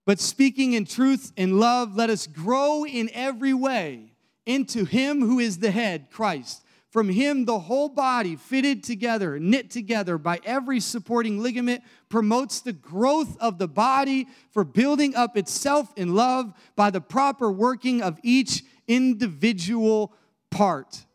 But 0.05 0.19
speaking 0.19 0.73
in 0.73 0.85
truth 0.85 1.33
and 1.35 1.59
love, 1.59 1.95
let 1.95 2.11
us 2.11 2.27
grow 2.27 2.85
in 2.85 3.09
every 3.13 3.53
way 3.53 4.13
into 4.45 4.85
Him 4.85 5.21
who 5.21 5.39
is 5.39 5.57
the 5.57 5.71
head, 5.71 6.11
Christ. 6.11 6.61
From 6.91 7.09
Him, 7.09 7.45
the 7.45 7.59
whole 7.59 7.89
body, 7.89 8.35
fitted 8.35 8.83
together, 8.83 9.39
knit 9.39 9.71
together 9.71 10.19
by 10.19 10.39
every 10.45 10.79
supporting 10.79 11.41
ligament, 11.41 11.83
promotes 12.07 12.61
the 12.61 12.71
growth 12.71 13.35
of 13.39 13.57
the 13.57 13.67
body 13.67 14.27
for 14.51 14.63
building 14.63 15.15
up 15.15 15.35
itself 15.35 15.91
in 15.97 16.13
love 16.13 16.53
by 16.75 16.91
the 16.91 17.01
proper 17.01 17.51
working 17.51 18.03
of 18.03 18.19
each 18.23 18.63
individual 18.87 20.13
part. 20.51 21.05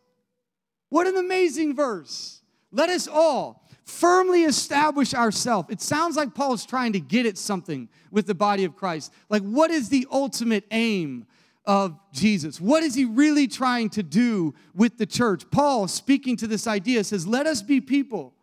What 0.88 1.06
an 1.06 1.16
amazing 1.16 1.74
verse. 1.74 2.42
Let 2.72 2.88
us 2.88 3.08
all 3.08 3.68
firmly 3.84 4.44
establish 4.44 5.14
ourselves. 5.14 5.68
It 5.70 5.80
sounds 5.80 6.16
like 6.16 6.34
Paul's 6.34 6.64
trying 6.64 6.92
to 6.92 7.00
get 7.00 7.26
at 7.26 7.38
something 7.38 7.88
with 8.10 8.26
the 8.26 8.34
body 8.34 8.64
of 8.64 8.76
Christ. 8.76 9.12
Like, 9.28 9.42
what 9.42 9.70
is 9.70 9.88
the 9.88 10.06
ultimate 10.10 10.64
aim 10.70 11.26
of 11.64 11.98
Jesus? 12.12 12.60
What 12.60 12.82
is 12.82 12.94
he 12.94 13.04
really 13.04 13.46
trying 13.46 13.90
to 13.90 14.02
do 14.02 14.54
with 14.74 14.98
the 14.98 15.06
church? 15.06 15.50
Paul, 15.50 15.88
speaking 15.88 16.36
to 16.36 16.46
this 16.46 16.66
idea, 16.66 17.04
says, 17.04 17.26
Let 17.26 17.46
us 17.46 17.62
be 17.62 17.80
people 17.80 18.34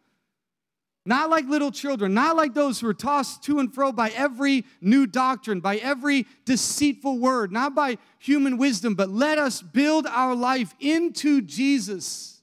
not 1.08 1.30
like 1.30 1.48
little 1.48 1.72
children, 1.72 2.14
not 2.14 2.36
like 2.36 2.54
those 2.54 2.80
who 2.80 2.88
are 2.88 2.94
tossed 2.94 3.42
to 3.44 3.60
and 3.60 3.74
fro 3.74 3.94
by 3.94 4.10
every 4.10 4.66
new 4.82 5.08
doctrine, 5.08 5.62
by 5.62 5.78
every 5.78 6.28
deceitful 6.44 7.18
word, 7.18 7.52
not 7.52 7.74
by 7.74 7.98
human 8.20 8.58
wisdom, 8.58 8.94
but 8.94 9.10
let 9.10 9.38
us 9.38 9.62
build 9.62 10.06
our 10.06 10.36
life 10.36 10.76
into 10.80 11.42
Jesus 11.42 12.37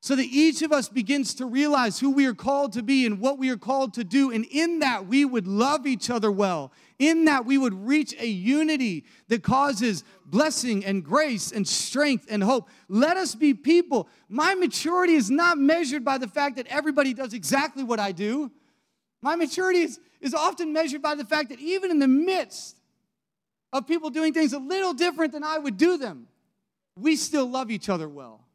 so 0.00 0.14
that 0.14 0.26
each 0.26 0.62
of 0.62 0.70
us 0.70 0.88
begins 0.88 1.34
to 1.34 1.46
realize 1.46 1.98
who 1.98 2.10
we 2.10 2.26
are 2.26 2.34
called 2.34 2.72
to 2.74 2.82
be 2.82 3.04
and 3.04 3.20
what 3.20 3.36
we 3.36 3.50
are 3.50 3.56
called 3.56 3.94
to 3.94 4.04
do. 4.04 4.30
And 4.30 4.44
in 4.44 4.78
that, 4.78 5.06
we 5.06 5.24
would 5.24 5.48
love 5.48 5.86
each 5.86 6.08
other 6.08 6.30
well. 6.30 6.72
In 7.00 7.24
that, 7.24 7.44
we 7.44 7.58
would 7.58 7.74
reach 7.74 8.14
a 8.20 8.26
unity 8.26 9.04
that 9.26 9.42
causes 9.42 10.04
blessing 10.24 10.84
and 10.84 11.04
grace 11.04 11.50
and 11.50 11.66
strength 11.66 12.26
and 12.30 12.44
hope. 12.44 12.68
Let 12.88 13.16
us 13.16 13.34
be 13.34 13.54
people. 13.54 14.08
My 14.28 14.54
maturity 14.54 15.14
is 15.14 15.30
not 15.30 15.58
measured 15.58 16.04
by 16.04 16.18
the 16.18 16.28
fact 16.28 16.56
that 16.56 16.68
everybody 16.68 17.12
does 17.12 17.34
exactly 17.34 17.82
what 17.82 17.98
I 17.98 18.12
do. 18.12 18.52
My 19.20 19.34
maturity 19.34 19.80
is, 19.80 19.98
is 20.20 20.32
often 20.32 20.72
measured 20.72 21.02
by 21.02 21.16
the 21.16 21.24
fact 21.24 21.48
that 21.48 21.58
even 21.58 21.90
in 21.90 21.98
the 21.98 22.08
midst 22.08 22.76
of 23.72 23.88
people 23.88 24.10
doing 24.10 24.32
things 24.32 24.52
a 24.52 24.60
little 24.60 24.94
different 24.94 25.32
than 25.32 25.42
I 25.42 25.58
would 25.58 25.76
do 25.76 25.98
them, 25.98 26.28
we 26.96 27.16
still 27.16 27.46
love 27.50 27.72
each 27.72 27.88
other 27.88 28.08
well. 28.08 28.47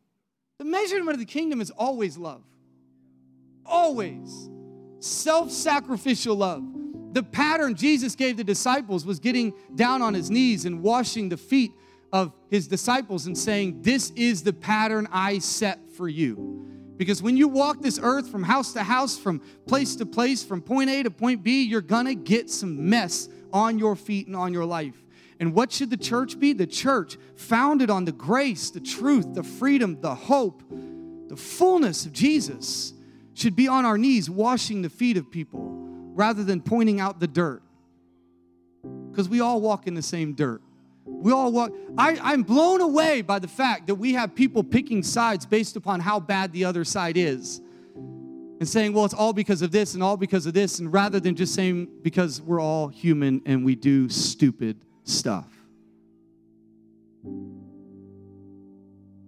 The 0.63 0.69
measurement 0.69 1.09
of 1.09 1.19
the 1.19 1.25
kingdom 1.25 1.59
is 1.59 1.71
always 1.71 2.17
love. 2.17 2.41
Always. 3.65 4.49
Self 4.99 5.51
sacrificial 5.51 6.37
love. 6.37 6.63
The 7.11 7.21
pattern 7.21 7.75
Jesus 7.75 8.15
gave 8.15 8.37
the 8.37 8.45
disciples 8.45 9.05
was 9.05 9.19
getting 9.19 9.53
down 9.75 10.01
on 10.01 10.13
his 10.13 10.31
knees 10.31 10.63
and 10.63 10.81
washing 10.81 11.27
the 11.27 11.35
feet 11.35 11.73
of 12.13 12.31
his 12.49 12.69
disciples 12.69 13.25
and 13.25 13.37
saying, 13.37 13.81
This 13.81 14.11
is 14.11 14.41
the 14.41 14.53
pattern 14.53 15.05
I 15.11 15.39
set 15.39 15.91
for 15.91 16.07
you. 16.07 16.65
Because 16.95 17.21
when 17.21 17.35
you 17.35 17.49
walk 17.49 17.81
this 17.81 17.99
earth 18.01 18.29
from 18.29 18.41
house 18.41 18.71
to 18.71 18.83
house, 18.83 19.17
from 19.17 19.41
place 19.67 19.97
to 19.97 20.05
place, 20.05 20.45
from 20.45 20.61
point 20.61 20.89
A 20.89 21.03
to 21.03 21.11
point 21.11 21.43
B, 21.43 21.63
you're 21.63 21.81
gonna 21.81 22.15
get 22.15 22.49
some 22.49 22.89
mess 22.89 23.27
on 23.51 23.77
your 23.77 23.97
feet 23.97 24.27
and 24.27 24.35
on 24.37 24.53
your 24.53 24.65
life. 24.65 25.02
And 25.43 25.53
what 25.53 25.73
should 25.73 25.89
the 25.89 25.97
church 25.97 26.39
be? 26.39 26.53
The 26.53 26.65
church 26.65 27.17
founded 27.35 27.89
on 27.89 28.05
the 28.05 28.13
grace, 28.13 28.69
the 28.69 28.79
truth, 28.79 29.33
the 29.33 29.43
freedom, 29.43 29.99
the 29.99 30.15
hope, 30.15 30.63
the 31.27 31.35
fullness 31.35 32.05
of 32.05 32.13
Jesus 32.13 32.93
should 33.33 33.53
be 33.53 33.67
on 33.67 33.83
our 33.83 33.97
knees 33.97 34.29
washing 34.29 34.83
the 34.83 34.89
feet 34.89 35.17
of 35.17 35.29
people 35.29 35.59
rather 36.15 36.45
than 36.45 36.61
pointing 36.61 37.01
out 37.01 37.19
the 37.19 37.27
dirt. 37.27 37.61
Because 39.11 39.27
we 39.27 39.41
all 39.41 39.59
walk 39.59 39.85
in 39.85 39.95
the 39.95 40.01
same 40.01 40.31
dirt. 40.31 40.61
We 41.05 41.33
all 41.33 41.51
walk. 41.51 41.73
I, 41.97 42.17
I'm 42.23 42.43
blown 42.43 42.79
away 42.79 43.21
by 43.21 43.39
the 43.39 43.49
fact 43.49 43.87
that 43.87 43.95
we 43.95 44.13
have 44.13 44.33
people 44.33 44.63
picking 44.63 45.03
sides 45.03 45.45
based 45.45 45.75
upon 45.75 45.99
how 45.99 46.21
bad 46.21 46.53
the 46.53 46.63
other 46.63 46.85
side 46.85 47.17
is 47.17 47.59
and 47.97 48.65
saying, 48.65 48.93
well, 48.93 49.03
it's 49.03 49.13
all 49.13 49.33
because 49.33 49.61
of 49.61 49.71
this 49.71 49.93
and 49.93 50.01
all 50.01 50.15
because 50.15 50.45
of 50.45 50.53
this, 50.53 50.79
and 50.79 50.93
rather 50.93 51.19
than 51.19 51.35
just 51.35 51.53
saying, 51.53 51.89
because 52.01 52.41
we're 52.41 52.61
all 52.61 52.87
human 52.87 53.41
and 53.45 53.65
we 53.65 53.75
do 53.75 54.07
stupid 54.07 54.85
stuff. 55.03 55.47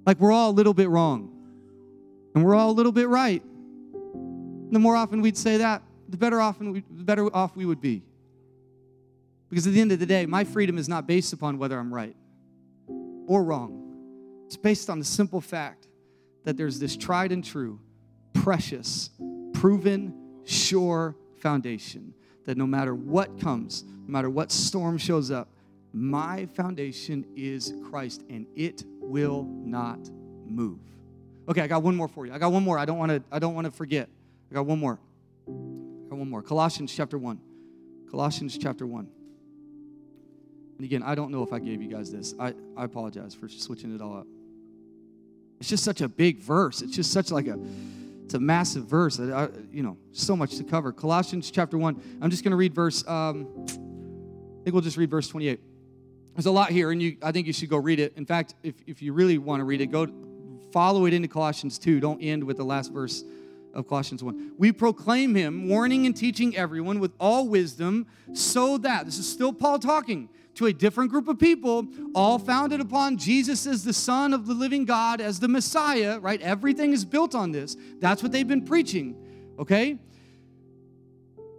Like 0.05 0.19
we're 0.19 0.31
all 0.31 0.51
a 0.51 0.53
little 0.53 0.73
bit 0.73 0.89
wrong 0.89 1.31
and 2.35 2.43
we're 2.43 2.55
all 2.55 2.69
a 2.69 2.73
little 2.73 2.91
bit 2.91 3.07
right. 3.07 3.41
The 4.71 4.79
more 4.79 4.95
often 4.95 5.21
we'd 5.21 5.37
say 5.37 5.57
that, 5.57 5.81
the 6.09 6.17
better 6.17 6.39
often 6.41 6.71
we, 6.71 6.83
the 6.91 7.03
better 7.03 7.33
off 7.35 7.55
we 7.55 7.65
would 7.65 7.81
be. 7.81 8.03
Because 9.49 9.65
at 9.67 9.73
the 9.73 9.81
end 9.81 9.91
of 9.91 9.99
the 9.99 10.05
day, 10.05 10.25
my 10.25 10.43
freedom 10.43 10.77
is 10.77 10.89
not 10.89 11.07
based 11.07 11.33
upon 11.33 11.57
whether 11.57 11.79
I'm 11.79 11.93
right 11.93 12.15
or 13.27 13.43
wrong. 13.43 14.43
It's 14.45 14.57
based 14.57 14.89
on 14.89 14.99
the 14.99 15.05
simple 15.05 15.41
fact 15.41 15.87
that 16.43 16.57
there's 16.57 16.79
this 16.79 16.95
tried 16.95 17.31
and 17.31 17.43
true, 17.43 17.79
precious, 18.33 19.09
proven, 19.53 20.13
sure 20.45 21.15
foundation 21.37 22.13
that 22.45 22.57
no 22.57 22.67
matter 22.67 22.93
what 22.93 23.39
comes, 23.39 23.83
no 23.83 24.11
matter 24.11 24.29
what 24.29 24.51
storm 24.51 24.97
shows 24.97 25.31
up, 25.31 25.49
my 25.95 26.45
foundation 26.47 27.25
is 27.37 27.73
Christ 27.89 28.23
and 28.29 28.45
it 28.53 28.83
will 28.99 29.43
not 29.43 29.97
move. 30.45 30.79
Okay, 31.47 31.61
I 31.61 31.67
got 31.67 31.83
one 31.83 31.95
more 31.95 32.09
for 32.09 32.25
you. 32.25 32.33
I 32.33 32.37
got 32.37 32.51
one 32.51 32.63
more. 32.63 32.77
I 32.77 32.83
don't 32.83 32.97
want 32.97 33.11
to 33.11 33.23
I 33.31 33.39
don't 33.39 33.55
want 33.55 33.63
to 33.63 33.71
forget. 33.71 34.09
I 34.51 34.55
got 34.55 34.65
one 34.65 34.77
more. 34.77 34.99
I 35.47 36.09
got 36.09 36.17
one 36.17 36.29
more. 36.29 36.41
Colossians 36.41 36.93
chapter 36.93 37.17
1. 37.17 37.39
Colossians 38.11 38.57
chapter 38.57 38.85
1. 38.85 39.07
And 40.77 40.85
again, 40.85 41.01
I 41.01 41.15
don't 41.15 41.31
know 41.31 41.43
if 41.43 41.53
I 41.53 41.59
gave 41.59 41.81
you 41.81 41.87
guys 41.87 42.11
this. 42.11 42.35
I, 42.37 42.53
I 42.75 42.83
apologize 42.83 43.33
for 43.33 43.47
switching 43.47 43.95
it 43.95 44.01
all 44.01 44.17
up. 44.17 44.27
It's 45.61 45.69
just 45.69 45.85
such 45.85 46.01
a 46.01 46.09
big 46.09 46.39
verse. 46.39 46.81
It's 46.81 46.93
just 46.93 47.13
such 47.13 47.31
like 47.31 47.47
a 47.47 47.57
it's 48.25 48.33
a 48.33 48.39
massive 48.39 48.83
verse. 48.83 49.17
I, 49.17 49.47
you 49.71 49.81
know, 49.81 49.95
so 50.11 50.35
much 50.35 50.57
to 50.57 50.65
cover. 50.65 50.91
Colossians 50.91 51.49
chapter 51.51 51.77
1. 51.77 52.19
I'm 52.21 52.29
just 52.29 52.43
going 52.43 52.51
to 52.51 52.57
read 52.57 52.75
verse 52.75 53.07
um, 53.07 53.47
I 53.65 54.63
think 54.65 54.73
we'll 54.73 54.81
just 54.81 54.97
read 54.97 55.11
verse 55.11 55.27
28. 55.29 55.59
There's 56.35 56.47
a 56.47 56.51
lot 56.51 56.69
here, 56.69 56.91
and 56.91 57.01
you, 57.01 57.15
I 57.23 57.31
think 57.31 57.47
you 57.47 57.53
should 57.53 57.69
go 57.69 57.77
read 57.77 57.99
it. 57.99 58.13
In 58.17 58.25
fact, 58.25 58.55
if, 58.61 58.75
if 58.85 59.01
you 59.01 59.13
really 59.13 59.37
want 59.37 59.61
to 59.61 59.63
read 59.63 59.79
it, 59.79 59.87
go 59.87 60.05
follow 60.73 61.05
it 61.05 61.13
into 61.13 61.29
Colossians 61.29 61.79
2. 61.79 62.01
Don't 62.01 62.21
end 62.21 62.43
with 62.43 62.57
the 62.57 62.65
last 62.65 62.91
verse 62.91 63.23
of 63.73 63.87
Colossians 63.87 64.21
1. 64.21 64.51
We 64.57 64.73
proclaim 64.73 65.33
him, 65.33 65.69
warning 65.69 66.05
and 66.05 66.15
teaching 66.15 66.55
everyone 66.57 66.99
with 66.99 67.13
all 67.21 67.47
wisdom, 67.47 68.07
so 68.33 68.77
that, 68.79 69.05
this 69.05 69.17
is 69.17 69.31
still 69.31 69.53
Paul 69.53 69.79
talking 69.79 70.27
to 70.55 70.65
a 70.65 70.73
different 70.73 71.09
group 71.09 71.29
of 71.29 71.39
people, 71.39 71.87
all 72.13 72.37
founded 72.37 72.81
upon 72.81 73.17
Jesus 73.17 73.65
as 73.65 73.85
the 73.85 73.93
Son 73.93 74.33
of 74.33 74.45
the 74.45 74.53
living 74.53 74.83
God, 74.83 75.21
as 75.21 75.39
the 75.39 75.47
Messiah, 75.47 76.19
right? 76.19 76.41
Everything 76.41 76.91
is 76.91 77.05
built 77.05 77.33
on 77.33 77.53
this. 77.53 77.77
That's 77.99 78.21
what 78.21 78.33
they've 78.33 78.47
been 78.47 78.65
preaching, 78.65 79.15
okay? 79.57 79.99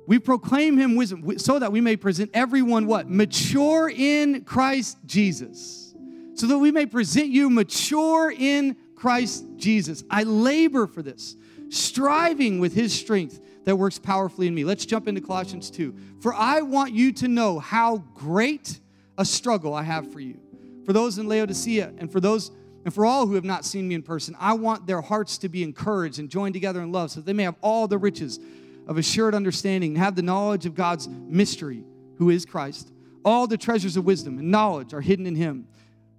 We 0.07 0.19
proclaim 0.19 0.79
him 0.79 0.95
wisdom 0.95 1.39
so 1.39 1.59
that 1.59 1.73
we 1.73 1.81
may 1.81 1.97
present 1.97 2.31
everyone 2.33 2.87
what? 2.87 3.11
Mature 3.11 3.91
in 3.95 4.45
Christ 4.45 4.99
Jesus. 5.05 5.95
So 6.35 6.47
that 6.47 6.59
we 6.59 6.71
may 6.71 6.87
present 6.87 7.29
you 7.29 7.51
mature 7.51 8.33
in 8.37 8.77
Christ 8.95 9.47
Jesus. 9.57 10.05
I 10.11 10.23
labor 10.23 10.87
for 10.87 11.03
this, 11.03 11.37
striving 11.71 12.61
with 12.61 12.75
his 12.75 12.93
strength 12.95 13.41
that 13.65 13.77
works 13.77 13.99
powerfully 13.99 14.47
in 14.47 14.55
me. 14.55 14.65
Let's 14.65 14.87
jump 14.87 15.09
into 15.09 15.21
Colossians 15.21 15.71
2. 15.71 15.95
For 16.21 16.33
I 16.35 16.61
want 16.63 16.93
you 16.93 17.13
to 17.15 17.29
know 17.29 17.59
how 17.59 17.99
great 18.15 18.81
a 19.19 19.25
struggle 19.25 19.75
I 19.75 19.83
have 19.83 20.13
for 20.13 20.21
you. 20.21 20.39
For 20.85 20.93
those 20.93 21.19
in 21.19 21.29
Laodicea 21.29 21.93
and 21.99 22.11
for 22.13 22.21
those 22.21 22.53
and 22.85 22.95
for 22.95 23.05
all 23.05 23.27
who 23.27 23.35
have 23.35 23.45
not 23.45 23.65
seen 23.65 23.89
me 23.89 23.97
in 23.97 24.03
person, 24.03 24.37
I 24.39 24.53
want 24.53 24.87
their 24.87 25.01
hearts 25.01 25.39
to 25.39 25.49
be 25.49 25.65
encouraged 25.65 26.21
and 26.21 26.31
joined 26.31 26.55
together 26.55 26.81
in 26.81 26.93
love 26.93 27.11
so 27.11 27.19
that 27.19 27.27
they 27.27 27.33
may 27.33 27.43
have 27.43 27.57
all 27.61 27.89
the 27.89 27.99
riches 27.99 28.39
of 28.87 28.99
assured 28.99 29.35
understanding, 29.35 29.91
and 29.91 29.99
have 29.99 30.15
the 30.17 30.23
knowledge 30.23 30.67
of 30.67 30.75
God's 30.75 31.09
mystery, 31.09 31.85
who 32.19 32.31
is 32.31 32.45
Christ. 32.45 32.93
All 33.25 33.47
the 33.47 33.57
treasures 33.57 33.97
of 33.97 34.05
wisdom 34.05 34.39
and 34.39 34.51
knowledge 34.51 34.95
are 34.95 35.01
hidden 35.01 35.27
in 35.27 35.35
him. 35.35 35.67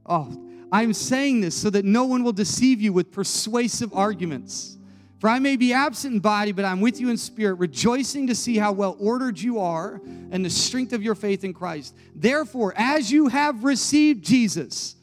Oh, 0.06 0.44
I'm 0.72 0.94
saying 0.94 1.42
this 1.42 1.56
so 1.56 1.70
that 1.70 1.86
no 1.86 2.06
one 2.06 2.24
will 2.24 2.34
deceive 2.34 2.82
you 2.82 2.92
with 2.92 3.12
persuasive 3.12 3.94
arguments. 3.94 4.78
For 5.20 5.30
I 5.30 5.40
may 5.40 5.56
be 5.56 5.74
absent 5.74 6.16
in 6.16 6.20
body, 6.20 6.52
but 6.52 6.66
I'm 6.66 6.80
with 6.80 7.00
you 7.00 7.10
in 7.10 7.18
spirit, 7.18 7.56
rejoicing 7.56 8.28
to 8.28 8.36
see 8.36 8.58
how 8.58 8.72
well 8.72 8.96
ordered 9.00 9.40
you 9.40 9.60
are 9.60 10.02
and 10.32 10.46
the 10.46 10.50
strength 10.50 10.94
of 10.94 11.02
your 11.02 11.16
faith 11.16 11.44
in 11.44 11.54
Christ. 11.54 11.96
Therefore, 12.14 12.74
as 12.76 13.12
you 13.12 13.28
have 13.30 13.64
received 13.64 14.24
Jesus, 14.24 14.96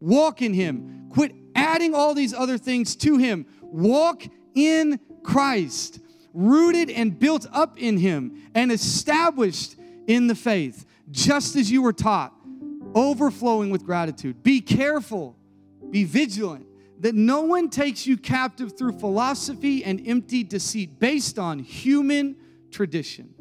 walk 0.00 0.42
in 0.42 0.52
him. 0.52 1.08
Quit 1.10 1.34
adding 1.54 1.94
all 1.94 2.12
these 2.12 2.34
other 2.34 2.58
things 2.58 2.96
to 2.96 3.16
him. 3.16 3.46
Walk 3.62 4.24
in 4.54 5.00
Christ 5.22 6.00
rooted 6.34 6.90
and 6.90 7.18
built 7.18 7.46
up 7.52 7.78
in 7.78 7.98
him 7.98 8.42
and 8.54 8.72
established 8.72 9.76
in 10.06 10.26
the 10.26 10.34
faith, 10.34 10.86
just 11.10 11.56
as 11.56 11.70
you 11.70 11.82
were 11.82 11.92
taught, 11.92 12.34
overflowing 12.94 13.70
with 13.70 13.84
gratitude. 13.84 14.42
Be 14.42 14.60
careful, 14.60 15.36
be 15.90 16.04
vigilant, 16.04 16.66
that 17.00 17.14
no 17.14 17.42
one 17.42 17.68
takes 17.68 18.06
you 18.06 18.16
captive 18.16 18.76
through 18.76 18.92
philosophy 18.98 19.84
and 19.84 20.06
empty 20.06 20.44
deceit 20.44 20.98
based 20.98 21.38
on 21.38 21.58
human 21.58 22.36
tradition, 22.70 23.34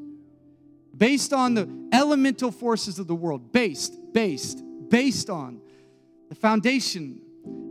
based 0.97 1.33
on 1.33 1.53
the 1.53 1.69
elemental 1.93 2.51
forces 2.51 2.97
of 2.99 3.07
the 3.07 3.15
world, 3.15 3.51
based, 3.51 3.95
based, 4.13 4.63
based 4.89 5.29
on 5.29 5.61
the 6.29 6.35
foundation 6.35 7.21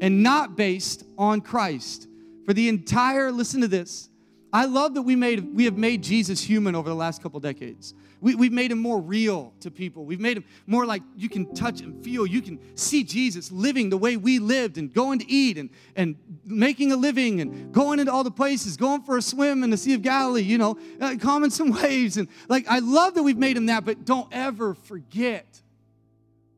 and 0.00 0.22
not 0.22 0.56
based 0.56 1.04
on 1.18 1.40
Christ. 1.40 2.06
For 2.44 2.52
the 2.52 2.68
entire, 2.68 3.32
listen 3.32 3.60
to 3.62 3.68
this. 3.68 4.09
I 4.52 4.64
love 4.64 4.94
that 4.94 5.02
we 5.02 5.14
made 5.14 5.54
we 5.54 5.64
have 5.66 5.76
made 5.76 6.02
Jesus 6.02 6.40
human 6.42 6.74
over 6.74 6.88
the 6.88 6.94
last 6.94 7.22
couple 7.22 7.38
decades. 7.38 7.94
We, 8.20 8.34
we've 8.34 8.52
made 8.52 8.72
him 8.72 8.78
more 8.78 9.00
real 9.00 9.54
to 9.60 9.70
people. 9.70 10.04
We've 10.04 10.20
made 10.20 10.36
him 10.36 10.44
more 10.66 10.84
like 10.84 11.02
you 11.16 11.28
can 11.28 11.54
touch 11.54 11.80
and 11.80 12.04
feel. 12.04 12.26
You 12.26 12.42
can 12.42 12.58
see 12.76 13.02
Jesus 13.02 13.50
living 13.50 13.90
the 13.90 13.96
way 13.96 14.16
we 14.16 14.38
lived 14.38 14.76
and 14.76 14.92
going 14.92 15.20
to 15.20 15.30
eat 15.30 15.56
and, 15.56 15.70
and 15.96 16.16
making 16.44 16.92
a 16.92 16.96
living 16.96 17.40
and 17.40 17.72
going 17.72 17.98
into 17.98 18.12
all 18.12 18.24
the 18.24 18.30
places, 18.30 18.76
going 18.76 19.02
for 19.02 19.16
a 19.16 19.22
swim 19.22 19.62
in 19.62 19.70
the 19.70 19.76
Sea 19.76 19.94
of 19.94 20.02
Galilee, 20.02 20.42
you 20.42 20.58
know, 20.58 20.78
uh, 21.00 21.14
calming 21.20 21.50
some 21.50 21.70
waves. 21.70 22.16
And 22.16 22.28
like, 22.48 22.68
I 22.68 22.80
love 22.80 23.14
that 23.14 23.22
we've 23.22 23.38
made 23.38 23.56
him 23.56 23.66
that, 23.66 23.84
but 23.84 24.04
don't 24.04 24.28
ever 24.32 24.74
forget, 24.74 25.62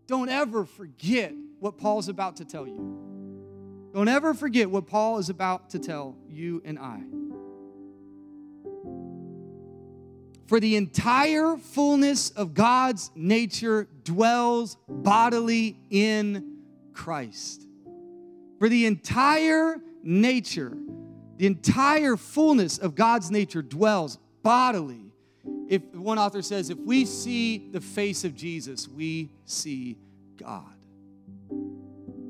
don't 0.09 0.29
ever 0.29 0.65
forget 0.65 1.33
what 1.61 1.79
Paul's 1.79 2.09
about 2.09 2.37
to 2.37 2.45
tell 2.45 2.67
you. 2.67 3.91
Don't 3.95 4.09
ever 4.09 4.35
forget 4.35 4.71
what 4.71 4.87
Paul 4.87 5.19
is 5.19 5.29
about 5.29 5.71
to 5.71 5.79
tell 5.79 6.17
you 6.29 6.63
and 6.65 6.79
I. 6.79 7.03
For 10.53 10.61
the 10.61 10.77
entire 10.77 11.57
fullness 11.57 12.29
of 12.29 12.53
God's 12.53 13.11
nature 13.15 13.89
dwells 14.05 14.77
bodily 14.87 15.79
in 15.89 16.59
Christ. 16.93 17.67
For 18.59 18.69
the 18.69 18.85
entire 18.85 19.81
nature, 20.03 20.77
the 21.39 21.47
entire 21.47 22.19
fullness 22.19 22.77
of 22.77 22.95
God's 22.95 23.31
nature 23.31 23.63
dwells 23.63 24.19
bodily. 24.43 25.15
If 25.71 25.87
one 25.95 26.19
author 26.19 26.43
says, 26.43 26.69
if 26.69 26.77
we 26.77 27.07
see 27.07 27.71
the 27.73 27.81
face 27.81 28.23
of 28.23 28.37
Jesus, 28.37 28.87
we 28.87 29.31
see 29.47 29.97
God. 30.37 30.67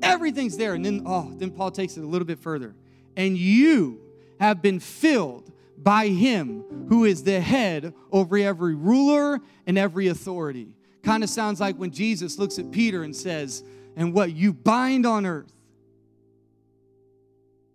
Everything's 0.01 0.55
there. 0.55 0.75
And 0.75 0.85
then, 0.85 1.03
oh, 1.05 1.33
then 1.35 1.51
Paul 1.51 1.71
takes 1.71 1.97
it 1.97 2.05
a 2.05 2.07
little 2.07 2.25
bit 2.25 2.39
further. 2.39 2.73
And 3.17 3.37
you 3.37 3.99
have 4.39 4.61
been 4.61 4.79
filled 4.79 5.51
by 5.77 6.07
him 6.07 6.63
who 6.89 7.05
is 7.05 7.23
the 7.23 7.39
head 7.39 7.93
over 8.11 8.37
every 8.37 8.75
ruler 8.75 9.39
and 9.65 9.77
every 9.77 10.07
authority. 10.07 10.75
Kind 11.03 11.23
of 11.23 11.29
sounds 11.29 11.59
like 11.59 11.75
when 11.75 11.91
Jesus 11.91 12.37
looks 12.37 12.59
at 12.59 12.71
Peter 12.71 13.03
and 13.03 13.15
says, 13.15 13.63
And 13.95 14.13
what 14.13 14.33
you 14.33 14.53
bind 14.53 15.05
on 15.05 15.25
earth 15.25 15.51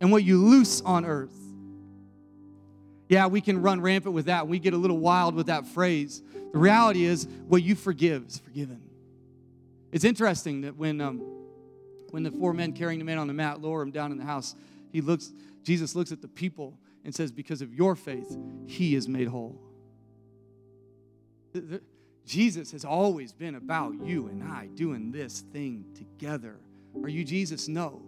and 0.01 0.11
what 0.13 0.25
you 0.25 0.39
loose 0.39 0.81
on 0.83 1.05
earth. 1.05 1.35
Yeah, 3.09 3.27
we 3.27 3.41
can 3.41 3.63
run 3.63 3.81
rampant 3.81 4.15
with 4.15 4.27
that. 4.27 4.49
We 4.49 4.59
get 4.59 4.75
a 4.75 4.77
little 4.77 4.99
wild 4.99 5.35
with 5.35 5.47
that 5.47 5.67
phrase. 5.67 6.23
The 6.53 6.59
reality 6.59 7.05
is, 7.05 7.27
what 7.49 7.63
you 7.63 7.75
forgive 7.75 8.27
is 8.27 8.39
forgiven. 8.39 8.83
It's 9.93 10.05
interesting 10.05 10.63
that 10.63 10.77
when, 10.77 11.01
um, 11.01 11.19
when 12.11 12.23
the 12.23 12.31
four 12.31 12.53
men 12.53 12.73
carrying 12.73 12.99
the 12.99 13.05
man 13.05 13.19
on 13.19 13.27
the 13.27 13.33
mat 13.33 13.63
lower 13.63 13.83
him 13.83 13.91
down 13.91 14.13
in 14.13 14.19
the 14.19 14.25
house, 14.25 14.55
he 14.93 15.01
looks, 15.01 15.33
Jesus 15.63 15.95
looks 15.95 16.13
at 16.13 16.21
the 16.21 16.29
people 16.29 16.79
and 17.09 17.15
says, 17.15 17.33
Because 17.33 17.63
of 17.63 17.73
your 17.73 17.97
faith, 17.97 18.37
he 18.67 18.95
is 18.95 19.09
made 19.09 19.29
whole. 19.29 19.59
Jesus 22.27 22.71
has 22.73 22.85
always 22.85 23.33
been 23.33 23.55
about 23.55 23.95
you 24.05 24.27
and 24.27 24.45
I 24.45 24.67
doing 24.75 25.11
this 25.11 25.41
thing 25.41 25.87
together. 25.95 26.61
Are 27.03 27.09
you 27.09 27.25
Jesus? 27.25 27.67
No. 27.67 28.03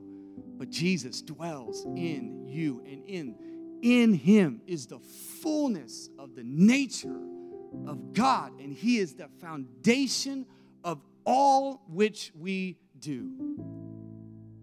But 0.58 0.68
Jesus 0.68 1.22
dwells 1.22 1.86
in 1.96 2.46
you, 2.46 2.82
and 2.84 3.02
in, 3.06 3.36
in 3.80 4.12
him 4.12 4.60
is 4.66 4.86
the 4.86 4.98
fullness 4.98 6.10
of 6.18 6.34
the 6.34 6.44
nature 6.44 7.22
of 7.86 8.12
God, 8.12 8.52
and 8.60 8.70
he 8.70 8.98
is 8.98 9.14
the 9.14 9.28
foundation 9.40 10.44
of 10.84 11.00
all 11.24 11.80
which 11.88 12.32
we 12.38 12.76
do. 12.98 13.79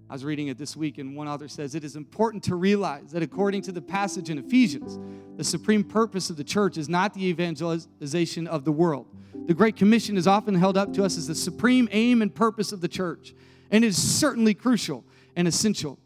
I 0.09 0.13
was 0.13 0.23
reading 0.23 0.47
it 0.47 0.57
this 0.57 0.77
week, 0.77 0.99
and 0.99 1.17
one 1.17 1.27
author 1.27 1.49
says 1.49 1.75
it 1.75 1.83
is 1.83 1.97
important 1.97 2.41
to 2.45 2.55
realize 2.55 3.11
that 3.11 3.21
according 3.21 3.61
to 3.63 3.73
the 3.73 3.81
passage 3.81 4.29
in 4.29 4.37
Ephesians, 4.37 4.97
the 5.35 5.43
supreme 5.43 5.83
purpose 5.83 6.29
of 6.29 6.37
the 6.37 6.45
church 6.45 6.77
is 6.77 6.87
not 6.87 7.13
the 7.13 7.25
evangelization 7.25 8.47
of 8.47 8.63
the 8.63 8.71
world. 8.71 9.05
The 9.47 9.53
Great 9.53 9.75
Commission 9.75 10.15
is 10.15 10.25
often 10.25 10.55
held 10.55 10.77
up 10.77 10.93
to 10.93 11.03
us 11.03 11.17
as 11.17 11.27
the 11.27 11.35
supreme 11.35 11.89
aim 11.91 12.21
and 12.21 12.33
purpose 12.33 12.71
of 12.71 12.79
the 12.79 12.87
church, 12.87 13.35
and 13.69 13.83
is 13.83 14.01
certainly 14.01 14.53
crucial 14.53 15.03
and 15.35 15.45
essential. 15.45 15.99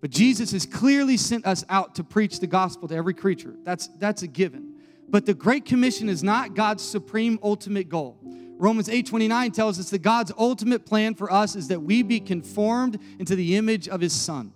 But 0.00 0.10
Jesus 0.10 0.52
has 0.52 0.64
clearly 0.64 1.16
sent 1.16 1.44
us 1.44 1.64
out 1.68 1.96
to 1.96 2.04
preach 2.04 2.38
the 2.38 2.46
gospel 2.46 2.86
to 2.86 2.94
every 2.94 3.14
creature. 3.14 3.56
That's, 3.64 3.88
that's 3.98 4.22
a 4.22 4.28
given. 4.28 4.74
But 5.08 5.26
the 5.26 5.34
Great 5.34 5.64
Commission 5.64 6.08
is 6.08 6.22
not 6.22 6.54
God's 6.54 6.84
supreme 6.84 7.40
ultimate 7.42 7.88
goal. 7.88 8.16
Romans 8.60 8.90
8:29 8.90 9.52
tells 9.52 9.80
us 9.80 9.88
that 9.88 10.02
God's 10.02 10.32
ultimate 10.36 10.84
plan 10.84 11.14
for 11.14 11.32
us 11.32 11.56
is 11.56 11.68
that 11.68 11.82
we 11.82 12.02
be 12.02 12.20
conformed 12.20 12.98
into 13.18 13.34
the 13.34 13.56
image 13.56 13.88
of 13.88 14.02
his 14.02 14.12
son. 14.12 14.52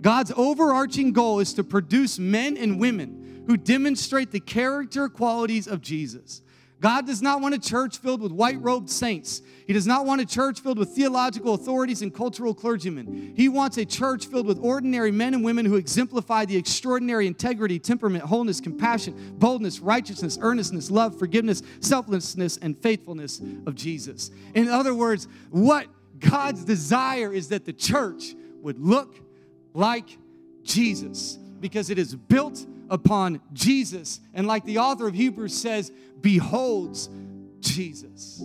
God's 0.00 0.32
overarching 0.36 1.12
goal 1.12 1.40
is 1.40 1.52
to 1.54 1.62
produce 1.62 2.18
men 2.18 2.56
and 2.56 2.80
women 2.80 3.44
who 3.46 3.58
demonstrate 3.58 4.30
the 4.30 4.40
character 4.40 5.10
qualities 5.10 5.68
of 5.68 5.82
Jesus. 5.82 6.40
God 6.80 7.06
does 7.06 7.22
not 7.22 7.40
want 7.40 7.54
a 7.54 7.58
church 7.58 7.98
filled 7.98 8.20
with 8.20 8.32
white 8.32 8.60
robed 8.60 8.90
saints. 8.90 9.40
He 9.66 9.72
does 9.72 9.86
not 9.86 10.04
want 10.04 10.20
a 10.20 10.26
church 10.26 10.60
filled 10.60 10.78
with 10.78 10.90
theological 10.90 11.54
authorities 11.54 12.02
and 12.02 12.14
cultural 12.14 12.54
clergymen. 12.54 13.32
He 13.34 13.48
wants 13.48 13.78
a 13.78 13.86
church 13.86 14.26
filled 14.26 14.46
with 14.46 14.58
ordinary 14.60 15.10
men 15.10 15.32
and 15.32 15.42
women 15.42 15.64
who 15.64 15.76
exemplify 15.76 16.44
the 16.44 16.56
extraordinary 16.56 17.26
integrity, 17.26 17.78
temperament, 17.78 18.24
wholeness, 18.24 18.60
compassion, 18.60 19.36
boldness, 19.38 19.80
righteousness, 19.80 20.38
earnestness, 20.40 20.90
love, 20.90 21.18
forgiveness, 21.18 21.62
selflessness, 21.80 22.58
and 22.58 22.76
faithfulness 22.78 23.40
of 23.66 23.74
Jesus. 23.74 24.30
In 24.54 24.68
other 24.68 24.94
words, 24.94 25.28
what 25.50 25.86
God's 26.18 26.64
desire 26.64 27.32
is 27.32 27.48
that 27.48 27.64
the 27.64 27.72
church 27.72 28.34
would 28.60 28.78
look 28.78 29.18
like 29.72 30.18
Jesus 30.62 31.38
because 31.60 31.88
it 31.88 31.98
is 31.98 32.14
built 32.14 32.66
upon 32.90 33.40
Jesus. 33.52 34.20
And 34.34 34.46
like 34.46 34.64
the 34.64 34.78
author 34.78 35.08
of 35.08 35.14
Hebrews 35.14 35.56
says, 35.56 35.90
beholds 36.26 37.08
Jesus. 37.60 38.42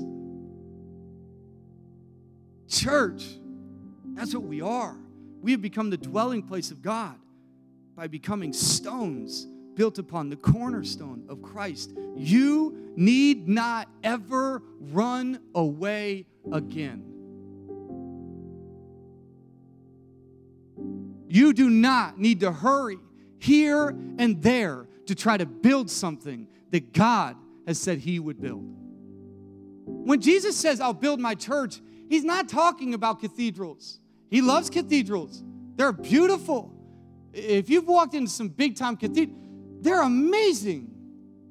Church, 2.67 3.23
that's 4.13 4.35
what 4.35 4.43
we 4.43 4.61
are. 4.61 4.95
We 5.41 5.49
have 5.49 5.63
become 5.63 5.89
the 5.89 5.97
dwelling 5.97 6.43
place 6.43 6.69
of 6.69 6.83
God 6.83 7.15
by 7.95 8.05
becoming 8.05 8.53
stones 8.53 9.47
built 9.73 9.97
upon 9.97 10.29
the 10.29 10.35
cornerstone 10.35 11.25
of 11.27 11.41
Christ. 11.41 11.93
You 12.15 12.93
need 12.95 13.47
not 13.47 13.89
ever 14.03 14.61
run 14.79 15.39
away 15.55 16.27
again. 16.51 17.03
You 21.27 21.51
do 21.51 21.67
not 21.67 22.19
need 22.19 22.41
to 22.41 22.51
hurry 22.51 22.99
here 23.39 23.89
and 24.19 24.39
there 24.43 24.85
to 25.07 25.15
try 25.15 25.35
to 25.35 25.47
build 25.47 25.89
something 25.89 26.47
that 26.69 26.93
God 26.93 27.37
has 27.67 27.79
said 27.79 27.99
he 27.99 28.19
would 28.19 28.41
build. 28.41 28.63
When 29.85 30.21
Jesus 30.21 30.57
says, 30.57 30.79
I'll 30.79 30.93
build 30.93 31.19
my 31.19 31.35
church, 31.35 31.81
he's 32.09 32.23
not 32.23 32.49
talking 32.49 32.93
about 32.93 33.21
cathedrals. 33.21 33.99
He 34.29 34.41
loves 34.41 34.69
cathedrals, 34.69 35.43
they're 35.75 35.91
beautiful. 35.91 36.73
If 37.33 37.69
you've 37.69 37.87
walked 37.87 38.13
into 38.13 38.29
some 38.29 38.49
big 38.49 38.75
time 38.75 38.97
cathedrals, 38.97 39.39
they're 39.81 40.01
amazing. 40.01 40.89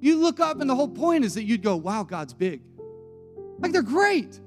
You 0.01 0.17
look 0.17 0.41
up, 0.41 0.61
and 0.61 0.69
the 0.69 0.75
whole 0.75 0.89
point 0.89 1.25
is 1.25 1.35
that 1.35 1.45
you'd 1.45 1.63
go, 1.63 1.77
Wow, 1.77 2.05
God's 2.05 2.35
big. 2.35 2.63
Like 3.59 3.73
they're 3.73 3.83
great. 3.83 4.41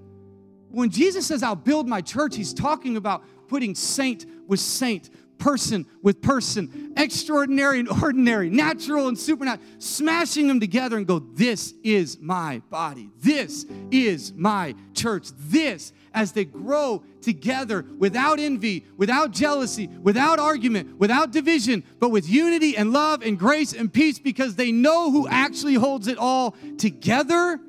When 0.69 0.89
Jesus 0.89 1.27
says, 1.27 1.43
I'll 1.43 1.55
build 1.55 1.87
my 1.87 2.01
church, 2.01 2.35
he's 2.35 2.53
talking 2.53 2.97
about 2.97 3.23
putting 3.47 3.75
saint 3.75 4.25
with 4.47 4.59
saint, 4.59 5.11
person 5.43 5.85
with 6.01 6.21
person, 6.21 6.93
extraordinary 6.95 7.81
and 7.81 7.89
ordinary, 7.89 8.49
natural 8.49 9.09
and 9.09 9.19
supernatural, 9.19 9.67
smashing 9.77 10.47
them 10.47 10.61
together 10.61 10.95
and 10.95 11.05
go, 11.05 11.19
This 11.19 11.73
is 11.83 12.17
my 12.21 12.61
body. 12.69 13.09
This 13.19 13.65
is 13.91 14.31
my 14.33 14.73
church. 14.93 15.27
This, 15.37 15.91
as 16.13 16.31
they 16.31 16.45
grow 16.45 17.03
together 17.21 17.85
without 17.97 18.39
envy, 18.39 18.85
without 18.95 19.31
jealousy, 19.31 19.87
without 20.01 20.39
argument, 20.39 20.97
without 20.97 21.31
division, 21.31 21.83
but 21.99 22.09
with 22.09 22.29
unity 22.29 22.77
and 22.77 22.93
love 22.93 23.21
and 23.21 23.37
grace 23.37 23.73
and 23.73 23.91
peace 23.91 24.19
because 24.19 24.55
they 24.55 24.71
know 24.71 25.11
who 25.11 25.27
actually 25.27 25.73
holds 25.73 26.07
it 26.07 26.17
all 26.17 26.55
together 26.77 27.59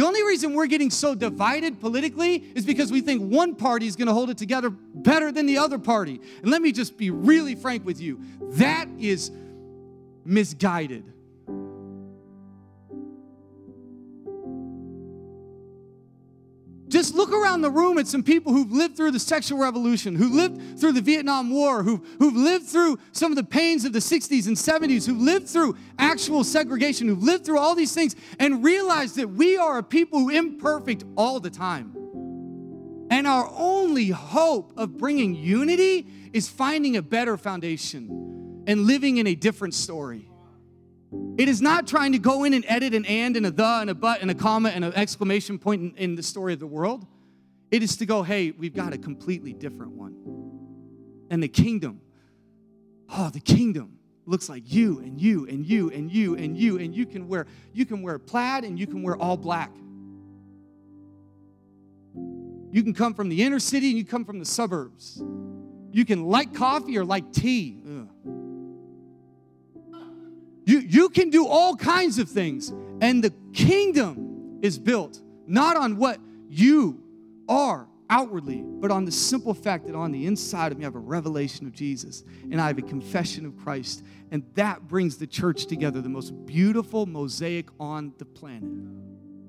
the 0.00 0.06
only 0.06 0.22
reason 0.22 0.54
we're 0.54 0.64
getting 0.64 0.88
so 0.88 1.14
divided 1.14 1.78
politically 1.78 2.36
is 2.54 2.64
because 2.64 2.90
we 2.90 3.02
think 3.02 3.20
one 3.20 3.54
party 3.54 3.86
is 3.86 3.96
going 3.96 4.08
to 4.08 4.14
hold 4.14 4.30
it 4.30 4.38
together 4.38 4.70
better 4.70 5.30
than 5.30 5.44
the 5.44 5.58
other 5.58 5.78
party. 5.78 6.22
And 6.40 6.50
let 6.50 6.62
me 6.62 6.72
just 6.72 6.96
be 6.96 7.10
really 7.10 7.54
frank 7.54 7.84
with 7.84 8.00
you 8.00 8.18
that 8.52 8.88
is 8.98 9.30
misguided. 10.24 11.04
Just 16.90 17.14
look 17.14 17.32
around 17.32 17.62
the 17.62 17.70
room 17.70 17.98
at 17.98 18.06
some 18.06 18.22
people 18.22 18.52
who've 18.52 18.72
lived 18.72 18.96
through 18.96 19.12
the 19.12 19.18
sexual 19.20 19.58
revolution, 19.58 20.14
who 20.14 20.28
lived 20.28 20.78
through 20.78 20.92
the 20.92 21.00
Vietnam 21.00 21.50
War, 21.50 21.82
who've, 21.82 22.00
who've 22.18 22.34
lived 22.34 22.66
through 22.66 22.98
some 23.12 23.32
of 23.32 23.36
the 23.36 23.44
pains 23.44 23.84
of 23.84 23.92
the 23.92 24.00
60s 24.00 24.46
and 24.46 24.56
70s, 24.56 25.06
who've 25.06 25.20
lived 25.20 25.48
through 25.48 25.76
actual 25.98 26.44
segregation, 26.44 27.08
who've 27.08 27.22
lived 27.22 27.46
through 27.46 27.58
all 27.58 27.74
these 27.74 27.94
things, 27.94 28.16
and 28.38 28.64
realize 28.64 29.14
that 29.14 29.28
we 29.28 29.56
are 29.56 29.78
a 29.78 29.82
people 29.82 30.18
who 30.18 30.30
imperfect 30.30 31.04
all 31.16 31.40
the 31.40 31.50
time. 31.50 31.94
And 33.10 33.26
our 33.26 33.50
only 33.56 34.10
hope 34.10 34.72
of 34.76 34.96
bringing 34.96 35.34
unity 35.34 36.06
is 36.32 36.48
finding 36.48 36.96
a 36.96 37.02
better 37.02 37.36
foundation 37.36 38.64
and 38.66 38.82
living 38.82 39.16
in 39.16 39.26
a 39.26 39.34
different 39.34 39.74
story. 39.74 40.29
It 41.36 41.48
is 41.48 41.60
not 41.60 41.86
trying 41.86 42.12
to 42.12 42.18
go 42.18 42.44
in 42.44 42.54
and 42.54 42.64
edit 42.68 42.94
an 42.94 43.04
and 43.04 43.36
and 43.36 43.46
a 43.46 43.50
the 43.50 43.64
and 43.64 43.90
a 43.90 43.94
but 43.94 44.20
and 44.20 44.30
a 44.30 44.34
comma 44.34 44.68
and 44.68 44.84
an 44.84 44.92
exclamation 44.94 45.58
point 45.58 45.82
in, 45.82 45.96
in 45.96 46.14
the 46.14 46.22
story 46.22 46.52
of 46.52 46.60
the 46.60 46.66
world. 46.66 47.06
It 47.70 47.82
is 47.82 47.96
to 47.98 48.06
go, 48.06 48.22
hey, 48.22 48.50
we've 48.50 48.74
got 48.74 48.92
a 48.92 48.98
completely 48.98 49.52
different 49.52 49.92
one. 49.92 50.14
And 51.30 51.42
the 51.42 51.48
kingdom, 51.48 52.00
oh, 53.08 53.30
the 53.30 53.40
kingdom 53.40 53.98
looks 54.26 54.48
like 54.48 54.72
you 54.72 55.00
and 55.00 55.20
you 55.20 55.46
and 55.48 55.66
you 55.66 55.90
and 55.90 56.10
you 56.10 56.36
and 56.36 56.56
you 56.56 56.78
and 56.78 56.94
you 56.94 57.06
can 57.06 57.26
wear 57.26 57.46
you 57.72 57.84
can 57.84 58.02
wear 58.02 58.18
plaid 58.18 58.64
and 58.64 58.78
you 58.78 58.86
can 58.86 59.02
wear 59.02 59.16
all 59.16 59.36
black. 59.36 59.72
You 62.72 62.84
can 62.84 62.94
come 62.94 63.14
from 63.14 63.28
the 63.28 63.42
inner 63.42 63.58
city 63.58 63.88
and 63.88 63.98
you 63.98 64.04
come 64.04 64.24
from 64.24 64.38
the 64.38 64.44
suburbs. 64.44 65.20
You 65.92 66.04
can 66.04 66.24
like 66.24 66.54
coffee 66.54 66.96
or 66.98 67.04
like 67.04 67.32
tea. 67.32 67.82
Ugh. 67.84 68.39
You, 70.70 70.78
you 70.78 71.08
can 71.08 71.30
do 71.30 71.48
all 71.48 71.74
kinds 71.74 72.20
of 72.20 72.28
things. 72.28 72.72
And 73.00 73.24
the 73.24 73.34
kingdom 73.52 74.60
is 74.62 74.78
built 74.78 75.20
not 75.48 75.76
on 75.76 75.96
what 75.96 76.20
you 76.48 77.02
are 77.48 77.88
outwardly, 78.08 78.62
but 78.62 78.92
on 78.92 79.04
the 79.04 79.10
simple 79.10 79.52
fact 79.52 79.86
that 79.86 79.96
on 79.96 80.12
the 80.12 80.26
inside 80.26 80.70
of 80.70 80.78
me, 80.78 80.84
I 80.84 80.86
have 80.86 80.94
a 80.94 81.00
revelation 81.00 81.66
of 81.66 81.72
Jesus 81.72 82.22
and 82.52 82.60
I 82.60 82.68
have 82.68 82.78
a 82.78 82.82
confession 82.82 83.44
of 83.46 83.56
Christ. 83.56 84.04
And 84.30 84.44
that 84.54 84.86
brings 84.86 85.16
the 85.16 85.26
church 85.26 85.66
together. 85.66 86.00
The 86.00 86.08
most 86.08 86.30
beautiful 86.46 87.04
mosaic 87.04 87.68
on 87.80 88.12
the 88.18 88.24
planet 88.24 88.70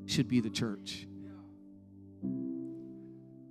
should 0.07 0.27
be 0.27 0.39
the 0.39 0.49
church. 0.49 1.05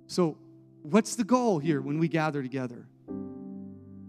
So, 0.07 0.37
what's 0.81 1.15
the 1.15 1.23
goal 1.23 1.59
here 1.59 1.79
when 1.79 1.99
we 1.99 2.09
gather 2.09 2.41
together? 2.41 2.85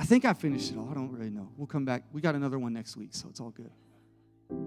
I 0.03 0.05
think 0.05 0.25
I 0.25 0.33
finished 0.33 0.73
it 0.73 0.77
all. 0.77 0.89
I 0.91 0.95
don't 0.95 1.13
really 1.13 1.31
know. 1.31 1.49
We'll 1.57 1.69
come 1.69 1.85
back. 1.85 2.03
We 2.13 2.21
got 2.21 2.35
another 2.35 2.59
one 2.59 2.73
next 2.73 2.97
week, 2.97 3.11
so 3.13 3.29
it's 3.31 3.39
all 3.39 3.51
good. 3.51 3.71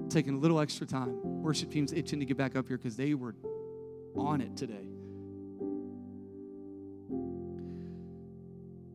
Taking 0.08 0.36
a 0.36 0.38
little 0.38 0.62
extra 0.62 0.88
time. 0.88 1.42
Worship 1.44 1.70
team's 1.70 1.92
itching 1.92 2.22
to 2.22 2.26
get 2.26 2.38
back 2.38 2.56
up 2.56 2.70
here 2.70 2.78
because 2.78 2.96
they 2.96 3.16
were 3.16 3.36
on 4.16 4.40
it 4.40 4.56
today. 4.56 4.88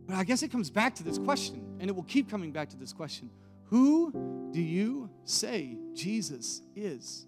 But 0.06 0.16
I 0.16 0.24
guess 0.24 0.42
it 0.42 0.50
comes 0.50 0.70
back 0.70 0.94
to 0.94 1.02
this 1.02 1.18
question, 1.18 1.76
and 1.78 1.90
it 1.90 1.92
will 1.94 2.04
keep 2.04 2.30
coming 2.30 2.52
back 2.52 2.70
to 2.70 2.76
this 2.78 2.94
question 2.94 3.28
Who 3.64 4.48
do 4.50 4.62
you 4.62 5.10
say 5.26 5.76
Jesus 5.92 6.62
is? 6.74 7.26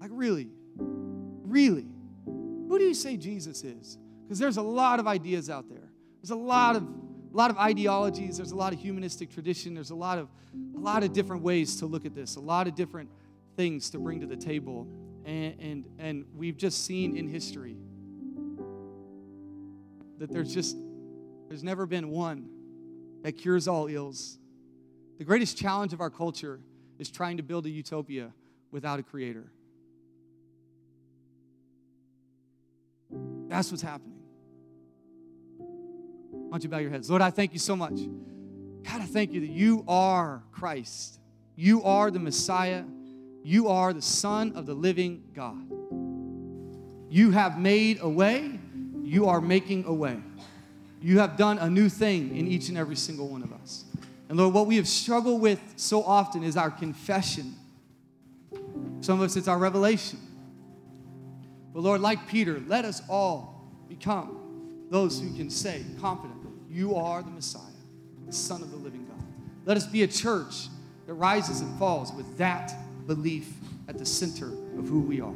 Like, 0.00 0.08
really? 0.14 0.48
Really? 0.78 1.88
Who 2.24 2.78
do 2.78 2.84
you 2.86 2.94
say 2.94 3.18
Jesus 3.18 3.64
is? 3.64 3.98
Because 4.24 4.38
there's 4.38 4.56
a 4.56 4.62
lot 4.62 4.98
of 4.98 5.06
ideas 5.06 5.50
out 5.50 5.68
there. 5.68 5.90
There's 6.22 6.30
a 6.30 6.36
lot 6.36 6.76
of 6.76 7.05
a 7.36 7.38
lot 7.38 7.50
of 7.50 7.58
ideologies, 7.58 8.38
there's 8.38 8.52
a 8.52 8.56
lot 8.56 8.72
of 8.72 8.78
humanistic 8.80 9.30
tradition, 9.30 9.74
there's 9.74 9.90
a 9.90 9.94
lot 9.94 10.16
of 10.16 10.30
a 10.74 10.78
lot 10.78 11.04
of 11.04 11.12
different 11.12 11.42
ways 11.42 11.76
to 11.76 11.84
look 11.84 12.06
at 12.06 12.14
this, 12.14 12.36
a 12.36 12.40
lot 12.40 12.66
of 12.66 12.74
different 12.74 13.10
things 13.56 13.90
to 13.90 13.98
bring 13.98 14.20
to 14.20 14.26
the 14.26 14.36
table. 14.36 14.88
And 15.26 15.54
and, 15.60 15.84
and 15.98 16.24
we've 16.34 16.56
just 16.56 16.86
seen 16.86 17.14
in 17.14 17.28
history 17.28 17.76
that 20.16 20.32
there's 20.32 20.54
just 20.54 20.78
there's 21.48 21.62
never 21.62 21.84
been 21.84 22.08
one 22.08 22.48
that 23.22 23.32
cures 23.32 23.68
all 23.68 23.86
ills. 23.86 24.38
The 25.18 25.24
greatest 25.24 25.58
challenge 25.58 25.92
of 25.92 26.00
our 26.00 26.10
culture 26.10 26.58
is 26.98 27.10
trying 27.10 27.36
to 27.36 27.42
build 27.42 27.66
a 27.66 27.70
utopia 27.70 28.32
without 28.70 28.98
a 28.98 29.02
creator. 29.02 29.52
That's 33.48 33.70
what's 33.70 33.82
happening. 33.82 34.15
Why 36.48 36.52
don't 36.52 36.64
you 36.64 36.68
bow 36.68 36.78
your 36.78 36.90
heads? 36.90 37.10
Lord, 37.10 37.22
I 37.22 37.30
thank 37.30 37.52
you 37.52 37.58
so 37.58 37.74
much. 37.74 37.98
God, 38.84 39.00
I 39.00 39.06
thank 39.06 39.32
you 39.32 39.40
that 39.40 39.50
you 39.50 39.84
are 39.88 40.42
Christ. 40.52 41.18
You 41.56 41.82
are 41.82 42.10
the 42.10 42.20
Messiah. 42.20 42.84
You 43.42 43.68
are 43.68 43.92
the 43.92 44.02
Son 44.02 44.52
of 44.54 44.64
the 44.66 44.74
living 44.74 45.24
God. 45.34 45.56
You 47.10 47.32
have 47.32 47.58
made 47.58 47.98
a 48.00 48.08
way. 48.08 48.58
You 49.02 49.28
are 49.28 49.40
making 49.40 49.84
a 49.86 49.92
way. 49.92 50.18
You 51.00 51.18
have 51.18 51.36
done 51.36 51.58
a 51.58 51.68
new 51.68 51.88
thing 51.88 52.36
in 52.36 52.46
each 52.46 52.68
and 52.68 52.78
every 52.78 52.96
single 52.96 53.28
one 53.28 53.42
of 53.42 53.52
us. 53.52 53.84
And 54.28 54.38
Lord, 54.38 54.54
what 54.54 54.66
we 54.66 54.76
have 54.76 54.88
struggled 54.88 55.40
with 55.40 55.60
so 55.76 56.02
often 56.02 56.42
is 56.42 56.56
our 56.56 56.70
confession. 56.70 57.54
Some 59.00 59.20
of 59.20 59.26
us, 59.26 59.36
it's 59.36 59.48
our 59.48 59.58
revelation. 59.58 60.18
But 61.72 61.80
Lord, 61.82 62.00
like 62.00 62.26
Peter, 62.26 62.62
let 62.66 62.84
us 62.84 63.02
all 63.08 63.70
become 63.88 64.86
those 64.90 65.20
who 65.20 65.32
can 65.36 65.50
say 65.50 65.84
confidently, 66.00 66.35
You 66.76 66.94
are 66.96 67.22
the 67.22 67.30
Messiah, 67.30 67.62
the 68.26 68.34
Son 68.34 68.60
of 68.60 68.70
the 68.70 68.76
living 68.76 69.06
God. 69.06 69.24
Let 69.64 69.78
us 69.78 69.86
be 69.86 70.02
a 70.02 70.06
church 70.06 70.68
that 71.06 71.14
rises 71.14 71.62
and 71.62 71.78
falls 71.78 72.12
with 72.12 72.36
that 72.36 72.70
belief 73.06 73.50
at 73.88 73.96
the 73.96 74.04
center 74.04 74.48
of 74.78 74.86
who 74.86 75.00
we 75.00 75.22
are. 75.22 75.32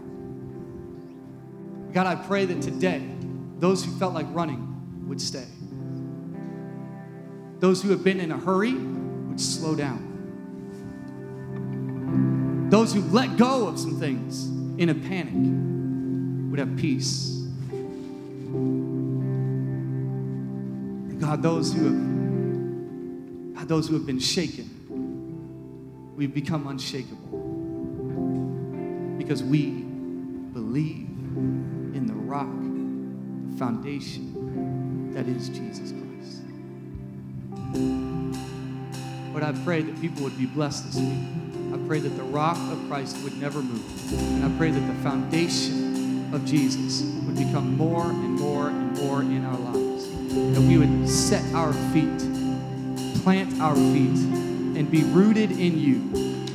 God, 1.94 2.06
I 2.06 2.16
pray 2.16 2.44
that 2.44 2.60
today, 2.60 3.02
those 3.58 3.82
who 3.82 3.90
felt 3.92 4.12
like 4.12 4.26
running 4.32 5.08
would 5.08 5.18
stay. 5.18 5.46
Those 7.58 7.82
who 7.82 7.88
have 7.88 8.04
been 8.04 8.20
in 8.20 8.32
a 8.32 8.38
hurry 8.38 8.74
would 8.74 9.40
slow 9.40 9.74
down. 9.74 10.08
Those 12.68 12.92
who 12.92 13.00
let 13.00 13.38
go 13.38 13.66
of 13.66 13.78
some 13.78 13.98
things 13.98 14.44
in 14.78 14.90
a 14.90 14.94
panic 14.94 15.32
would 16.50 16.58
have 16.58 16.76
peace. 16.76 17.38
God, 21.20 21.42
those 21.42 21.72
who 21.74 21.84
have, 21.84 23.54
God, 23.54 23.68
those 23.68 23.86
who 23.86 23.94
have 23.94 24.06
been 24.06 24.18
shaken, 24.18 26.14
we've 26.16 26.32
become 26.32 26.66
unshakable 26.66 27.38
because 29.18 29.42
we 29.42 29.82
believe 30.54 31.08
in 31.94 32.06
the 32.06 32.14
rock, 32.14 32.48
the 33.50 33.58
foundation 33.58 35.12
that 35.12 35.28
is 35.28 35.50
Jesus 35.50 35.92
Christ. 35.92 36.40
Lord, 39.30 39.42
I 39.42 39.52
pray 39.62 39.82
that 39.82 40.00
people 40.00 40.22
would 40.22 40.38
be 40.38 40.46
blessed 40.46 40.86
this 40.86 40.96
week. 40.96 41.18
I 41.74 41.78
pray 41.86 42.00
that 42.00 42.16
the 42.16 42.24
rock 42.24 42.56
of 42.72 42.82
Christ 42.88 43.22
would 43.24 43.36
never 43.38 43.60
move. 43.60 44.12
And 44.12 44.42
I 44.42 44.56
pray 44.56 44.70
that 44.70 44.80
the 44.80 44.94
foundation 45.02 46.32
of 46.32 46.46
Jesus 46.46 47.02
would 47.26 47.36
become 47.36 47.76
more 47.76 48.06
and 48.06 48.40
more 48.40 48.68
and 48.68 48.96
more 48.96 49.20
in 49.20 49.44
our 49.44 49.58
lives 49.58 49.79
that 50.30 50.60
we 50.60 50.78
would 50.78 51.08
set 51.08 51.44
our 51.54 51.72
feet, 51.92 52.18
plant 53.22 53.60
our 53.60 53.74
feet, 53.74 54.16
and 54.78 54.90
be 54.90 55.02
rooted 55.04 55.50
in 55.50 55.78
you 55.78 55.96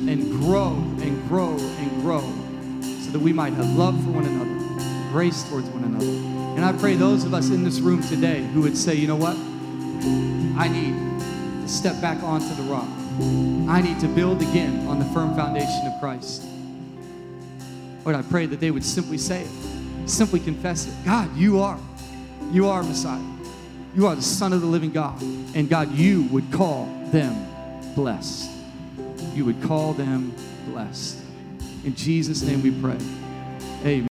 and 0.09 0.31
grow 0.31 0.71
and 1.01 1.27
grow 1.27 1.57
and 1.57 2.01
grow 2.01 2.21
so 2.81 3.11
that 3.11 3.19
we 3.19 3.33
might 3.33 3.53
have 3.53 3.69
love 3.75 4.01
for 4.03 4.11
one 4.11 4.25
another, 4.25 5.11
grace 5.11 5.43
towards 5.49 5.67
one 5.69 5.83
another. 5.83 6.05
And 6.55 6.63
I 6.63 6.71
pray 6.71 6.95
those 6.95 7.25
of 7.25 7.33
us 7.33 7.49
in 7.49 7.63
this 7.63 7.79
room 7.79 8.01
today 8.01 8.43
who 8.53 8.61
would 8.61 8.77
say, 8.77 8.95
you 8.95 9.07
know 9.07 9.17
what? 9.17 9.35
I 10.57 10.69
need 10.69 10.93
to 11.61 11.67
step 11.67 11.99
back 12.01 12.23
onto 12.23 12.53
the 12.55 12.63
rock. 12.63 12.87
I 13.69 13.81
need 13.81 13.99
to 13.99 14.07
build 14.07 14.41
again 14.41 14.87
on 14.87 14.99
the 14.99 15.05
firm 15.05 15.35
foundation 15.35 15.85
of 15.85 15.99
Christ. 15.99 16.43
Lord, 18.05 18.15
I 18.15 18.21
pray 18.21 18.45
that 18.45 18.59
they 18.59 18.71
would 18.71 18.85
simply 18.85 19.17
say 19.17 19.41
it, 19.41 20.09
simply 20.09 20.39
confess 20.39 20.87
it. 20.87 20.93
God, 21.03 21.35
you 21.35 21.59
are. 21.59 21.79
You 22.51 22.67
are 22.67 22.83
Messiah. 22.83 23.34
You 23.95 24.07
are 24.07 24.15
the 24.15 24.21
Son 24.21 24.51
of 24.51 24.59
the 24.59 24.67
living 24.67 24.91
God. 24.91 25.21
And 25.53 25.69
God, 25.69 25.91
you 25.93 26.23
would 26.23 26.51
call 26.51 26.85
them 27.11 27.47
blessed. 27.95 28.51
You 29.33 29.45
would 29.45 29.61
call 29.63 29.93
them 29.93 30.33
blessed. 30.67 31.21
In 31.85 31.95
Jesus' 31.95 32.41
name 32.41 32.61
we 32.61 32.71
pray. 32.71 32.97
Amen. 33.85 34.07